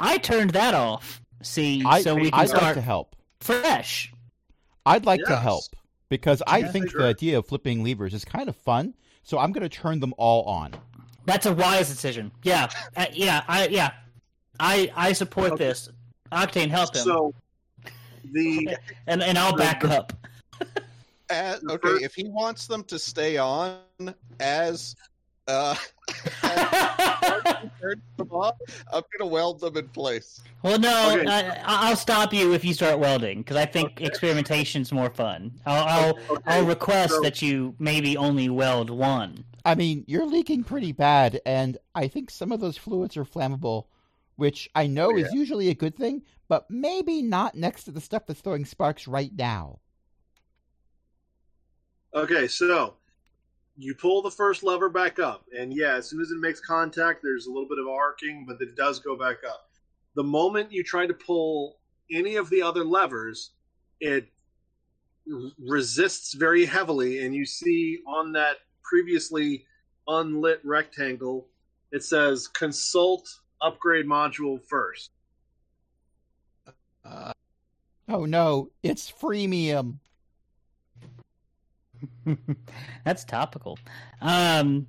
I 0.00 0.18
turned 0.18 0.50
that 0.50 0.74
off. 0.74 1.20
See, 1.42 1.82
I, 1.84 2.00
so 2.02 2.14
we 2.14 2.30
can 2.30 2.34
I'd 2.34 2.48
like 2.48 2.56
start 2.56 2.74
to 2.76 2.80
help. 2.80 3.14
fresh. 3.40 4.12
I'd 4.86 5.04
like 5.04 5.22
to 5.26 5.36
help 5.36 5.64
because 6.08 6.42
I 6.46 6.58
Yeah, 6.58 6.68
think 6.72 6.90
sure. 6.90 7.02
the 7.02 7.06
idea 7.08 7.38
of 7.38 7.46
flipping 7.46 7.84
levers 7.84 8.14
is 8.14 8.24
kind 8.24 8.48
of 8.48 8.56
fun. 8.56 8.94
So 9.22 9.38
I'm 9.38 9.52
going 9.52 9.62
to 9.62 9.68
turn 9.68 10.00
them 10.00 10.14
all 10.18 10.44
on. 10.44 10.72
That's 11.26 11.46
a 11.46 11.52
wise 11.52 11.88
decision. 11.88 12.32
Yeah, 12.42 12.68
uh, 12.96 13.06
yeah, 13.12 13.42
I 13.46 13.68
yeah, 13.68 13.90
I 14.60 14.90
I 14.96 15.12
support 15.12 15.52
Okay. 15.52 15.64
this. 15.66 15.88
Octane, 16.30 16.68
help 16.70 16.94
him, 16.94 17.04
So 17.04 17.34
the 18.32 18.76
and 19.06 19.22
and 19.22 19.38
I'll 19.38 19.56
back 19.56 19.84
up. 19.84 20.12
As, 21.30 21.62
okay, 21.64 22.04
if 22.04 22.14
he 22.14 22.24
wants 22.28 22.66
them 22.66 22.84
to 22.84 22.98
stay 22.98 23.38
on 23.38 23.78
as 24.38 24.94
uh, 25.48 25.74
turn 27.80 28.02
them 28.18 28.28
off, 28.30 28.54
I'm 28.92 29.02
gonna 29.18 29.30
weld 29.30 29.60
them 29.60 29.76
in 29.78 29.88
place. 29.88 30.40
well, 30.62 30.78
no, 30.78 31.16
Okay. 31.18 31.26
I, 31.26 31.62
I'll 31.88 31.96
stop 31.96 32.34
you 32.34 32.52
if 32.52 32.64
you 32.64 32.74
start 32.74 32.98
welding 32.98 33.38
because 33.38 33.56
I 33.56 33.64
think 33.66 33.92
Okay. 33.92 34.04
experimentation's 34.06 34.92
more 34.92 35.08
fun. 35.10 35.52
I'll 35.64 35.84
I'll, 35.84 36.18
okay, 36.30 36.42
I'll 36.46 36.66
request 36.66 37.14
so- 37.14 37.20
that 37.22 37.40
you 37.40 37.74
maybe 37.78 38.16
only 38.16 38.48
weld 38.50 38.90
one. 38.90 39.44
I 39.64 39.74
mean, 39.76 40.04
you're 40.08 40.26
leaking 40.26 40.64
pretty 40.64 40.90
bad, 40.92 41.40
and 41.46 41.78
I 41.94 42.08
think 42.08 42.30
some 42.30 42.50
of 42.52 42.60
those 42.60 42.76
fluids 42.76 43.16
are 43.16 43.24
flammable, 43.24 43.84
which 44.36 44.68
I 44.74 44.86
know 44.86 45.16
is 45.16 45.32
usually 45.32 45.68
a 45.68 45.74
good 45.74 45.96
thing, 45.96 46.22
but 46.48 46.70
maybe 46.70 47.22
not 47.22 47.54
next 47.54 47.84
to 47.84 47.90
the 47.90 48.00
stuff 48.00 48.26
that's 48.26 48.40
throwing 48.40 48.64
sparks 48.64 49.06
right 49.06 49.30
now. 49.36 49.78
Okay, 52.14 52.46
so 52.46 52.96
you 53.76 53.94
pull 53.94 54.20
the 54.22 54.30
first 54.30 54.62
lever 54.62 54.88
back 54.88 55.18
up, 55.18 55.44
and 55.58 55.72
yeah, 55.72 55.94
as 55.96 56.08
soon 56.08 56.20
as 56.20 56.30
it 56.30 56.38
makes 56.38 56.60
contact, 56.60 57.20
there's 57.22 57.46
a 57.46 57.50
little 57.50 57.68
bit 57.68 57.78
of 57.78 57.88
arcing, 57.88 58.44
but 58.46 58.60
it 58.60 58.76
does 58.76 59.00
go 59.00 59.16
back 59.16 59.38
up. 59.48 59.70
The 60.14 60.24
moment 60.24 60.72
you 60.72 60.84
try 60.84 61.06
to 61.06 61.14
pull 61.14 61.78
any 62.10 62.36
of 62.36 62.50
the 62.50 62.60
other 62.60 62.84
levers, 62.84 63.52
it 64.00 64.28
resists 65.58 66.34
very 66.34 66.66
heavily, 66.66 67.24
and 67.24 67.34
you 67.34 67.46
see 67.46 68.00
on 68.06 68.32
that 68.32 68.56
previously 68.82 69.64
unlit 70.06 70.60
rectangle, 70.64 71.48
it 71.92 72.02
says 72.02 72.48
consult 72.48 73.28
upgrade 73.62 74.06
module 74.06 74.60
first. 74.60 75.10
Uh, 77.04 77.32
Oh 78.08 78.24
no, 78.26 78.70
it's 78.82 79.10
freemium. 79.10 79.98
That's 83.04 83.24
topical. 83.24 83.78
Um, 84.20 84.86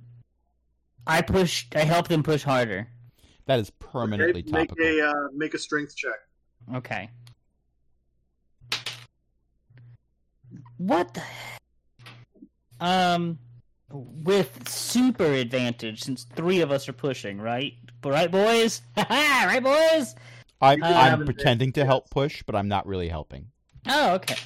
I 1.06 1.22
pushed. 1.22 1.74
I 1.76 1.80
helped 1.84 2.08
them 2.08 2.22
push 2.22 2.42
harder. 2.42 2.88
That 3.46 3.60
is 3.60 3.70
permanently 3.70 4.40
Okay, 4.42 4.50
make 4.52 4.68
topical. 4.68 4.86
a 4.86 5.08
uh, 5.08 5.28
make 5.32 5.54
a 5.54 5.58
strength 5.58 5.94
check. 5.96 6.12
Okay. 6.74 7.08
What 10.76 11.14
the? 11.14 11.22
Um, 12.80 13.38
with 13.90 14.68
super 14.68 15.24
advantage 15.24 16.02
since 16.02 16.24
three 16.24 16.60
of 16.60 16.72
us 16.72 16.88
are 16.88 16.92
pushing, 16.92 17.40
right? 17.40 17.74
Right, 18.04 18.30
boys? 18.30 18.82
right, 18.96 19.60
boys? 19.62 20.14
I'm, 20.60 20.82
Uh, 20.82 20.86
I'm 20.86 21.20
Um, 21.20 21.24
pretending 21.24 21.72
to 21.72 21.84
help 21.84 22.10
push, 22.10 22.42
but 22.44 22.54
I'm 22.54 22.68
not 22.68 22.86
really 22.86 23.08
helping. 23.08 23.46
Oh, 23.88 24.14
okay. 24.14 24.36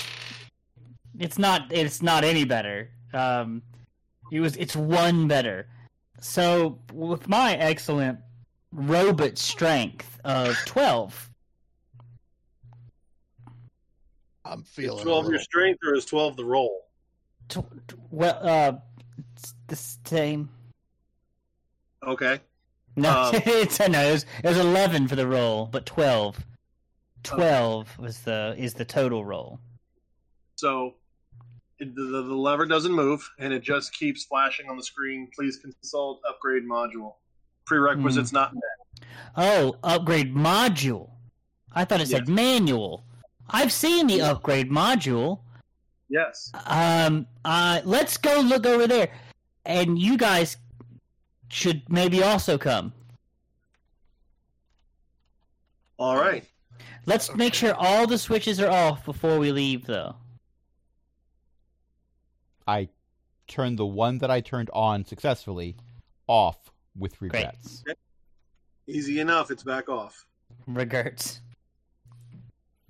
It's 1.19 1.39
not. 1.39 1.73
It's 1.73 2.01
not 2.03 2.25
any 2.25 2.45
better. 2.45 2.91
Um, 3.13 3.63
it 4.31 4.41
was. 4.41 4.57
It's 4.57 4.77
one 4.77 5.27
better. 5.29 5.69
So 6.21 6.79
with 6.93 7.29
my 7.29 7.55
excellent 7.57 8.19
robot 8.73 9.39
strength 9.39 10.21
of 10.25 10.57
twelve, 10.67 11.31
I'm 14.45 14.63
feeling 14.63 15.01
a 15.01 15.03
twelve 15.03 15.29
your 15.29 15.41
strength, 15.41 15.81
or 15.85 15.95
is 15.95 16.05
twelve 16.05 16.37
the 16.37 16.45
roll? 16.45 16.87
tw- 17.49 17.59
tw- 17.89 17.95
well, 18.11 18.39
uh, 18.43 18.73
it's 19.37 19.55
the 19.67 19.77
same. 19.77 20.49
Okay. 22.07 22.41
No, 22.99 23.11
Um, 23.11 23.35
it's 23.47 23.79
no. 23.81 24.01
It 24.01 24.13
was, 24.13 24.27
it 24.43 24.49
was 24.49 24.59
eleven 24.59 25.09
for 25.09 25.17
the 25.17 25.27
roll, 25.27 25.67
but 25.67 25.87
twelve. 25.87 26.45
Twelve 27.23 27.99
was 27.99 28.21
the 28.21 28.55
is 28.59 28.75
the 28.75 28.85
total 28.85 29.25
roll. 29.25 29.61
So 30.57 30.95
it, 31.79 31.95
the, 31.95 32.03
the 32.03 32.23
the 32.23 32.35
lever 32.35 32.67
doesn't 32.67 32.93
move, 32.93 33.29
and 33.39 33.53
it 33.53 33.63
just 33.63 33.93
keeps 33.93 34.25
flashing 34.25 34.69
on 34.69 34.77
the 34.77 34.83
screen. 34.83 35.29
Please 35.35 35.57
consult 35.59 36.21
upgrade 36.29 36.65
module. 36.65 37.15
Prerequisites 37.67 38.33
not 38.33 38.55
met. 38.55 39.07
Oh, 39.37 39.77
upgrade 39.85 40.35
module. 40.35 41.11
I 41.75 41.85
thought 41.85 42.01
it 42.01 42.09
said 42.09 42.29
manual. 42.29 43.05
I've 43.51 43.73
seen 43.73 44.07
the 44.07 44.23
upgrade 44.23 44.71
module. 44.71 45.41
Yes. 46.09 46.51
Um, 46.67 47.27
uh, 47.45 47.81
let's 47.85 48.17
go 48.17 48.41
look 48.41 48.65
over 48.65 48.87
there, 48.87 49.11
and 49.67 49.99
you 49.99 50.17
guys 50.17 50.57
should 51.49 51.83
maybe 51.89 52.23
also 52.23 52.59
come. 52.59 52.93
All 55.99 56.17
right. 56.17 56.45
Let's 57.07 57.35
make 57.35 57.55
sure 57.55 57.75
all 57.75 58.07
the 58.07 58.19
switches 58.19 58.61
are 58.61 58.71
off 58.71 59.05
before 59.05 59.39
we 59.39 59.51
leave, 59.51 59.87
though. 59.87 60.15
I 62.67 62.89
turned 63.49 63.79
the 63.79 63.87
one 63.87 64.19
that 64.19 64.31
I 64.31 64.41
turned 64.41 64.71
on 64.73 65.05
successfully 65.05 65.77
off 66.27 66.71
with 66.97 67.21
regrets. 67.21 67.83
Easy 68.87 69.21
enough. 69.21 69.51
It's 69.51 69.63
back 69.63 69.89
off. 69.89 70.27
Regrets. 70.67 71.41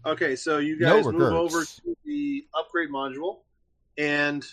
Okay, 0.05 0.37
so 0.37 0.59
you 0.59 0.79
No 0.79 1.03
guys 1.03 1.13
move 1.13 1.33
over 1.33 1.65
to 1.65 1.97
the 2.05 2.45
upgrade 2.59 2.91
module, 2.91 3.39
and 3.97 4.45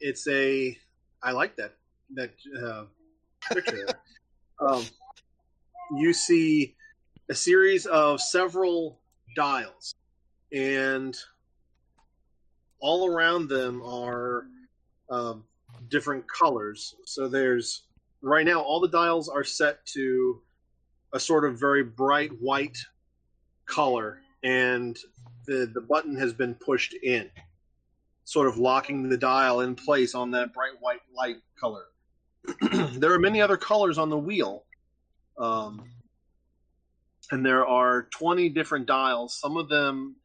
it's 0.00 0.26
a. 0.28 0.76
I 1.22 1.32
like 1.32 1.56
that 1.56 1.74
that 2.14 2.30
uh, 2.62 2.84
picture. 3.50 3.88
um, 4.60 4.84
you 5.96 6.12
see 6.12 6.74
a 7.30 7.34
series 7.34 7.86
of 7.86 8.20
several 8.20 8.98
dials, 9.36 9.94
and 10.52 11.16
all 12.80 13.06
around 13.06 13.48
them 13.48 13.82
are 13.82 14.46
um, 15.10 15.44
different 15.88 16.24
colors. 16.28 16.94
So 17.04 17.28
there's 17.28 17.82
right 18.22 18.46
now 18.46 18.60
all 18.60 18.80
the 18.80 18.88
dials 18.88 19.28
are 19.28 19.44
set 19.44 19.84
to 19.86 20.40
a 21.12 21.20
sort 21.20 21.44
of 21.44 21.58
very 21.58 21.82
bright 21.82 22.30
white 22.40 22.78
color 23.66 24.20
and 24.42 24.98
the 25.46 25.70
the 25.72 25.80
button 25.80 26.16
has 26.16 26.32
been 26.32 26.54
pushed 26.54 26.94
in 27.02 27.30
sort 28.24 28.48
of 28.48 28.58
locking 28.58 29.08
the 29.08 29.16
dial 29.16 29.60
in 29.60 29.74
place 29.74 30.14
on 30.14 30.30
that 30.30 30.52
bright 30.52 30.72
white 30.80 31.00
light 31.16 31.36
color 31.58 31.84
there 32.98 33.12
are 33.12 33.18
many 33.18 33.40
other 33.40 33.56
colors 33.56 33.98
on 33.98 34.10
the 34.10 34.18
wheel 34.18 34.64
um, 35.38 35.84
and 37.30 37.44
there 37.46 37.66
are 37.66 38.08
20 38.18 38.48
different 38.50 38.86
dials 38.86 39.38
some 39.38 39.56
of 39.56 39.68
them 39.68 40.16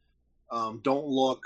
um, 0.50 0.80
don't 0.82 1.06
look 1.06 1.42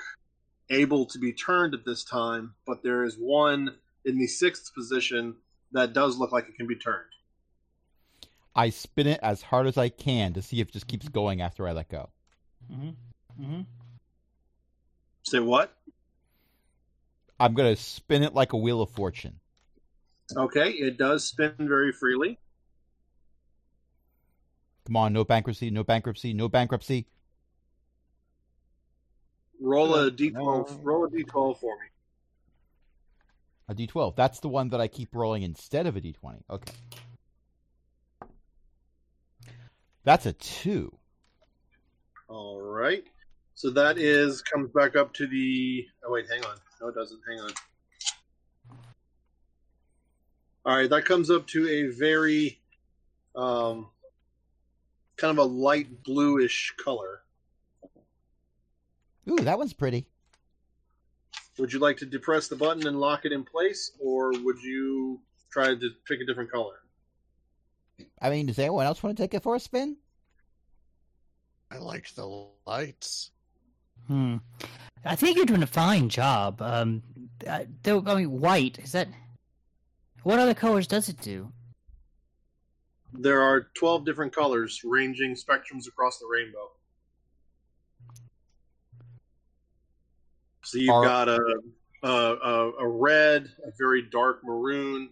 able 0.73 1.07
to 1.07 1.19
be 1.19 1.33
turned 1.33 1.75
at 1.75 1.85
this 1.85 2.03
time, 2.03 2.55
but 2.67 2.83
there 2.83 3.05
is 3.05 3.17
one 3.17 3.77
in 4.05 4.19
the 4.19 4.27
sixth 4.27 4.75
position 4.75 5.37
that 5.73 5.93
does 5.93 6.19
look 6.19 6.33
like 6.33 6.49
it 6.49 6.57
can 6.57 6.67
be 6.67 6.77
turned. 6.77 7.05
I 8.55 8.71
spin 8.71 9.07
it 9.07 9.21
as 9.23 9.43
hard 9.43 9.67
as 9.67 9.79
I 9.79 9.89
can 9.89 10.35
to 10.35 10.43
see 10.43 10.61
if 10.61 10.69
it 10.69 10.73
just 10.73 10.87
keeps 10.87 11.09
going 11.09 11.41
after 11.41 11.67
I 11.67 11.73
let 11.73 11.89
go. 11.89 12.11
Mm-hmm. 12.71 13.43
Mm-hmm. 13.43 13.61
Say 15.23 15.41
what? 15.41 15.75
I'm 17.41 17.55
gonna 17.55 17.77
spin 17.77 18.23
it 18.23 18.35
like 18.35 18.53
a 18.53 18.57
wheel 18.57 18.83
of 18.83 18.91
fortune. 18.91 19.41
Okay, 20.37 20.71
it 20.71 20.97
does 20.99 21.25
spin 21.25 21.55
very 21.59 21.93
freely. 21.93 22.39
Come 24.87 24.97
on, 24.97 25.13
no 25.13 25.25
bankruptcy, 25.25 25.71
no 25.71 25.85
bankruptcy, 25.85 26.33
no 26.33 26.49
bankruptcy. 26.49 27.07
Roll 29.61 29.95
a 29.95 30.07
Uh, 30.07 30.11
d12. 30.11 30.33
no. 30.35 30.81
Roll 30.83 31.05
a 31.05 31.11
d12 31.11 31.59
for 31.61 31.77
me. 31.79 31.87
A 33.69 33.75
D12. 33.75 34.17
That's 34.17 34.41
the 34.41 34.49
one 34.49 34.71
that 34.71 34.81
I 34.81 34.89
keep 34.89 35.15
rolling 35.15 35.45
instead 35.45 35.87
of 35.87 35.97
a 35.97 36.01
D20. 36.01 36.43
Okay. 36.51 36.73
That's 40.05 40.27
a 40.27 40.33
two. 40.33 40.99
All 42.29 42.61
right. 42.61 43.05
So 43.55 43.71
that 43.71 43.99
is 43.99 44.43
comes 44.43 44.71
back 44.73 44.97
up 44.97 45.15
to 45.15 45.27
the. 45.29 45.87
Oh 46.05 46.11
wait, 46.13 46.27
hang 46.29 46.45
on. 46.45 46.57
No, 46.81 46.89
it 46.89 46.95
doesn't. 46.97 47.21
Hang 47.29 47.39
on. 47.41 47.51
All 50.65 50.77
right, 50.77 50.89
that 50.89 51.05
comes 51.05 51.31
up 51.31 51.47
to 51.49 51.69
a 51.69 51.87
very, 51.89 52.61
um, 53.35 53.89
kind 55.17 55.37
of 55.37 55.39
a 55.39 55.49
light 55.49 56.03
bluish 56.05 56.75
color. 56.83 57.23
Ooh, 59.29 59.37
that 59.37 59.59
one's 59.59 59.73
pretty. 59.73 60.07
Would 61.59 61.73
you 61.73 61.79
like 61.79 61.97
to 61.99 62.07
depress 62.07 62.49
the 62.49 62.57
button 62.57 62.87
and 62.87 62.99
lock 62.99 63.25
it 63.25 63.33
in 63.33 63.45
place, 63.45 63.93
or 64.01 64.33
would 64.41 64.63
you 64.63 65.21
try 65.51 65.75
to 65.75 65.91
pick 66.07 66.21
a 66.21 66.27
different 66.27 66.51
color? 66.51 66.81
I 68.21 68.31
mean, 68.31 68.47
does 68.47 68.59
anyone 68.59 68.87
else 68.87 69.03
want 69.03 69.17
to 69.17 69.23
take 69.23 69.35
it 69.35 69.43
for 69.43 69.55
a 69.55 69.61
spin? 69.61 69.97
I 71.71 71.79
like 71.79 72.13
the 72.15 72.47
lights. 72.67 73.31
Hmm. 74.07 74.37
I 75.05 75.17
think 75.17 75.37
you're 75.37 75.47
doing 75.47 75.63
a 75.63 75.67
fine 75.67 76.09
job. 76.09 76.61
Um, 76.63 77.03
I, 77.49 77.67
though, 77.83 78.03
I 78.07 78.15
mean, 78.15 78.41
white 78.41 78.79
is 78.79 78.93
that? 78.93 79.09
What 80.23 80.39
other 80.39 80.55
colors 80.55 80.87
does 80.87 81.09
it 81.09 81.21
do? 81.21 81.53
There 83.13 83.43
are 83.43 83.69
twelve 83.75 84.05
different 84.05 84.35
colors, 84.35 84.81
ranging 84.85 85.35
spectrums 85.35 85.87
across 85.87 86.19
the 86.19 86.27
rainbow. 86.27 86.71
So 90.65 90.79
you've 90.79 90.91
Are- 90.91 91.05
got 91.05 91.29
a, 91.29 91.61
a 92.03 92.09
a 92.09 92.73
a 92.81 92.89
red, 92.89 93.51
a 93.67 93.71
very 93.77 94.03
dark 94.03 94.41
maroon, 94.45 95.11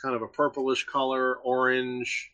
kind 0.00 0.14
of 0.14 0.22
a 0.22 0.28
purplish 0.28 0.84
color, 0.86 1.36
orange, 1.38 2.32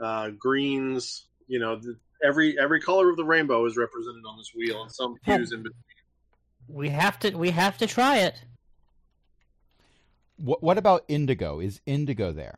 uh, 0.00 0.30
greens. 0.30 1.26
You 1.46 1.60
know, 1.60 1.76
the, 1.76 1.96
every 2.22 2.58
every 2.58 2.80
color 2.80 3.10
of 3.10 3.16
the 3.16 3.24
rainbow 3.24 3.64
is 3.64 3.76
represented 3.76 4.24
on 4.28 4.36
this 4.36 4.52
wheel, 4.54 4.82
and 4.82 4.92
some 4.92 5.16
hues 5.24 5.52
in 5.52 5.62
between. 5.62 5.80
We 6.68 6.88
have 6.90 7.18
to. 7.20 7.30
We 7.30 7.50
have 7.50 7.78
to 7.78 7.86
try 7.86 8.18
it. 8.18 8.34
What, 10.36 10.62
what 10.62 10.78
about 10.78 11.04
indigo? 11.08 11.60
Is 11.60 11.80
indigo 11.86 12.32
there? 12.32 12.56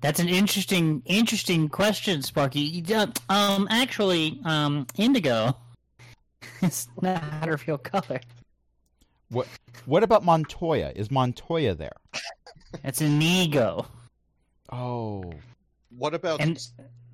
That's 0.00 0.20
an 0.20 0.28
interesting, 0.28 1.02
interesting 1.06 1.68
question, 1.68 2.22
Sparky. 2.22 2.84
Um, 3.28 3.66
actually, 3.70 4.40
um, 4.44 4.86
indigo 4.96 5.56
is 6.62 6.86
not 7.02 7.48
a 7.48 7.58
real 7.66 7.78
color. 7.78 8.20
What 9.30 9.48
What 9.86 10.02
about 10.04 10.24
Montoya? 10.24 10.92
Is 10.94 11.10
Montoya 11.10 11.74
there? 11.74 11.96
It's 12.84 13.00
an 13.00 13.20
ego. 13.20 13.86
Oh, 14.70 15.32
What 15.96 16.14
about 16.14 16.40
And 16.40 16.58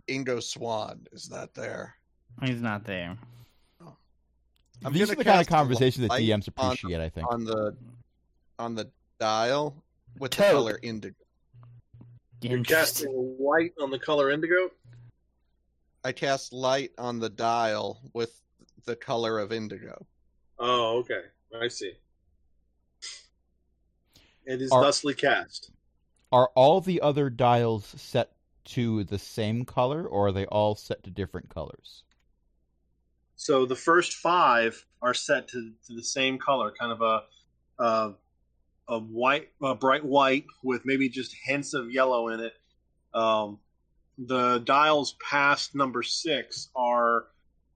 Ingo 0.08 0.42
Swan? 0.42 1.06
Is 1.12 1.28
that 1.28 1.54
there? 1.54 1.94
he's 2.42 2.60
not 2.60 2.84
there. 2.84 3.16
I'm 4.84 4.92
these 4.92 5.10
are 5.10 5.14
the 5.14 5.24
kind 5.24 5.40
of 5.40 5.46
conversations 5.46 6.02
that 6.02 6.10
light 6.10 6.22
DMs 6.24 6.48
on- 6.58 6.66
appreciate. 6.66 7.00
I 7.00 7.08
think. 7.08 7.32
on 7.32 7.44
the 7.44 7.76
on 8.58 8.74
the 8.74 8.90
dial 9.18 9.74
with 10.18 10.32
the 10.32 10.36
Toad. 10.38 10.52
color 10.52 10.78
indigo. 10.82 11.16
You're 12.40 12.58
Interesting. 12.58 13.06
casting 13.06 13.36
light 13.40 13.72
on 13.80 13.90
the 13.90 13.98
color 13.98 14.30
indigo. 14.30 14.70
I 16.04 16.12
cast 16.12 16.52
light 16.52 16.90
on 16.98 17.18
the 17.18 17.30
dial 17.30 18.00
with 18.12 18.38
the 18.84 18.96
color 18.96 19.38
of 19.38 19.52
indigo. 19.52 20.06
Oh, 20.58 20.98
okay. 20.98 21.22
I 21.58 21.68
see. 21.68 21.92
It 24.44 24.60
is 24.60 24.70
Are- 24.70 24.82
thusly 24.82 25.14
cast. 25.14 25.70
Are 26.30 26.50
all 26.54 26.80
the 26.80 27.00
other 27.00 27.30
dials 27.30 27.86
set 27.96 28.32
to 28.66 29.04
the 29.04 29.18
same 29.18 29.64
color, 29.64 30.06
or 30.06 30.28
are 30.28 30.32
they 30.32 30.46
all 30.46 30.74
set 30.74 31.02
to 31.04 31.10
different 31.10 31.48
colors? 31.48 32.02
So 33.36 33.66
the 33.66 33.76
first 33.76 34.14
five 34.14 34.84
are 35.00 35.14
set 35.14 35.48
to, 35.48 35.72
to 35.86 35.94
the 35.94 36.02
same 36.02 36.38
color, 36.38 36.72
kind 36.78 36.92
of 36.92 37.00
a 37.02 37.22
a, 37.82 38.12
a 38.88 38.98
white, 38.98 39.48
a 39.62 39.74
bright 39.74 40.04
white 40.04 40.46
with 40.62 40.84
maybe 40.84 41.08
just 41.08 41.34
hints 41.44 41.74
of 41.74 41.90
yellow 41.90 42.28
in 42.28 42.40
it. 42.40 42.52
Um, 43.14 43.58
the 44.18 44.58
dials 44.58 45.16
past 45.28 45.74
number 45.74 46.02
six 46.02 46.68
are 46.76 47.26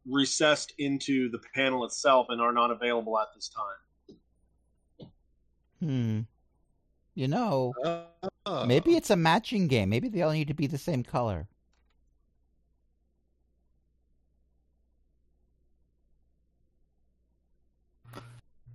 recessed 0.07 0.73
into 0.79 1.29
the 1.31 1.39
panel 1.55 1.85
itself 1.85 2.27
and 2.31 2.41
are 2.41 2.53
not 2.53 2.71
available 2.71 3.19
at 3.19 3.29
this 3.35 3.49
time. 3.49 5.09
Hmm. 5.81 6.21
You 7.15 7.29
know, 7.29 7.75
Uh, 8.47 8.65
maybe 8.67 8.97
it's 8.97 9.11
a 9.11 9.17
matching 9.17 9.69
game. 9.69 9.91
Maybe 9.91 10.09
they 10.09 10.23
all 10.23 10.33
need 10.33 10.49
to 10.49 10.55
be 10.55 10.67
the 10.67 10.79
same 10.79 11.03
color. 11.03 11.49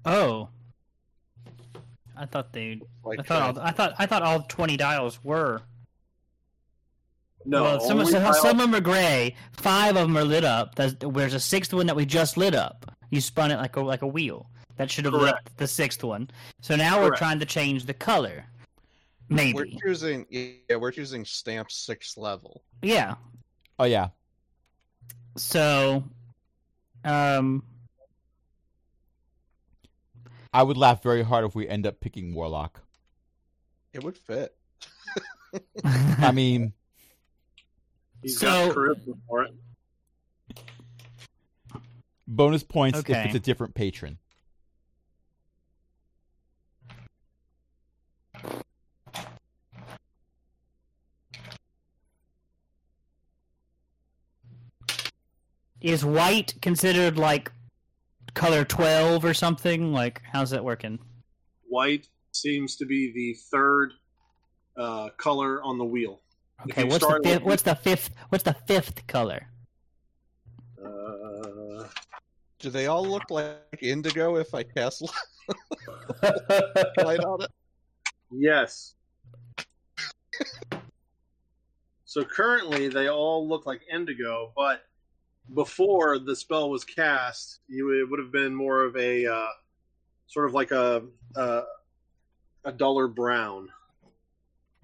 Oh, 0.05 0.49
I 2.18 2.26
thought 2.26 2.53
they. 2.53 2.80
like 3.03 3.20
I 3.20 3.24
thought. 3.24 3.57
All, 3.57 3.64
I 3.64 3.72
thought. 3.72 3.93
I 3.99 4.05
thought 4.05 4.22
all 4.22 4.41
twenty 4.43 4.78
dials 4.78 5.24
were. 5.24 5.61
No, 7.45 7.64
well, 7.64 7.80
some, 7.82 7.99
only 7.99 8.11
some, 8.11 8.22
dial- 8.24 8.34
some 8.34 8.59
of 8.59 8.72
them 8.72 8.76
are 8.76 8.82
gray. 8.82 9.36
Five 9.51 9.97
of 9.97 10.07
them 10.07 10.18
are 10.18 10.24
lit 10.24 10.45
up. 10.45 10.76
There's, 10.76 10.95
there's 10.95 11.34
a 11.34 11.39
sixth 11.39 11.74
one 11.74 11.88
that 11.88 11.95
we 11.95 12.05
just 12.05 12.38
lit 12.38 12.55
up. 12.55 12.95
You 13.09 13.20
spun 13.20 13.51
it 13.51 13.57
like 13.57 13.76
a 13.76 13.82
like 13.82 14.01
a 14.01 14.07
wheel. 14.07 14.49
That 14.78 14.89
should 14.89 15.05
have 15.05 15.14
lit 15.14 15.34
Correct. 15.34 15.57
the 15.57 15.68
sixth 15.68 16.03
one. 16.03 16.30
So 16.61 16.76
now 16.76 17.01
we're 17.01 17.16
trying 17.16 17.39
to 17.39 17.45
change 17.45 17.86
the 17.86 17.93
color. 17.93 18.45
Maybe. 19.30 19.53
We're 19.53 19.66
choosing 19.66 20.26
yeah, 20.30 20.78
we're 20.78 20.91
choosing 20.91 21.26
stamp 21.26 21.72
sixth 21.72 22.18
level. 22.18 22.64
Yeah. 22.82 23.16
Oh 23.78 23.86
yeah. 23.86 24.09
So, 25.36 26.03
um, 27.03 27.64
I 30.54 30.62
would 30.64 30.78
laugh 30.78 31.01
very 31.01 31.24
hard 31.24 31.45
if 31.45 31.56
we 31.56 31.68
end 31.68 31.88
up 31.88 31.99
picking 31.99 32.34
Warlock. 32.34 32.82
It 33.93 34.04
would 34.04 34.18
fit. 34.18 34.56
I 35.84 36.32
mean, 36.32 36.74
He's 38.22 38.39
So- 38.39 38.68
got 38.68 38.76
charisma 38.76 39.18
for 39.28 39.43
it. 39.43 39.54
bonus 42.28 42.64
points 42.64 42.99
if 42.99 43.10
it's 43.10 43.36
a 43.36 43.39
different 43.39 43.76
patron. 43.76 44.18
is 55.82 56.06
white 56.06 56.54
considered 56.62 57.18
like 57.18 57.51
color 58.34 58.63
twelve 58.65 59.23
or 59.25 59.34
something? 59.34 59.91
Like, 59.93 60.21
how's 60.31 60.49
that 60.51 60.63
working? 60.63 60.99
White 61.67 62.07
seems 62.31 62.75
to 62.77 62.86
be 62.86 63.11
the 63.13 63.34
third 63.51 63.93
uh, 64.77 65.09
color 65.17 65.61
on 65.63 65.77
the 65.77 65.86
wheel. 65.86 66.21
Okay, 66.69 66.84
what's 66.84 66.99
the 66.99 67.05
start 67.07 67.23
fifth? 67.23 67.34
with- 67.41 67.43
What's 67.49 67.63
the 67.63 67.75
fifth? 67.75 68.09
What's 68.29 68.43
the 68.43 68.53
fifth 68.67 69.05
color? 69.07 69.47
Uh, 70.84 71.86
Do 72.59 72.69
they 72.69 72.88
all 72.88 73.05
look 73.05 73.29
like 73.29 73.57
indigo 73.81 74.36
if 74.38 74.53
I 74.53 74.63
cast 74.63 75.01
light 77.03 77.19
on 77.19 77.41
it? 77.43 77.51
yes. 78.31 78.95
so 82.05 82.23
currently, 82.23 82.88
they 82.89 83.07
all 83.09 83.47
look 83.47 83.65
like 83.65 83.81
indigo, 83.91 84.51
but 84.55 84.84
before 85.53 86.19
the 86.19 86.35
spell 86.35 86.69
was 86.69 86.83
cast, 86.83 87.59
you 87.67 87.91
it 88.01 88.09
would 88.09 88.19
have 88.19 88.31
been 88.31 88.53
more 88.53 88.83
of 88.83 88.95
a 88.95 89.25
uh, 89.25 89.47
sort 90.27 90.45
of 90.45 90.53
like 90.53 90.71
a 90.71 91.03
uh, 91.35 91.61
a 92.65 92.71
duller 92.71 93.07
brown. 93.07 93.69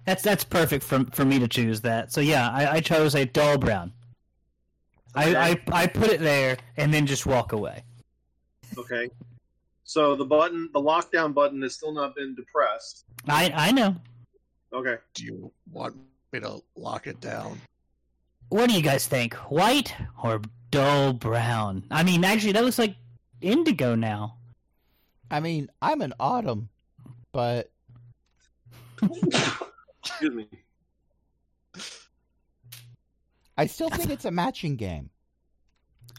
That's 0.06 0.24
that's 0.24 0.44
perfect 0.44 0.84
for 0.84 1.06
for 1.12 1.26
me 1.26 1.40
to 1.40 1.48
choose 1.48 1.82
that. 1.82 2.12
So 2.12 2.22
yeah, 2.22 2.50
I, 2.50 2.76
I 2.76 2.80
chose 2.82 3.16
a 3.16 3.26
dull 3.26 3.58
brown. 3.58 3.94
I, 5.16 5.36
I 5.36 5.62
I 5.72 5.88
put 5.88 6.10
it 6.10 6.20
there 6.20 6.58
and 6.78 6.94
then 6.94 7.06
just 7.06 7.26
walk 7.26 7.52
away. 7.52 7.84
Okay. 8.78 9.10
So 9.84 10.16
the 10.16 10.26
button, 10.26 10.70
the 10.72 10.80
lockdown 10.80 11.34
button, 11.34 11.62
has 11.64 11.74
still 11.74 11.92
not 11.92 12.16
been 12.16 12.36
depressed. 12.36 13.06
I 13.28 13.52
I 13.56 13.72
know. 13.72 13.96
Okay. 14.72 14.98
Do 15.16 15.26
you 15.26 15.52
want 15.72 15.96
me 16.32 16.40
to 16.42 16.62
lock 16.76 17.08
it 17.08 17.20
down? 17.20 17.60
What 18.50 18.70
do 18.70 18.76
you 18.76 18.82
guys 18.82 19.08
think? 19.08 19.34
White 19.36 19.96
or 20.24 20.42
dull 20.72 21.14
brown? 21.14 21.84
I 21.92 22.04
mean, 22.04 22.24
actually, 22.24 22.54
that 22.54 22.64
looks 22.64 22.80
like 22.80 22.96
indigo 23.42 23.96
now. 23.96 24.38
I 25.32 25.40
mean, 25.40 25.70
I'm 25.82 26.02
an 26.02 26.14
autumn, 26.20 26.70
but 27.32 27.72
Excuse 29.02 30.34
me. 30.34 30.48
I 33.58 33.66
still 33.68 33.90
think 33.90 34.10
it's 34.10 34.26
a 34.26 34.32
matching 34.32 34.76
game. 34.76 35.10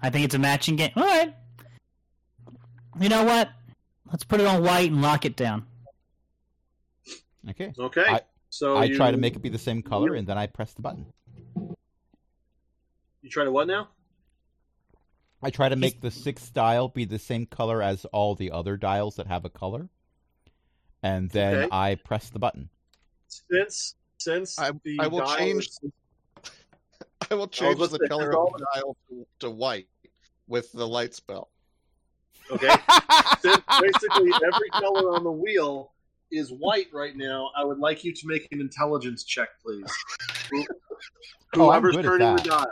I 0.03 0.11
think 0.11 0.25
it's 0.25 0.35
a 0.35 0.39
matching 0.39 0.77
game. 0.77 0.91
All 0.97 1.03
right. 1.05 1.35
You 3.01 3.09
know 3.09 3.25
what? 3.25 3.51
Let's 4.11 4.25
put 4.25 4.41
it 4.41 4.47
on 4.47 4.63
white 4.63 4.91
and 4.91 5.03
lock 5.03 5.25
it 5.25 5.37
down. 5.37 5.67
Okay. 7.49 7.73
Okay. 7.79 8.05
I- 8.07 8.21
so 8.53 8.77
I 8.77 8.85
you, 8.85 8.97
try 8.97 9.13
to 9.13 9.17
make 9.17 9.37
it 9.37 9.43
be 9.43 9.49
the 9.49 9.59
same 9.59 9.81
color, 9.81 10.15
and 10.15 10.27
then 10.27 10.37
I 10.37 10.49
press 10.49 10.73
the 10.73 10.83
button. 10.83 11.07
You 13.23 13.31
try 13.31 13.45
to 13.45 13.53
what 13.53 13.67
now? 13.67 13.89
I 15.43 15.51
try 15.51 15.69
to 15.69 15.77
make 15.77 16.01
the 16.01 16.11
sixth 16.11 16.53
dial 16.53 16.89
be 16.89 17.05
the 17.07 17.19
same 17.19 17.47
color 17.47 17.83
as 17.83 18.05
all 18.07 18.35
the 18.35 18.51
other 18.51 18.77
dials 18.77 19.17
that 19.17 19.27
have 19.27 19.45
a 19.45 19.51
color, 19.51 19.89
and 21.03 21.31
then 21.31 21.55
Okay. 21.57 21.69
I 21.73 21.95
press 21.95 22.29
the 22.31 22.39
button. 22.39 22.69
Since 23.29 23.95
since 24.19 24.59
I- 24.59 24.73
the 24.85 24.99
I 25.01 25.07
will 25.07 25.21
dial 25.21 25.37
change- 25.39 25.67
is- 25.69 25.81
I 27.31 27.35
will 27.35 27.49
change 27.49 27.79
let's 27.79 27.93
the 27.93 28.07
color 28.09 28.37
of 28.37 28.53
the 28.53 28.67
dial 28.75 28.97
to, 29.09 29.27
to 29.41 29.51
white 29.51 29.89
with 30.47 30.71
the 30.73 30.87
light 30.87 31.15
spell. 31.15 31.49
Okay. 32.51 32.69
Since 33.41 33.63
basically 33.81 34.33
every 34.45 34.69
color 34.73 35.15
on 35.15 35.23
the 35.23 35.31
wheel 35.31 35.93
is 36.33 36.51
white 36.53 36.89
right 36.93 37.15
now, 37.17 37.51
I 37.57 37.65
would 37.65 37.79
like 37.79 38.03
you 38.03 38.13
to 38.13 38.27
make 38.27 38.49
an 38.51 38.61
intelligence 38.61 39.23
check, 39.25 39.51
please. 39.65 39.87
Who- 40.51 40.67
Oh, 41.55 41.71
I'm 41.71 41.81
Whoever's 41.83 41.97
good 41.97 42.05
at 42.05 42.09
turning 42.09 42.37
the 42.37 42.43
dial. 42.43 42.67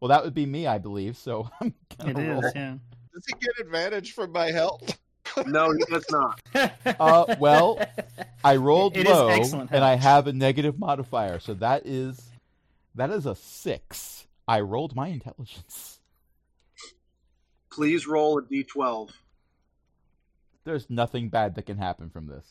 Well, 0.00 0.08
that 0.08 0.24
would 0.24 0.34
be 0.34 0.46
me, 0.46 0.66
I 0.66 0.78
believe. 0.78 1.16
So 1.16 1.48
I'm 1.60 1.74
gonna 1.98 2.10
It 2.20 2.28
roll. 2.28 2.44
is, 2.44 2.52
yeah. 2.54 2.76
Does 3.12 3.24
he 3.26 3.34
get 3.34 3.66
advantage 3.66 4.12
from 4.12 4.32
my 4.32 4.50
help? 4.50 4.82
No, 5.46 5.70
he 5.72 5.84
does 5.84 6.06
not. 6.10 6.40
Uh, 6.98 7.36
well, 7.38 7.78
I 8.42 8.56
rolled 8.56 8.96
It 8.96 9.06
is 9.06 9.12
low, 9.52 9.66
and 9.70 9.84
I 9.84 9.94
have 9.94 10.26
a 10.26 10.32
negative 10.32 10.78
modifier, 10.78 11.38
so 11.38 11.52
that 11.54 11.86
is 11.86 12.18
that 12.94 13.10
is 13.10 13.26
a 13.26 13.34
six. 13.36 14.26
I 14.48 14.60
rolled 14.60 14.96
my 14.96 15.08
intelligence. 15.08 16.00
Please 17.70 18.06
roll 18.06 18.38
a 18.38 18.42
d12. 18.42 19.10
There's 20.64 20.88
nothing 20.88 21.28
bad 21.28 21.54
that 21.56 21.66
can 21.66 21.76
happen 21.76 22.08
from 22.08 22.26
this. 22.26 22.46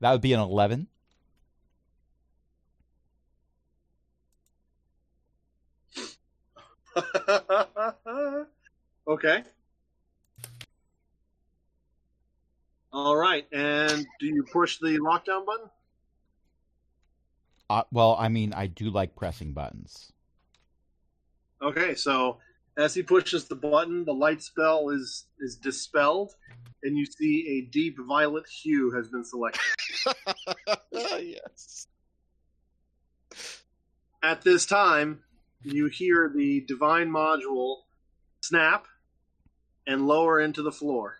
That 0.00 0.12
would 0.12 0.20
be 0.20 0.34
an 0.34 0.40
eleven. 0.40 0.86
okay. 9.08 9.44
All 12.92 13.16
right, 13.16 13.46
and 13.52 14.06
do 14.20 14.26
you 14.26 14.44
push 14.44 14.78
the 14.78 14.98
lockdown 14.98 15.44
button? 15.44 15.68
Uh, 17.68 17.82
well, 17.90 18.16
I 18.18 18.28
mean, 18.28 18.52
I 18.52 18.68
do 18.68 18.90
like 18.90 19.16
pressing 19.16 19.52
buttons. 19.52 20.12
Okay, 21.60 21.94
so 21.94 22.38
as 22.76 22.94
he 22.94 23.02
pushes 23.02 23.46
the 23.46 23.56
button, 23.56 24.04
the 24.04 24.12
light 24.12 24.42
spell 24.42 24.90
is 24.90 25.26
is 25.40 25.56
dispelled, 25.56 26.34
and 26.82 26.96
you 26.96 27.06
see 27.06 27.58
a 27.58 27.70
deep 27.70 27.96
violet 27.98 28.44
hue 28.46 28.92
has 28.92 29.08
been 29.08 29.24
selected. 29.24 29.60
yes. 30.92 31.86
At 34.22 34.42
this 34.42 34.66
time, 34.66 35.20
you 35.64 35.86
hear 35.86 36.30
the 36.34 36.60
divine 36.66 37.10
module 37.10 37.78
snap 38.42 38.86
and 39.86 40.06
lower 40.06 40.40
into 40.40 40.62
the 40.62 40.72
floor. 40.72 41.16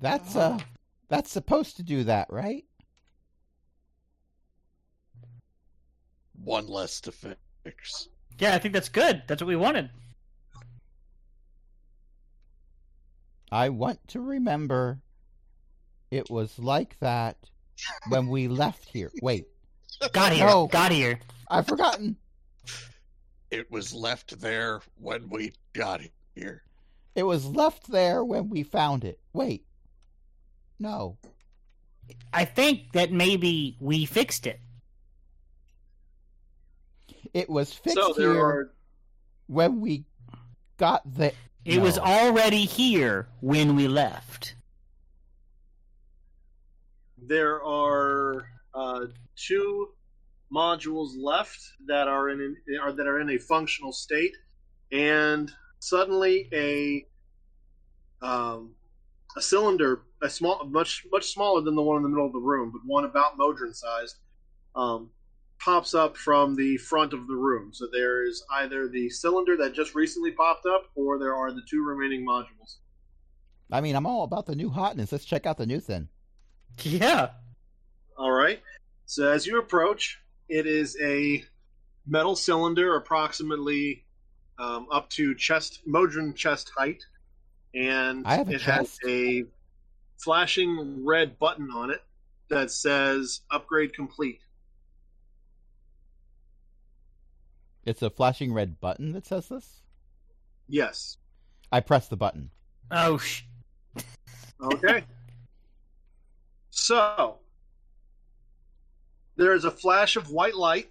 That's 0.00 0.34
uh, 0.34 0.58
that's 1.08 1.30
supposed 1.30 1.76
to 1.76 1.82
do 1.82 2.04
that, 2.04 2.28
right? 2.30 2.64
One 6.42 6.66
less 6.66 7.00
to 7.02 7.12
fix. 7.12 8.08
yeah, 8.38 8.54
I 8.54 8.58
think 8.58 8.74
that's 8.74 8.88
good. 8.88 9.22
That's 9.28 9.40
what 9.40 9.48
we 9.48 9.56
wanted. 9.56 9.90
I 13.52 13.68
want 13.68 14.08
to 14.08 14.20
remember 14.20 14.98
it 16.10 16.30
was 16.30 16.58
like 16.58 16.98
that 17.00 17.36
when 18.08 18.28
we 18.28 18.48
left 18.48 18.88
here. 18.88 19.12
Wait, 19.20 19.46
Got 20.12 20.32
here. 20.32 20.46
No. 20.46 20.66
Got 20.66 20.92
here. 20.92 21.20
I've 21.48 21.66
forgotten. 21.66 22.16
It 23.50 23.70
was 23.70 23.92
left 23.92 24.40
there 24.40 24.80
when 24.98 25.28
we 25.28 25.52
got 25.72 26.00
here. 26.34 26.62
It 27.14 27.24
was 27.24 27.44
left 27.44 27.90
there 27.90 28.24
when 28.24 28.48
we 28.48 28.62
found 28.62 29.04
it. 29.04 29.20
Wait. 29.32 29.64
No. 30.78 31.18
I 32.32 32.44
think 32.44 32.92
that 32.92 33.12
maybe 33.12 33.76
we 33.80 34.06
fixed 34.06 34.46
it. 34.46 34.60
It 37.34 37.48
was 37.48 37.72
fixed 37.72 37.96
so 37.96 38.14
there 38.16 38.32
here 38.32 38.44
are 38.44 38.72
when 39.46 39.80
we 39.80 40.04
got 40.76 41.02
the. 41.14 41.32
It 41.64 41.80
was 41.80 41.98
already 41.98 42.64
here 42.64 43.28
when 43.40 43.76
we 43.76 43.86
left. 43.86 44.56
there 47.32 47.62
are 47.62 48.46
uh, 48.74 49.06
two 49.36 49.88
modules 50.52 51.10
left 51.16 51.60
that 51.86 52.08
are 52.08 52.30
in 52.30 52.56
are 52.82 52.92
that 52.92 53.06
are 53.06 53.20
in 53.20 53.30
a 53.30 53.38
functional 53.38 53.92
state, 53.92 54.36
and 54.90 55.50
suddenly 55.78 56.48
a 56.52 57.06
um, 58.24 58.74
a 59.36 59.42
cylinder, 59.42 60.02
a 60.22 60.28
small, 60.28 60.64
much 60.64 61.06
much 61.10 61.32
smaller 61.32 61.60
than 61.60 61.74
the 61.74 61.82
one 61.82 61.96
in 61.96 62.02
the 62.02 62.08
middle 62.08 62.26
of 62.26 62.32
the 62.32 62.38
room, 62.38 62.70
but 62.72 62.82
one 62.84 63.04
about 63.04 63.36
Modron 63.38 63.74
sized, 63.74 64.16
um, 64.74 65.10
pops 65.58 65.94
up 65.94 66.16
from 66.16 66.54
the 66.54 66.76
front 66.76 67.12
of 67.12 67.26
the 67.26 67.34
room. 67.34 67.70
So 67.72 67.88
there 67.92 68.26
is 68.26 68.44
either 68.52 68.88
the 68.88 69.08
cylinder 69.08 69.56
that 69.58 69.74
just 69.74 69.94
recently 69.94 70.32
popped 70.32 70.66
up, 70.66 70.90
or 70.94 71.18
there 71.18 71.34
are 71.34 71.52
the 71.52 71.62
two 71.68 71.84
remaining 71.84 72.26
modules. 72.26 72.76
I 73.70 73.80
mean, 73.80 73.96
I'm 73.96 74.06
all 74.06 74.24
about 74.24 74.46
the 74.46 74.54
new 74.54 74.68
hotness. 74.68 75.12
Let's 75.12 75.24
check 75.24 75.46
out 75.46 75.56
the 75.56 75.66
new 75.66 75.80
thing. 75.80 76.08
Yeah. 76.82 77.28
All 78.16 78.30
right. 78.30 78.62
So 79.04 79.28
as 79.28 79.46
you 79.46 79.58
approach, 79.58 80.18
it 80.52 80.66
is 80.66 80.98
a 81.02 81.42
metal 82.06 82.36
cylinder, 82.36 82.96
approximately 82.96 84.04
um, 84.58 84.86
up 84.92 85.08
to 85.10 85.34
chest 85.34 85.80
Modron 85.86 86.34
chest 86.34 86.70
height, 86.76 87.02
and 87.74 88.26
I 88.26 88.36
have 88.36 88.50
a 88.50 88.52
it 88.52 88.60
has 88.60 88.98
a 89.06 89.44
flashing 90.18 91.06
red 91.06 91.38
button 91.38 91.70
on 91.70 91.90
it 91.90 92.02
that 92.50 92.70
says 92.70 93.40
"Upgrade 93.50 93.94
complete." 93.94 94.40
It's 97.84 98.02
a 98.02 98.10
flashing 98.10 98.52
red 98.52 98.78
button 98.78 99.12
that 99.12 99.26
says 99.26 99.48
this. 99.48 99.80
Yes. 100.68 101.16
I 101.72 101.80
press 101.80 102.08
the 102.08 102.16
button. 102.16 102.50
Oh, 102.90 103.16
sh- 103.16 103.42
Okay. 104.62 105.04
so 106.70 107.38
there 109.36 109.54
is 109.54 109.64
a 109.64 109.70
flash 109.70 110.16
of 110.16 110.30
white 110.30 110.54
light, 110.54 110.88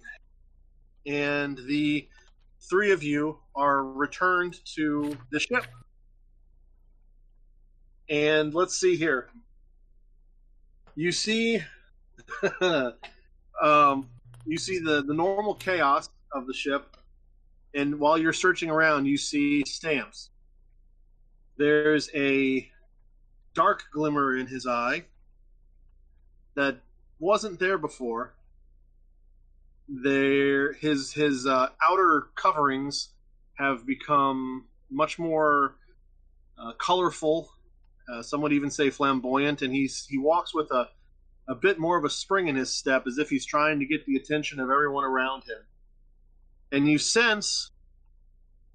and 1.06 1.58
the 1.66 2.08
three 2.68 2.92
of 2.92 3.02
you 3.02 3.38
are 3.54 3.84
returned 3.84 4.60
to 4.74 5.16
the 5.30 5.40
ship. 5.40 5.66
And 8.08 8.54
let's 8.54 8.78
see 8.78 8.96
here. 8.96 9.28
You 10.94 11.12
see, 11.12 11.60
um, 13.62 14.08
you 14.44 14.58
see 14.58 14.78
the 14.78 15.02
the 15.02 15.14
normal 15.14 15.54
chaos 15.54 16.10
of 16.32 16.46
the 16.46 16.54
ship, 16.54 16.96
and 17.74 17.98
while 17.98 18.18
you're 18.18 18.32
searching 18.32 18.70
around, 18.70 19.06
you 19.06 19.16
see 19.16 19.64
stamps. 19.66 20.30
There's 21.56 22.10
a 22.14 22.68
dark 23.54 23.84
glimmer 23.92 24.36
in 24.36 24.46
his 24.46 24.66
eye 24.66 25.04
that 26.54 26.80
wasn't 27.22 27.60
there 27.60 27.78
before. 27.78 28.34
There, 29.88 30.72
his 30.72 31.12
his 31.12 31.46
uh, 31.46 31.68
outer 31.82 32.26
coverings 32.34 33.10
have 33.54 33.86
become 33.86 34.66
much 34.90 35.18
more 35.18 35.76
uh, 36.58 36.72
colorful. 36.78 37.48
Uh, 38.12 38.22
some 38.22 38.42
would 38.42 38.52
even 38.52 38.70
say 38.70 38.90
flamboyant, 38.90 39.62
and 39.62 39.72
he's 39.72 40.04
he 40.10 40.18
walks 40.18 40.52
with 40.52 40.70
a 40.72 40.88
a 41.48 41.54
bit 41.54 41.78
more 41.78 41.96
of 41.96 42.04
a 42.04 42.10
spring 42.10 42.48
in 42.48 42.56
his 42.56 42.74
step, 42.74 43.06
as 43.06 43.18
if 43.18 43.30
he's 43.30 43.46
trying 43.46 43.78
to 43.78 43.86
get 43.86 44.04
the 44.04 44.16
attention 44.16 44.58
of 44.58 44.68
everyone 44.68 45.04
around 45.04 45.44
him. 45.44 45.58
And 46.72 46.88
you 46.88 46.98
sense 46.98 47.70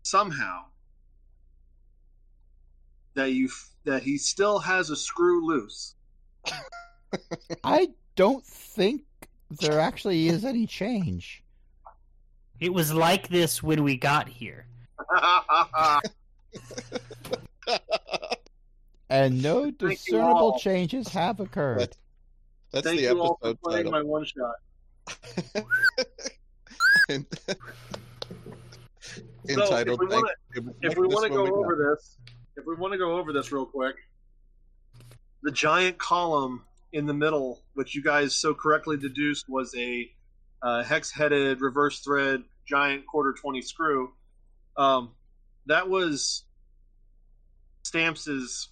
somehow 0.04 0.66
that 3.16 3.34
you 3.34 3.50
that 3.84 4.04
he 4.04 4.18
still 4.18 4.60
has 4.60 4.89
a 4.89 4.95
screw 4.95 5.45
loose. 5.45 5.95
I 7.64 7.89
don't 8.18 8.43
think 8.45 9.03
there 9.61 9.80
actually 9.80 10.28
is 10.28 10.43
any 10.43 10.68
change. 10.68 11.41
It 12.59 12.74
was 12.74 12.93
like 12.93 13.30
this 13.30 13.63
when 13.63 13.84
we 13.84 13.95
got 13.95 14.28
here. 14.28 14.65
And 19.09 19.41
no 19.41 19.72
discernible 19.72 20.59
changes 20.59 21.07
have 21.09 21.39
occurred. 21.39 21.95
That's 22.74 22.86
Thank 22.86 22.99
the 22.99 23.03
you 23.05 23.22
all 23.22 23.38
for 23.41 23.47
episode 23.51 23.61
playing 23.61 23.86
title. 23.86 23.91
my 23.93 24.03
one 24.03 24.26
shot. 24.26 24.55
And- 27.09 27.26
So, 29.47 29.61
entitled. 29.63 30.01
if 30.01 30.09
we 30.09 30.13
wanna- 30.13 30.28
Thank 30.53 30.65
you. 30.68 30.76
if 30.89 30.97
we 30.97 31.07
This 31.07 31.15
want 31.15 31.26
to 31.28 31.32
one 31.32 31.38
go 31.38 31.43
we 31.45 31.49
over 31.63 31.95
this, 31.95 32.18
if 32.57 32.65
we 32.65 32.76
want 32.76 32.91
to 32.91 32.97
go 32.97 33.15
over 33.18 33.32
this 33.32 33.49
real 33.53 33.65
quick, 33.65 33.95
the 35.43 35.51
giant 35.51 35.97
column 35.99 36.65
in 36.93 37.05
the 37.05 37.13
middle, 37.13 37.63
which 37.73 37.95
you 37.95 38.03
guys 38.03 38.35
so 38.35 38.53
correctly 38.53 38.97
deduced 38.97 39.47
was 39.49 39.73
a 39.75 40.09
uh, 40.61 40.83
hex-headed 40.83 41.61
reverse 41.61 41.99
thread 41.99 42.43
giant 42.67 43.05
quarter 43.05 43.33
twenty 43.33 43.61
screw, 43.61 44.11
um, 44.77 45.11
that 45.67 45.89
was 45.89 46.43
Stamps's 47.83 48.69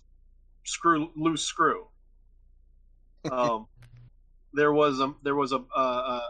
screw 0.64 1.12
loose 1.16 1.44
screw. 1.44 1.88
Um, 3.32 3.66
there 4.54 4.72
was 4.72 5.00
a 5.00 5.16
there 5.24 5.34
was 5.34 5.52
a, 5.52 5.58
a, 5.58 5.80
a, 5.80 6.22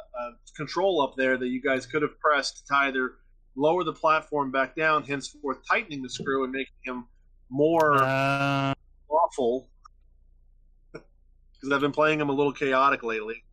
control 0.55 1.01
up 1.01 1.15
there 1.17 1.37
that 1.37 1.47
you 1.47 1.61
guys 1.61 1.85
could 1.85 2.03
have 2.03 2.17
pressed 2.21 2.65
to 2.67 2.75
either 2.75 3.15
lower 3.57 3.83
the 3.83 3.91
platform 3.91 4.49
back 4.49 4.77
down, 4.77 5.03
henceforth 5.03 5.57
tightening 5.69 6.01
the 6.01 6.09
screw 6.09 6.45
and 6.45 6.53
making 6.53 6.73
him 6.85 7.05
more 7.49 8.01
Uh, 8.01 8.73
awful. 9.09 9.69
Because 11.65 11.75
I've 11.75 11.81
been 11.81 11.91
playing 11.93 12.21
him 12.21 12.29
a 12.29 12.31
little 12.31 12.51
chaotic 12.53 13.01
lately. 13.01 13.43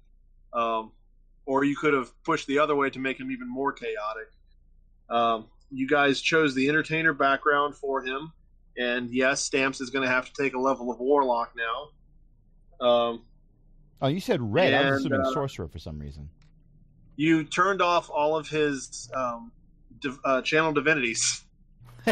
Um, 0.52 0.92
or 1.46 1.64
you 1.64 1.74
could 1.74 1.94
have 1.94 2.10
pushed 2.24 2.46
the 2.46 2.58
other 2.58 2.76
way 2.76 2.90
to 2.90 2.98
make 2.98 3.18
him 3.18 3.30
even 3.30 3.48
more 3.48 3.72
chaotic. 3.72 4.28
Um, 5.08 5.46
you 5.70 5.88
guys 5.88 6.20
chose 6.20 6.54
the 6.54 6.68
entertainer 6.68 7.14
background 7.14 7.74
for 7.74 8.02
him, 8.04 8.32
and 8.76 9.10
yes, 9.10 9.40
Stamps 9.40 9.80
is 9.80 9.88
going 9.88 10.06
to 10.06 10.10
have 10.12 10.30
to 10.30 10.42
take 10.42 10.52
a 10.52 10.58
level 10.58 10.90
of 10.90 11.00
warlock 11.00 11.54
now. 11.56 12.86
Um, 12.86 13.22
Oh, 14.02 14.08
you 14.08 14.20
said 14.20 14.42
red. 14.42 14.74
I 14.74 14.90
was 14.90 15.00
assuming 15.00 15.20
uh, 15.20 15.32
sorcerer 15.32 15.68
for 15.68 15.78
some 15.78 15.98
reason. 15.98 16.28
you 17.16 17.44
turned 17.44 17.80
off 17.80 18.10
all 18.10 18.36
of 18.36 18.48
his 18.48 19.08
um, 19.14 19.52
div- 20.00 20.18
uh, 20.24 20.42
channel 20.42 20.72
divinities. 20.72 21.44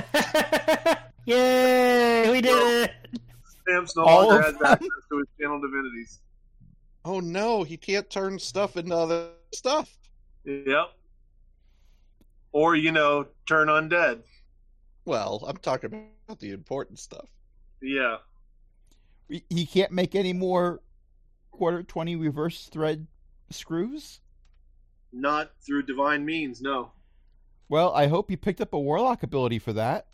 Yay! 1.26 2.30
We 2.30 2.40
did 2.40 2.84
it! 2.84 2.92
Stamps 3.70 3.96
no 3.96 4.02
All 4.04 4.28
longer 4.28 4.38
of 4.40 4.44
has 4.46 4.54
them? 4.54 4.66
access 4.66 4.88
to 5.10 5.18
his 5.18 5.26
channel 5.40 5.60
divinities. 5.60 6.20
Oh 7.04 7.20
no, 7.20 7.62
he 7.62 7.76
can't 7.76 8.08
turn 8.10 8.38
stuff 8.38 8.76
into 8.76 8.94
other 8.96 9.28
stuff. 9.52 9.96
Yep. 10.44 10.92
Or 12.52 12.74
you 12.76 12.92
know, 12.92 13.26
turn 13.48 13.68
undead. 13.68 14.20
Well, 15.04 15.44
I'm 15.46 15.56
talking 15.58 16.08
about 16.26 16.40
the 16.40 16.52
important 16.52 16.98
stuff. 16.98 17.26
Yeah. 17.80 18.18
He- 19.28 19.44
He 19.48 19.66
can't 19.66 19.92
make 19.92 20.14
any 20.14 20.32
more 20.32 20.80
quarter 21.52 21.82
twenty 21.82 22.16
reverse 22.16 22.66
thread 22.66 23.06
screws. 23.50 24.20
Not 25.12 25.52
through 25.64 25.84
divine 25.84 26.24
means, 26.24 26.60
no. 26.60 26.92
Well, 27.68 27.92
I 27.94 28.08
hope 28.08 28.30
you 28.30 28.36
picked 28.36 28.60
up 28.60 28.72
a 28.74 28.78
warlock 28.78 29.22
ability 29.22 29.58
for 29.58 29.72
that. 29.74 30.06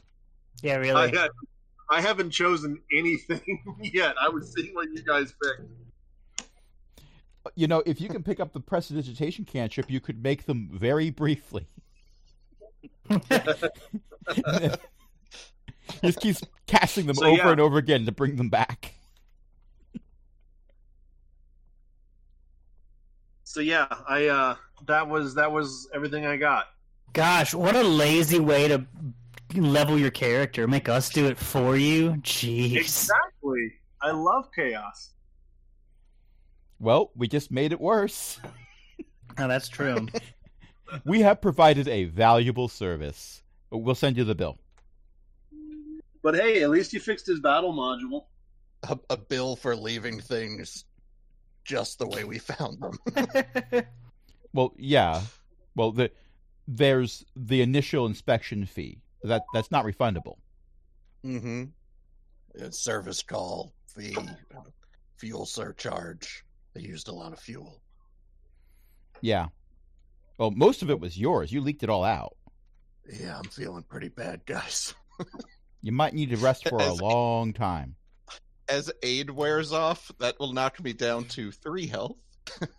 Yeah, 0.63 0.75
I, 0.75 0.77
really. 0.77 1.13
Had, 1.89 1.97
I 1.97 2.01
haven't 2.01 2.31
chosen 2.31 2.81
anything 2.93 3.63
yet. 3.83 4.15
I 4.21 4.29
was 4.29 4.53
seeing 4.53 4.75
what 4.75 4.89
you 4.91 5.03
guys 5.03 5.33
picked. 5.43 5.71
You 7.55 7.69
know, 7.69 7.83
if 7.87 8.01
you 8.01 8.09
can 8.09 8.23
pick 8.25 8.41
up 8.41 8.53
the 8.53 8.61
prestidigitation 8.61 9.45
cantrip, 9.45 9.89
you 9.91 10.01
could 10.01 10.23
make 10.23 10.47
them 10.47 10.69
very 10.73 11.11
briefly. 11.11 11.67
Just 16.03 16.21
keeps 16.21 16.43
casting 16.67 17.07
them 17.07 17.15
So, 17.15 17.27
over 17.27 17.37
yeah. 17.37 17.51
and 17.53 17.61
over 17.61 17.79
again 17.79 18.05
to 18.07 18.13
bring 18.13 18.35
them 18.37 18.49
back. 18.49 18.95
So 23.45 23.61
yeah, 23.61 23.87
I 24.07 24.27
uh 24.27 24.57
that 24.87 25.09
was 25.09 25.37
that 25.37 25.51
was 25.53 25.89
everything 25.95 26.27
I 26.27 26.37
got. 26.37 26.67
Gosh, 27.13 27.55
what 27.55 27.75
a 27.77 27.83
lazy 27.83 28.41
way 28.41 28.69
to 28.69 28.85
level 29.65 29.99
your 29.99 30.11
character. 30.11 30.67
Make 30.67 30.89
us 30.89 31.09
do 31.09 31.27
it 31.27 31.39
for 31.39 31.77
you. 31.77 32.13
Jeez. 32.23 32.77
Exactly. 32.77 33.73
I 34.03 34.11
love 34.11 34.51
chaos. 34.55 35.11
Well, 36.79 37.11
we 37.17 37.29
just 37.29 37.51
made 37.51 37.73
it 37.73 37.81
worse. 37.81 38.39
Oh, 39.39 39.49
that's 39.49 39.69
true. 39.69 40.07
We 41.05 41.21
have 41.23 41.41
provided 41.41 41.89
a 41.89 42.05
valuable 42.05 42.69
service. 42.69 43.43
We'll 43.73 43.97
send 43.97 44.17
you 44.17 44.23
the 44.23 44.37
bill. 44.37 44.57
But 46.23 46.37
hey, 46.37 46.63
at 46.63 46.71
least 46.71 46.93
you 46.93 47.01
fixed 47.01 47.27
his 47.27 47.41
battle 47.41 47.75
module. 47.75 48.27
A, 48.89 48.97
a 49.11 49.17
bill 49.17 49.57
for 49.57 49.75
leaving 49.75 50.21
things 50.21 50.85
just 51.65 51.99
the 51.99 52.07
way 52.07 52.23
we 52.23 52.39
found 52.39 52.81
them. 52.81 53.85
Well, 54.57 54.73
yeah. 54.79 55.21
Well, 55.75 55.93
the, 55.93 56.11
there's 56.67 57.27
the 57.37 57.61
initial 57.61 58.07
inspection 58.07 58.65
fee. 58.65 59.03
That 59.23 59.43
that's 59.53 59.71
not 59.71 59.85
refundable. 59.85 60.37
mm-hmm. 61.25 61.65
It's 62.55 62.83
service 62.83 63.23
call 63.23 63.73
fee, 63.95 64.17
fuel 65.19 65.45
surcharge. 65.47 66.45
They 66.75 66.81
used 66.83 67.09
a 67.09 67.13
lot 67.13 67.33
of 67.33 67.39
fuel. 67.39 67.81
Yeah. 69.21 69.47
Well, 70.39 70.51
most 70.51 70.83
of 70.83 70.91
it 70.91 71.01
was 71.01 71.19
yours. 71.19 71.51
You 71.53 71.61
leaked 71.61 71.83
it 71.83 71.91
all 71.91 72.05
out. 72.05 72.37
Yeah, 73.21 73.37
I'm 73.39 73.45
feeling 73.45 73.83
pretty 73.89 74.09
bad, 74.09 74.45
guys. 74.47 74.95
You 75.83 75.93
might 75.93 76.15
need 76.15 76.31
to 76.31 76.37
rest 76.39 76.69
for 76.69 76.81
a 76.81 76.93
long 76.95 77.53
time. 77.53 77.95
As 78.69 78.91
aid 79.05 79.31
wears 79.31 79.73
off, 79.73 80.11
that 80.19 80.35
will 80.41 80.53
knock 80.53 80.83
me 80.83 80.93
down 80.93 81.27
to 81.27 81.53
three 81.53 81.87
health. 81.87 82.17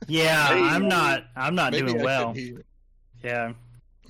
yeah, 0.09 0.47
I'm 0.51 0.89
not. 0.89 1.23
I'm 1.33 1.55
not 1.55 1.71
Maybe 1.71 1.87
doing 1.93 2.01
I 2.01 2.03
well. 2.03 2.33
could 2.33 2.41
heal. 2.41 2.57
Yeah. 3.23 3.53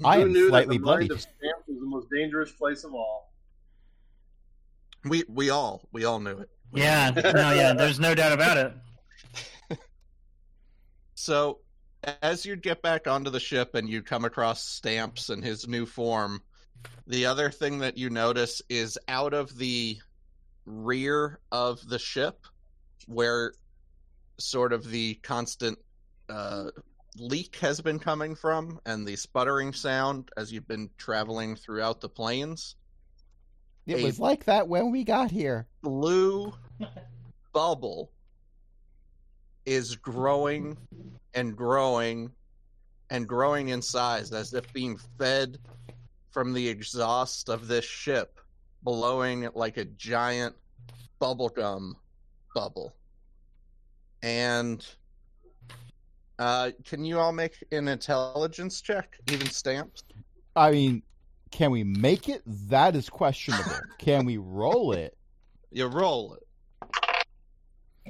I 0.04 0.16
Who 0.18 0.22
am 0.24 0.34
knew 0.34 0.46
that 0.46 0.50
slightly 0.50 0.78
the 0.78 0.84
mind 0.84 1.08
bloody. 1.10 1.14
of 1.14 1.22
Stamps 1.22 1.44
was 1.44 1.57
the 1.90 1.96
most 1.96 2.08
dangerous 2.14 2.52
place 2.52 2.84
of 2.84 2.94
all? 2.94 3.32
We 5.04 5.24
we 5.28 5.50
all 5.50 5.88
we 5.92 6.06
all 6.06 6.20
knew 6.20 6.40
it. 6.40 6.50
Yeah. 6.74 7.12
No, 7.16 7.52
yeah. 7.52 7.74
There's 7.74 8.00
no 8.00 8.14
doubt 8.16 8.34
about 8.34 8.58
it. 8.58 8.74
So, 11.20 11.60
as 12.22 12.46
you 12.46 12.56
get 12.56 12.82
back 12.82 13.06
onto 13.06 13.32
the 13.32 13.40
ship 13.40 13.76
and 13.76 13.90
you 13.90 14.02
come 14.02 14.24
across 14.24 14.64
Stamps 14.64 15.30
in 15.30 15.42
his 15.42 15.68
new 15.68 15.86
form, 15.86 16.42
the 17.06 17.26
other 17.26 17.50
thing 17.50 17.80
that 17.80 17.98
you 17.98 18.10
notice 18.10 18.62
is 18.70 18.98
out 19.10 19.34
of 19.34 19.58
the 19.58 19.98
rear 20.66 21.40
of 21.52 21.86
the 21.86 22.00
ship, 22.00 22.46
where 23.08 23.52
sort 24.38 24.72
of 24.72 24.90
the 24.90 25.16
constant 25.16 25.80
uh, 26.30 26.70
leak 27.20 27.56
has 27.58 27.82
been 27.82 28.00
coming 28.00 28.36
from 28.36 28.80
and 28.86 29.08
the 29.08 29.16
sputtering 29.16 29.74
sound 29.74 30.30
as 30.38 30.52
you've 30.52 30.68
been 30.68 30.90
traveling 30.98 31.56
throughout 31.56 32.02
the 32.02 32.10
plains, 32.10 32.76
It 33.86 34.04
was 34.04 34.20
like 34.20 34.46
that 34.46 34.68
when 34.68 34.92
we 34.92 35.04
got 35.04 35.32
here. 35.32 35.68
blue 35.82 36.54
bubble 37.54 38.12
is 39.66 39.96
growing 39.96 40.78
and 41.34 41.56
growing 41.56 42.32
and 43.10 43.28
growing 43.28 43.70
in 43.70 43.82
size 43.82 44.32
as 44.32 44.54
if 44.54 44.72
being 44.74 44.98
fed 45.18 45.58
from 46.30 46.54
the 46.54 46.68
exhaust 46.68 47.50
of 47.50 47.68
this 47.68 47.86
ship, 47.86 48.40
blowing 48.84 49.50
like 49.56 49.78
a 49.78 49.86
giant 49.86 50.56
bubblegum 51.22 51.94
bubble. 52.54 52.94
And 54.22 54.86
uh, 56.40 56.72
can 56.86 57.04
you 57.04 57.20
all 57.20 57.32
make 57.32 57.64
an 57.72 57.88
intelligence 57.88 58.82
check, 58.82 59.18
even 59.32 59.48
stamps? 59.48 60.04
I 60.56 60.72
mean, 60.72 61.04
can 61.52 61.72
we 61.72 61.84
make 61.84 62.30
it? 62.30 62.42
That 62.46 62.96
is 62.96 63.10
questionable. 63.10 63.72
can 64.00 64.26
we 64.26 64.38
roll 64.38 64.92
it? 64.94 65.18
You 65.72 65.88
roll 65.88 66.36
it. 66.36 66.44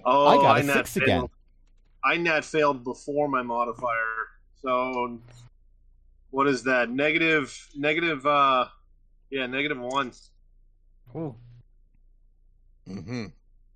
Oh, 0.06 0.28
I 0.28 0.36
got 0.38 0.60
a 0.60 0.64
nat 0.64 0.74
six 0.74 0.94
failed. 0.94 1.04
again. 1.04 1.28
I 2.04 2.18
nat 2.18 2.46
failed 2.46 2.84
before 2.84 3.28
my 3.28 3.42
modifier. 3.42 4.28
So 4.62 5.20
what 6.30 6.48
is 6.48 6.64
that? 6.64 6.90
Negative 6.90 7.54
negative 7.76 8.26
uh 8.26 8.66
yeah, 9.30 9.46
negative 9.48 9.80
one. 9.80 10.12
Ooh. 11.16 11.36
Mm-hmm. 12.88 13.26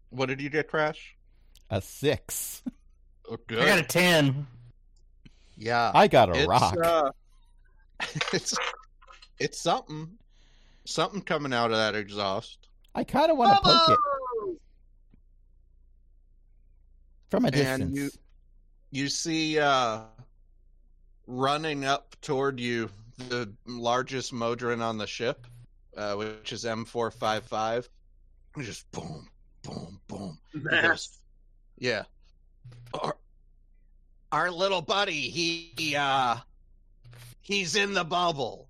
What 0.10 0.28
did 0.28 0.42
you 0.42 0.50
get, 0.50 0.68
Crash? 0.68 1.16
A 1.70 1.82
six. 1.82 2.64
Oh, 3.32 3.38
I 3.50 3.66
got 3.66 3.80
a 3.80 3.84
ten. 3.84 4.46
Yeah. 5.56 5.92
I 5.96 6.08
got 6.08 6.30
a 6.30 6.34
it's, 6.40 6.48
rock. 6.48 6.76
Uh, 6.84 7.12
it's 8.34 8.58
it's 9.40 9.62
something. 9.62 10.10
something 10.86 11.22
coming 11.22 11.54
out 11.54 11.72
of 11.72 11.78
that 11.78 11.96
exhaust. 11.96 12.68
I 12.94 13.06
kind 13.06 13.32
of 13.32 13.38
want 13.38 13.56
to 13.56 13.62
poke 13.64 13.90
it 13.90 14.58
from 17.30 17.46
a 17.46 17.48
And 17.48 17.54
distance. 17.56 17.96
you- 17.98 18.12
You 18.92 19.08
see 19.08 19.58
uh 19.60 20.02
running 21.28 21.86
up 21.86 22.18
toward 22.22 22.60
you 22.60 22.90
the 23.30 23.50
largest 23.66 24.34
Modron 24.34 24.82
on 24.82 24.98
the 24.98 25.08
ship, 25.08 25.48
uh, 25.96 26.16
which 26.16 26.52
is 26.52 26.66
M455. 26.66 27.88
Just 28.60 28.92
boom, 28.92 29.30
boom, 29.62 30.02
boom. 30.08 30.38
He 30.52 30.60
yeah. 31.78 32.04
Our, 32.94 33.16
our 34.32 34.50
little 34.52 34.82
buddy, 34.82 35.30
he, 35.30 35.72
he 35.78 35.96
uh 35.96 36.38
he's 37.42 37.76
in 37.76 37.94
the 37.94 38.04
bubble. 38.04 38.68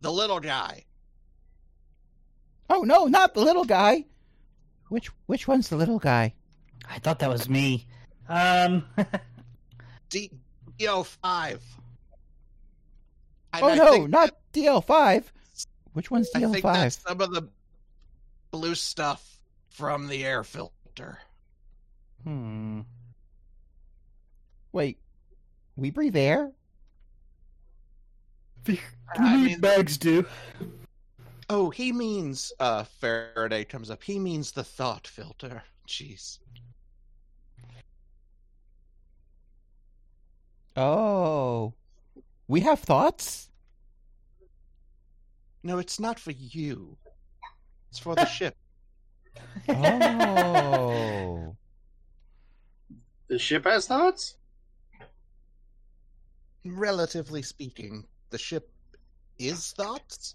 The 0.00 0.12
little 0.12 0.40
guy. 0.40 0.84
Oh 2.68 2.82
no, 2.82 3.06
not 3.06 3.34
the 3.34 3.40
little 3.40 3.64
guy. 3.64 4.04
Which 4.88 5.10
which 5.26 5.48
one's 5.48 5.68
the 5.68 5.76
little 5.76 5.98
guy? 5.98 6.34
I 6.88 6.98
thought 6.98 7.18
that 7.20 7.30
was 7.30 7.48
me. 7.48 7.86
Um, 8.28 8.84
D 10.10 10.30
DO5. 10.78 11.60
And 13.52 13.62
oh 13.62 13.68
I 13.68 13.74
no, 13.76 14.06
not 14.06 14.30
DL 14.52 14.84
five. 14.84 15.32
Which 15.92 16.10
one's 16.10 16.30
I 16.34 16.40
DL 16.40 16.52
think 16.52 16.62
five? 16.62 16.74
that's 16.74 17.02
some 17.02 17.20
of 17.20 17.32
the 17.32 17.48
blue 18.50 18.74
stuff 18.74 19.38
from 19.68 20.08
the 20.08 20.24
air 20.24 20.44
filter. 20.44 21.18
hmm. 22.24 22.80
Wait, 24.74 24.98
we 25.76 25.92
breathe 25.92 26.16
air? 26.16 26.50
I 29.16 29.36
mean- 29.36 29.60
bags 29.60 29.96
do. 29.96 30.26
Oh, 31.48 31.70
he 31.70 31.92
means 31.92 32.52
uh 32.58 32.82
Faraday 32.82 33.64
comes 33.64 33.88
up. 33.88 34.02
He 34.02 34.18
means 34.18 34.50
the 34.50 34.64
thought 34.64 35.06
filter. 35.06 35.62
Jeez. 35.86 36.40
Oh, 40.76 41.74
we 42.48 42.60
have 42.60 42.80
thoughts. 42.80 43.50
No, 45.62 45.78
it's 45.78 46.00
not 46.00 46.18
for 46.18 46.32
you. 46.32 46.96
It's 47.90 48.00
for 48.00 48.16
the 48.16 48.24
ship. 48.38 48.56
Oh, 49.68 51.54
The 53.28 53.38
ship 53.38 53.64
has 53.66 53.86
thoughts? 53.86 54.34
Relatively 56.64 57.42
speaking, 57.42 58.04
the 58.30 58.38
ship 58.38 58.70
is 59.38 59.72
thoughts? 59.72 60.34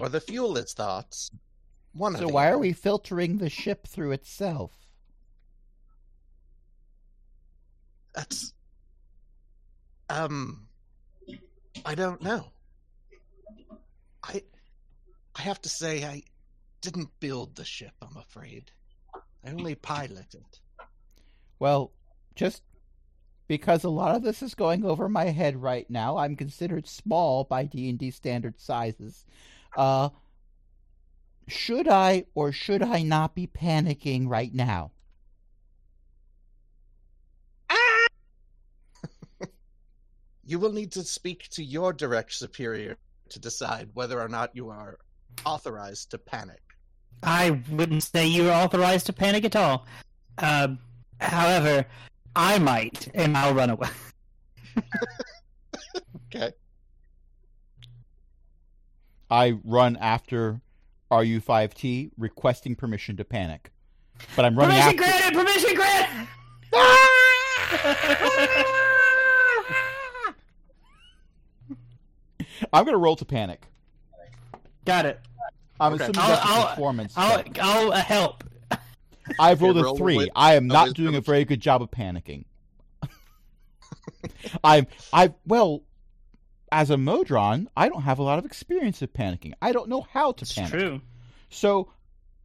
Or 0.00 0.08
the 0.08 0.20
fuel 0.20 0.56
is 0.56 0.72
thoughts? 0.72 1.30
One 1.92 2.14
so 2.14 2.20
the 2.20 2.28
why 2.28 2.48
are 2.48 2.58
we 2.58 2.72
filtering 2.72 3.38
the 3.38 3.50
ship 3.50 3.86
through 3.86 4.12
itself? 4.12 4.72
That's 8.14 8.52
um 10.08 10.66
I 11.84 11.94
don't 11.94 12.22
know. 12.22 12.46
I 14.22 14.42
I 15.34 15.42
have 15.42 15.60
to 15.62 15.68
say 15.68 16.04
I 16.04 16.22
didn't 16.80 17.08
build 17.20 17.56
the 17.56 17.64
ship, 17.64 17.92
I'm 18.00 18.16
afraid. 18.16 18.70
I 19.44 19.50
only 19.50 19.74
piloted. 19.74 20.44
Well, 21.58 21.92
just 22.34 22.62
because 23.50 23.82
a 23.82 23.90
lot 23.90 24.14
of 24.14 24.22
this 24.22 24.42
is 24.42 24.54
going 24.54 24.84
over 24.84 25.08
my 25.08 25.24
head 25.24 25.60
right 25.60 25.90
now, 25.90 26.16
I'm 26.16 26.36
considered 26.36 26.86
small 26.86 27.42
by 27.42 27.64
D&D 27.64 28.12
standard 28.12 28.60
sizes. 28.60 29.26
Uh 29.76 30.10
should 31.48 31.88
I 31.88 32.26
or 32.36 32.52
should 32.52 32.80
I 32.80 33.02
not 33.02 33.34
be 33.34 33.48
panicking 33.48 34.28
right 34.28 34.54
now? 34.54 34.92
You 40.44 40.60
will 40.60 40.72
need 40.72 40.92
to 40.92 41.02
speak 41.02 41.48
to 41.50 41.64
your 41.64 41.92
direct 41.92 42.32
superior 42.32 42.96
to 43.30 43.40
decide 43.40 43.88
whether 43.94 44.20
or 44.20 44.28
not 44.28 44.54
you 44.54 44.68
are 44.68 44.98
authorized 45.44 46.12
to 46.12 46.18
panic. 46.18 46.62
I 47.24 47.60
wouldn't 47.68 48.04
say 48.04 48.28
you're 48.28 48.52
authorized 48.52 49.06
to 49.06 49.12
panic 49.12 49.44
at 49.44 49.56
all. 49.56 49.86
Um, 50.38 50.78
however, 51.20 51.86
I 52.36 52.58
might, 52.58 53.08
and 53.14 53.36
I'll 53.36 53.54
run 53.54 53.70
away. 53.70 53.88
Okay. 56.32 56.52
I 59.28 59.58
run 59.64 59.96
after 59.96 60.60
RU5T 61.10 62.12
requesting 62.16 62.76
permission 62.76 63.16
to 63.16 63.24
panic. 63.24 63.72
But 64.36 64.44
I'm 64.44 64.56
running 64.56 64.80
permission 64.80 65.02
after 65.02 65.32
granted. 65.32 65.38
Permission 65.38 65.74
granted. 65.74 66.28
I'm 72.72 72.84
going 72.84 72.94
to 72.94 72.98
roll 72.98 73.16
to 73.16 73.24
panic. 73.24 73.66
Got 74.84 75.06
it. 75.06 75.20
I'm 75.80 75.94
Okay. 75.94 76.04
assuming 76.04 76.20
I'll- 76.20 76.28
that's 76.28 76.44
a 76.44 76.48
I'll- 76.48 76.66
performance. 76.68 77.14
I'll. 77.16 77.42
I'll 77.60 77.92
uh, 77.92 77.96
help. 78.02 78.44
I've 79.38 79.62
rolled 79.62 79.78
a 79.78 79.94
three. 79.94 80.16
with- 80.16 80.28
I 80.34 80.54
am 80.54 80.66
not 80.66 80.94
doing 80.94 81.14
a 81.14 81.20
very 81.20 81.44
good 81.44 81.60
job 81.60 81.82
of 81.82 81.90
panicking. 81.90 82.44
I'm 84.64 84.86
I 85.12 85.34
well, 85.46 85.82
as 86.72 86.90
a 86.90 86.96
Modron, 86.96 87.68
I 87.76 87.88
don't 87.88 88.02
have 88.02 88.18
a 88.18 88.22
lot 88.22 88.38
of 88.38 88.44
experience 88.44 89.02
of 89.02 89.12
panicking. 89.12 89.52
I 89.60 89.72
don't 89.72 89.88
know 89.88 90.02
how 90.12 90.32
to 90.32 90.42
It's 90.42 90.52
panic. 90.54 90.70
true. 90.70 91.00
So 91.48 91.92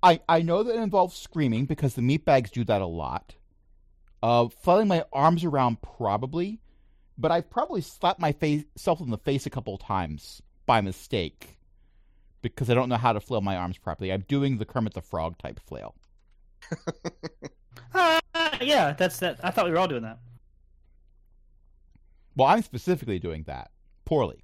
I 0.01 0.19
I 0.27 0.41
know 0.41 0.63
that 0.63 0.75
it 0.75 0.81
involves 0.81 1.15
screaming 1.15 1.65
because 1.65 1.93
the 1.95 2.01
meatbags 2.01 2.51
do 2.51 2.63
that 2.65 2.81
a 2.81 2.85
lot. 2.87 3.35
Uh 4.23 4.47
flailing 4.47 4.87
my 4.87 5.03
arms 5.13 5.43
around 5.43 5.81
probably, 5.81 6.59
but 7.17 7.31
I've 7.31 7.49
probably 7.49 7.81
slapped 7.81 8.19
my 8.19 8.31
face 8.31 8.63
self 8.75 9.01
in 9.01 9.09
the 9.09 9.17
face 9.17 9.45
a 9.45 9.49
couple 9.49 9.75
of 9.75 9.81
times 9.81 10.41
by 10.65 10.81
mistake. 10.81 11.57
Because 12.41 12.69
I 12.69 12.75
don't 12.75 12.89
know 12.89 12.97
how 12.97 13.13
to 13.13 13.19
flail 13.19 13.41
my 13.41 13.55
arms 13.55 13.77
properly. 13.79 14.11
I'm 14.13 14.23
doing 14.27 14.57
the 14.57 14.65
Kermit 14.65 14.93
the 14.93 15.01
Frog 15.01 15.37
type 15.39 15.59
flail. 15.59 15.95
Uh, 17.93 18.19
yeah, 18.61 18.91
that's 18.93 19.19
that. 19.19 19.39
I 19.43 19.51
thought 19.51 19.65
we 19.65 19.71
were 19.71 19.77
all 19.77 19.87
doing 19.87 20.01
that. 20.03 20.19
Well, 22.35 22.47
I'm 22.47 22.61
specifically 22.63 23.19
doing 23.19 23.43
that 23.43 23.71
poorly. 24.05 24.43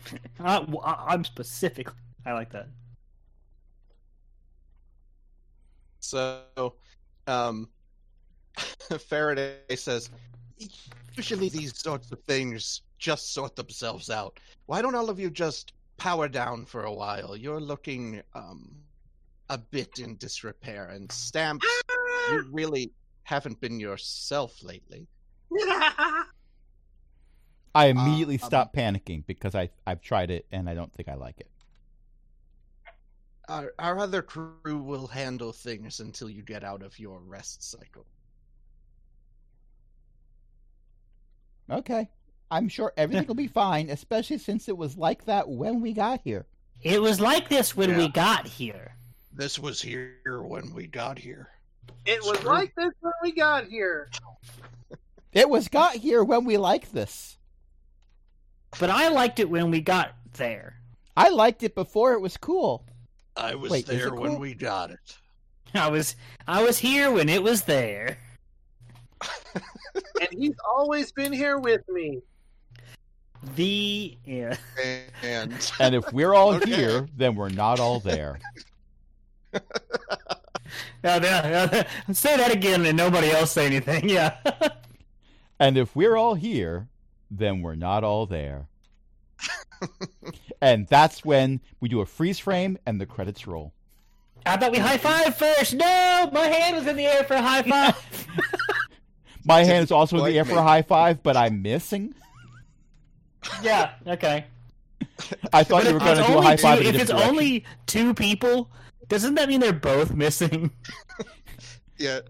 Uh, 0.40 0.60
w- 0.60 0.80
I- 0.80 1.12
I'm 1.12 1.24
specific. 1.24 1.88
I 2.24 2.32
like 2.32 2.50
that. 2.52 2.68
So, 6.00 6.74
um, 7.26 7.68
Faraday 8.98 9.58
says, 9.76 10.10
usually 11.16 11.48
these 11.48 11.78
sorts 11.78 12.10
of 12.12 12.20
things 12.24 12.82
just 12.98 13.32
sort 13.32 13.56
themselves 13.56 14.10
out. 14.10 14.38
Why 14.66 14.82
don't 14.82 14.94
all 14.94 15.10
of 15.10 15.18
you 15.18 15.30
just 15.30 15.72
power 15.96 16.28
down 16.28 16.66
for 16.66 16.84
a 16.84 16.92
while? 16.92 17.36
You're 17.36 17.60
looking, 17.60 18.22
um, 18.34 18.84
a 19.50 19.58
bit 19.58 19.98
in 19.98 20.16
disrepair, 20.16 20.86
and 20.86 21.10
Stamps, 21.12 21.66
you 22.30 22.44
really 22.50 22.92
haven't 23.24 23.60
been 23.60 23.78
yourself 23.78 24.62
lately. 24.62 25.06
I 27.74 27.86
immediately 27.86 28.36
um, 28.36 28.46
stop 28.46 28.74
panicking 28.74 29.26
because 29.26 29.54
I 29.54 29.70
I've 29.86 30.00
tried 30.00 30.30
it 30.30 30.46
and 30.50 30.68
I 30.68 30.74
don't 30.74 30.92
think 30.92 31.08
I 31.08 31.14
like 31.14 31.40
it. 31.40 31.50
Our, 33.48 33.72
our 33.80 33.98
other 33.98 34.22
crew 34.22 34.54
will 34.64 35.08
handle 35.08 35.52
things 35.52 35.98
until 35.98 36.30
you 36.30 36.42
get 36.42 36.62
out 36.62 36.82
of 36.82 36.96
your 36.98 37.18
rest 37.20 37.68
cycle. 37.68 38.06
Okay. 41.68 42.08
I'm 42.52 42.68
sure 42.68 42.92
everything 42.96 43.26
will 43.26 43.34
be 43.34 43.46
fine, 43.62 43.90
especially 43.90 44.38
since 44.38 44.68
it 44.68 44.76
was 44.76 44.96
like 44.96 45.24
that 45.24 45.48
when 45.48 45.80
we 45.80 45.92
got 45.92 46.20
here. 46.22 46.46
It 46.82 47.02
was 47.02 47.20
like 47.20 47.48
this 47.48 47.76
when 47.76 47.96
we 47.96 48.08
got 48.08 48.46
here. 48.46 48.96
This 49.32 49.58
was 49.58 49.80
here 49.80 50.42
when 50.42 50.74
we 50.74 50.86
got 50.86 51.18
here. 51.18 51.48
It 52.04 52.20
was 52.22 52.42
like 52.44 52.74
this 52.76 52.92
when 53.00 53.12
we 53.22 53.32
got 53.32 53.66
here. 53.66 54.08
It 55.32 55.48
was 55.48 55.68
got 55.68 55.94
here 55.94 56.24
when 56.24 56.44
we 56.44 56.56
liked 56.56 56.92
this. 56.92 57.38
But 58.80 58.90
I 58.90 59.10
liked 59.10 59.38
it 59.38 59.48
when 59.48 59.70
we 59.70 59.80
got 59.80 60.16
there. 60.32 60.74
I 61.16 61.28
liked 61.28 61.62
it 61.62 61.76
before 61.76 62.14
it 62.14 62.20
was 62.20 62.36
cool. 62.36 62.84
I 63.36 63.54
was 63.54 63.70
Wait, 63.70 63.86
there 63.86 64.12
when 64.12 64.32
cool? 64.32 64.40
we 64.40 64.54
got 64.54 64.90
it. 64.90 65.16
I 65.72 65.86
was 65.86 66.16
I 66.48 66.64
was 66.64 66.78
here 66.78 67.12
when 67.12 67.28
it 67.28 67.42
was 67.44 67.62
there. 67.62 68.18
And 70.20 70.28
he's 70.32 70.56
always 70.68 71.12
been 71.12 71.32
here 71.32 71.58
with 71.58 71.88
me. 71.88 72.20
The 73.54 74.18
yeah. 74.24 74.56
And 75.22 75.72
And 75.78 75.94
if 75.94 76.12
we're 76.12 76.34
all 76.34 76.54
Okay. 76.54 76.74
here, 76.74 77.08
then 77.16 77.36
we're 77.36 77.48
not 77.50 77.78
all 77.78 78.00
there. 78.00 78.40
No, 81.02 81.18
no, 81.18 81.42
no, 81.72 82.12
say 82.12 82.36
that 82.36 82.52
again 82.52 82.84
and 82.86 82.96
nobody 82.96 83.30
else 83.30 83.52
say 83.52 83.66
anything. 83.66 84.08
Yeah. 84.08 84.36
And 85.62 85.76
if 85.76 85.94
we're 85.94 86.16
all 86.16 86.36
here, 86.36 86.88
then 87.30 87.60
we're 87.60 87.74
not 87.74 88.02
all 88.02 88.24
there. 88.24 88.66
and 90.62 90.86
that's 90.88 91.22
when 91.22 91.60
we 91.80 91.88
do 91.90 92.00
a 92.00 92.06
freeze 92.06 92.38
frame 92.38 92.78
and 92.86 92.98
the 92.98 93.04
credits 93.04 93.46
roll. 93.46 93.74
I 94.46 94.56
thought 94.56 94.72
we 94.72 94.78
high 94.78 94.96
five 94.96 95.36
first. 95.36 95.74
No, 95.74 96.30
my 96.32 96.46
hand 96.46 96.76
was 96.76 96.86
in 96.86 96.96
the 96.96 97.04
air 97.04 97.24
for 97.24 97.34
a 97.34 97.42
high 97.42 97.60
five. 97.62 98.26
My 99.44 99.62
hand 99.64 99.84
is 99.84 99.90
also 99.90 100.16
in 100.18 100.24
the 100.24 100.38
air 100.38 100.44
for 100.46 100.54
a 100.56 100.62
high 100.62 100.80
five, 100.82 101.22
but 101.22 101.36
I'm 101.36 101.60
missing. 101.62 102.14
yeah. 103.62 103.92
Okay. 104.06 104.44
I 105.52 105.62
thought 105.62 105.84
But 105.84 105.88
you 105.88 105.90
were 105.92 105.96
if 105.98 106.04
going 106.04 106.16
to 106.16 106.22
it's 106.22 106.30
do 106.30 106.38
a 106.38 106.42
high 106.42 106.56
five. 106.56 106.78
two- 106.80 106.88
in 106.88 106.94
if 106.94 107.00
it's 107.02 107.10
only 107.10 107.64
two 107.86 108.14
people, 108.14 108.70
doesn't 109.10 109.34
that 109.34 109.48
mean 109.48 109.60
they're 109.60 109.72
both 109.72 110.14
missing? 110.14 110.70
Yeah. 111.98 112.20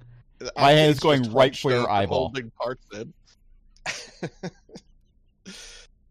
My 0.56 0.72
hand 0.72 0.90
is 0.90 0.96
It's 0.96 1.00
going 1.04 1.32
right 1.32 1.56
for 1.56 1.70
your 1.70 1.82
over, 1.82 1.90
eyeball. 1.90 2.18
Holding 2.18 2.50
parts 2.50 2.84
in. 2.92 3.12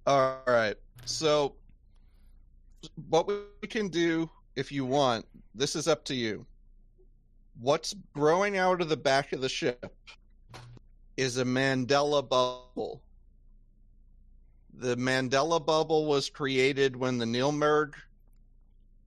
All 0.08 0.38
right. 0.48 0.78
So, 1.04 1.56
what 3.10 3.28
we 3.28 3.68
can 3.68 3.90
do, 3.90 4.30
if 4.56 4.72
you 4.72 4.86
want, 4.86 5.26
this 5.54 5.76
is 5.76 5.90
up 5.90 6.06
to 6.06 6.16
you. 6.16 6.46
What's 7.60 7.94
growing 8.14 8.58
out 8.58 8.80
of 8.80 8.88
the 8.88 8.96
back 8.96 9.34
of 9.34 9.42
the 9.42 9.50
ship 9.50 9.94
is 11.18 11.38
a 11.38 11.44
Mandela 11.44 12.22
bubble. 12.22 13.02
The 14.74 14.96
Mandela 14.96 15.66
bubble 15.66 16.06
was 16.06 16.30
created 16.30 16.96
when 16.96 17.18
the 17.18 17.26
Nilmerg 17.26 17.96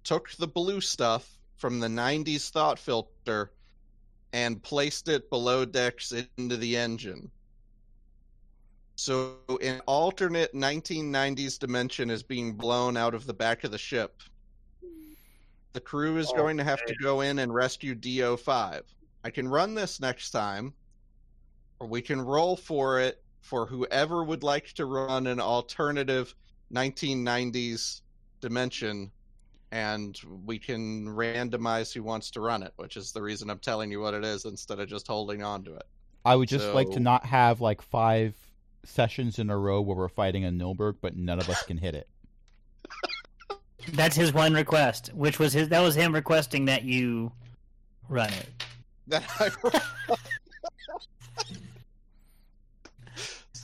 took 0.05 0.31
the 0.33 0.47
blue 0.47 0.83
stuff 0.83 1.39
from 1.63 1.79
the 1.79 1.87
90s 1.87 2.51
thought 2.51 2.77
filter 2.77 3.55
and 4.33 4.65
placed 4.65 5.09
it 5.09 5.31
below 5.31 5.65
decks 5.65 6.13
into 6.37 6.57
the 6.57 6.77
engine. 6.77 7.31
So, 8.97 9.39
an 9.63 9.81
alternate 9.87 10.55
1990s 10.55 11.61
dimension 11.61 12.11
is 12.11 12.25
being 12.25 12.57
blown 12.57 12.97
out 12.97 13.15
of 13.15 13.27
the 13.27 13.35
back 13.35 13.63
of 13.63 13.71
the 13.71 13.79
ship. 13.79 14.23
The 15.73 15.81
crew 15.81 16.19
is 16.19 16.33
Oh, 16.33 16.37
going 16.37 16.57
to 16.59 16.65
have 16.65 16.85
to 16.87 16.95
go 16.97 17.21
in 17.21 17.39
and 17.39 17.55
rescue 17.55 17.95
DO5. 17.95 18.97
I 19.23 19.31
can 19.31 19.47
run 19.47 19.75
this 19.77 20.01
next 20.01 20.33
time, 20.33 20.75
or 21.79 21.87
we 21.87 22.03
can 22.03 22.21
roll 22.21 22.57
for 22.57 22.99
it 22.99 23.25
for 23.41 23.67
whoever 23.67 24.25
would 24.25 24.43
like 24.43 24.73
to 24.75 24.87
run 24.87 25.29
an 25.29 25.41
alternative 25.41 26.35
1990s 26.73 28.03
dimension 28.41 29.13
and 29.73 30.21
we 30.45 30.59
can 30.59 31.07
randomize 31.07 31.93
who 31.93 32.03
wants 32.03 32.31
to 32.33 32.41
run 32.41 32.63
it, 32.63 32.73
which 32.77 32.99
is 32.99 33.11
the 33.11 33.23
reason 33.23 33.49
I'm 33.49 33.59
telling 33.59 33.91
you 33.91 34.01
what 34.01 34.13
it 34.13 34.23
is 34.23 34.45
instead 34.45 34.79
of 34.79 34.87
just 34.87 35.09
holding 35.09 35.43
on 35.43 35.65
to 35.65 35.75
it. 35.75 35.85
I 36.27 36.37
would 36.37 36.49
just 36.49 36.69
like 36.69 36.91
to 36.91 37.01
not 37.01 37.25
have 37.25 37.61
like 37.61 37.81
five 37.83 38.37
sessions 38.85 39.39
in 39.39 39.49
a 39.49 39.57
row 39.57 39.81
where 39.81 39.97
we're 39.97 40.09
fighting 40.09 40.45
a 40.45 40.51
Nilmerg, 40.51 40.97
but 41.01 41.17
none 41.17 41.41
of 41.41 41.49
us 41.49 41.63
can 41.65 41.79
hit 41.79 41.95
it. 41.95 42.07
That's 43.95 44.15
his 44.15 44.33
one 44.33 44.53
request, 44.53 45.11
which 45.15 45.39
was 45.39 45.55
his. 45.55 45.71
That 45.71 45.81
was 45.81 45.97
him 45.97 46.15
requesting 46.15 46.67
that 46.67 46.85
you 46.85 47.33
run 48.09 48.31
it. 48.33 48.49
That 49.09 49.25
I 49.41 49.81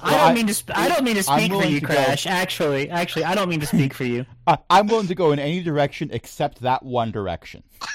I 0.01 0.11
don't 0.13 0.21
I- 0.21 0.35
mean 0.35 0.47
to. 0.47 0.55
Sp- 0.55 0.75
I 0.75 0.89
don't 0.89 1.05
mean 1.05 1.17
to 1.17 1.23
speak 1.23 1.53
for 1.53 1.65
you, 1.65 1.81
to 1.81 1.87
go- 1.87 1.95
Crash. 1.95 2.27
Actually, 2.27 2.91
actually, 2.91 3.25
I 3.25 3.35
don't 3.35 3.49
mean 3.49 3.61
to 3.61 3.67
speak 3.67 3.95
for 3.95 4.05
you. 4.05 4.27
I, 4.47 4.59
I'm 4.71 4.87
willing 4.87 5.09
to 5.09 5.15
go 5.15 5.33
in 5.33 5.39
any 5.39 5.63
direction 5.63 6.11
except 6.13 6.61
that 6.61 6.83
one 6.83 7.11
direction. 7.11 7.63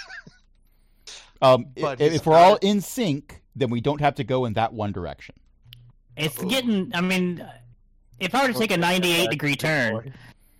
Um, 1.41 1.65
i- 1.75 1.81
But 1.81 1.99
if, 1.99 2.25
we're 2.25 2.37
all 2.37 2.55
in 2.61 2.79
sync, 2.79 3.41
then 3.53 3.69
we 3.69 3.81
don't 3.81 3.99
have 3.99 4.15
to 4.15 4.23
go 4.23 4.45
in 4.45 4.53
that 4.53 4.71
one 4.71 4.93
direction. 4.93 5.35
It's 6.15 6.41
getting. 6.41 6.89
I 6.95 7.01
mean, 7.01 7.45
if 8.17 8.33
I 8.33 8.47
were 8.47 8.53
to 8.53 8.57
take 8.57 8.71
a 8.71 8.77
98 8.77 9.29
degree 9.29 9.57
turn, 9.57 10.13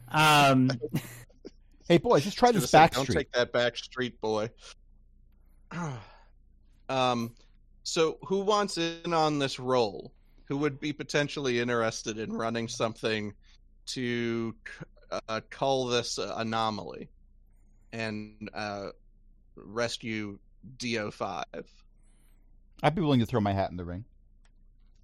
um, 0.10 0.70
Hey, 1.88 1.98
boys, 1.98 2.24
just 2.24 2.38
try 2.38 2.50
Gonna 2.50 2.60
this 2.62 2.72
say, 2.72 2.78
back 2.78 2.94
Don't 2.94 3.06
take 3.06 3.32
that 3.34 3.52
back 3.52 3.78
street, 3.78 4.20
boy. 4.22 4.50
um, 6.90 7.34
so 7.84 8.18
who 8.26 8.40
wants 8.40 8.78
in 8.78 9.14
on 9.14 9.40
this 9.40 9.60
role? 9.60 10.12
Who 10.46 10.58
would 10.58 10.80
be 10.80 10.94
potentially 10.94 11.60
interested 11.60 12.18
in 12.18 12.34
running 12.34 12.68
something 12.68 13.34
to 13.88 14.54
uh, 15.12 15.42
cull 15.50 15.88
this 15.88 16.20
uh, 16.20 16.34
anomaly 16.38 17.10
and 17.92 18.50
uh, 18.54 18.90
rescue 19.56 20.38
Do5? 20.78 21.44
I'd 22.82 22.96
be 22.96 23.02
willing 23.02 23.22
to 23.22 23.26
throw 23.26 23.40
my 23.40 23.54
hat 23.54 23.72
in 23.72 23.78
the 23.78 23.86
ring. 23.86 24.06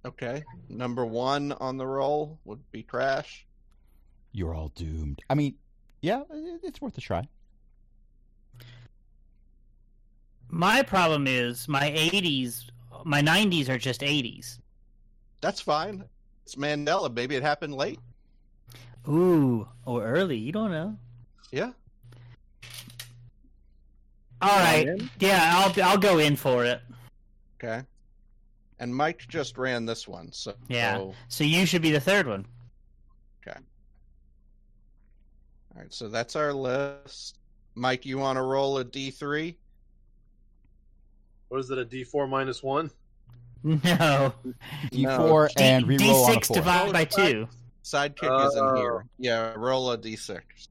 Okay, 0.04 0.44
number 0.68 1.04
one 1.04 1.52
on 1.52 1.76
the 1.76 1.86
roll 1.86 2.38
would 2.44 2.70
be 2.70 2.82
Crash. 2.82 3.46
You're 4.32 4.54
all 4.54 4.68
doomed. 4.68 5.20
I 5.28 5.34
mean, 5.34 5.56
yeah, 6.00 6.22
it's 6.30 6.80
worth 6.80 6.96
a 6.96 7.00
try. 7.00 7.28
my 10.50 10.82
problem 10.82 11.26
is 11.26 11.68
my 11.68 11.90
80s, 11.90 12.70
my 13.04 13.22
90s 13.22 13.68
are 13.68 13.78
just 13.78 14.00
80s. 14.00 14.58
That's 15.40 15.60
fine. 15.60 16.04
It's 16.44 16.54
Mandela. 16.56 17.12
Maybe 17.12 17.36
it 17.36 17.42
happened 17.42 17.74
late. 17.74 17.98
Ooh, 19.08 19.66
or 19.86 20.04
early. 20.04 20.36
You 20.36 20.52
don't 20.52 20.70
know. 20.70 20.96
Yeah. 21.50 21.72
All 24.42 24.58
right. 24.58 25.00
Yeah, 25.18 25.50
I'll 25.54 25.82
I'll 25.82 25.98
go 25.98 26.18
in 26.18 26.36
for 26.36 26.64
it. 26.64 26.80
Okay. 27.62 27.82
And 28.78 28.94
Mike 28.94 29.26
just 29.28 29.58
ran 29.58 29.84
this 29.84 30.08
one, 30.08 30.32
so 30.32 30.54
Yeah. 30.68 31.10
So 31.28 31.44
you 31.44 31.66
should 31.66 31.82
be 31.82 31.90
the 31.90 32.00
third 32.00 32.26
one. 32.26 32.46
Okay. 33.46 33.58
All 35.74 35.82
right, 35.82 35.92
so 35.92 36.08
that's 36.08 36.36
our 36.36 36.52
list. 36.52 37.38
Mike, 37.74 38.06
you 38.06 38.18
want 38.18 38.36
to 38.36 38.42
roll 38.42 38.78
a 38.78 38.84
D 38.84 39.10
three? 39.10 39.58
What 41.48 41.60
is 41.60 41.70
it? 41.70 41.78
A 41.78 41.84
D 41.84 42.04
four 42.04 42.26
minus 42.26 42.62
one? 42.62 42.90
No. 43.62 44.32
D4 44.90 45.48
D- 45.48 45.54
and 45.62 45.84
reroll 45.86 46.24
on 46.24 46.32
a 46.32 46.40
D6 46.40 46.46
four. 46.46 46.56
divided 46.56 46.92
by 46.92 47.04
two. 47.04 47.48
Sidekick 47.84 48.46
is 48.48 48.54
in 48.54 48.64
Oh. 48.64 48.74
here. 48.76 49.04
Yeah, 49.18 49.52
roll 49.56 49.90
a 49.90 49.98
D 49.98 50.16
six. 50.16 50.68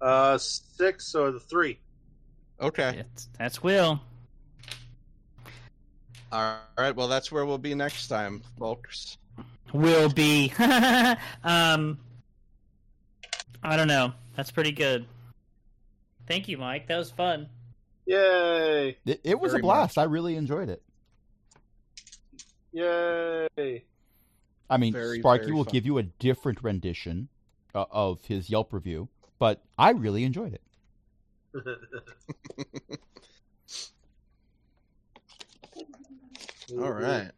Uh, 0.00 0.36
six 0.38 1.14
or 1.14 1.30
the 1.32 1.40
three? 1.40 1.78
Okay. 2.60 2.98
It's, 2.98 3.28
that's 3.38 3.62
Will. 3.62 4.00
All 6.30 6.56
right. 6.76 6.94
Well, 6.94 7.08
that's 7.08 7.32
where 7.32 7.46
we'll 7.46 7.58
be 7.58 7.74
next 7.74 8.08
time, 8.08 8.42
folks. 8.58 9.16
We'll 9.72 10.10
be. 10.10 10.52
um. 11.44 11.98
I 13.62 13.76
don't 13.76 13.88
know. 13.88 14.12
That's 14.36 14.50
pretty 14.50 14.72
good. 14.72 15.06
Thank 16.26 16.48
you, 16.48 16.58
Mike. 16.58 16.86
That 16.88 16.98
was 16.98 17.10
fun. 17.10 17.48
Yay! 18.06 18.96
It, 19.04 19.20
it 19.24 19.40
was 19.40 19.52
Very 19.52 19.60
a 19.60 19.62
blast. 19.62 19.98
I 19.98 20.04
really 20.04 20.36
enjoyed 20.36 20.68
it. 20.68 20.82
Yay! 22.72 23.84
I 24.70 24.76
mean, 24.76 24.92
Very, 24.92 25.20
Sparky 25.20 25.44
very 25.44 25.54
will 25.54 25.64
fun. 25.64 25.72
give 25.72 25.86
you 25.86 25.98
a 25.98 26.02
different 26.02 26.62
rendition 26.62 27.28
uh, 27.74 27.86
of 27.90 28.24
his 28.24 28.50
Yelp 28.50 28.72
review, 28.72 29.08
but 29.38 29.62
I 29.78 29.90
really 29.90 30.24
enjoyed 30.24 30.54
it. 30.54 30.62
All 36.78 36.92
right. 36.92 37.30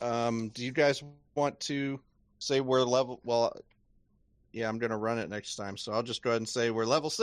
Um, 0.00 0.48
do 0.50 0.64
you 0.64 0.72
guys 0.72 1.02
want 1.34 1.60
to 1.60 2.00
say 2.38 2.60
we're 2.60 2.82
level? 2.82 3.20
Well, 3.24 3.54
yeah, 4.52 4.68
I'm 4.68 4.78
gonna 4.78 4.96
run 4.96 5.18
it 5.18 5.28
next 5.28 5.56
time, 5.56 5.76
so 5.76 5.92
I'll 5.92 6.02
just 6.02 6.22
go 6.22 6.30
ahead 6.30 6.40
and 6.40 6.48
say 6.48 6.70
we're 6.70 6.86
level 6.86 7.10
six. 7.10 7.14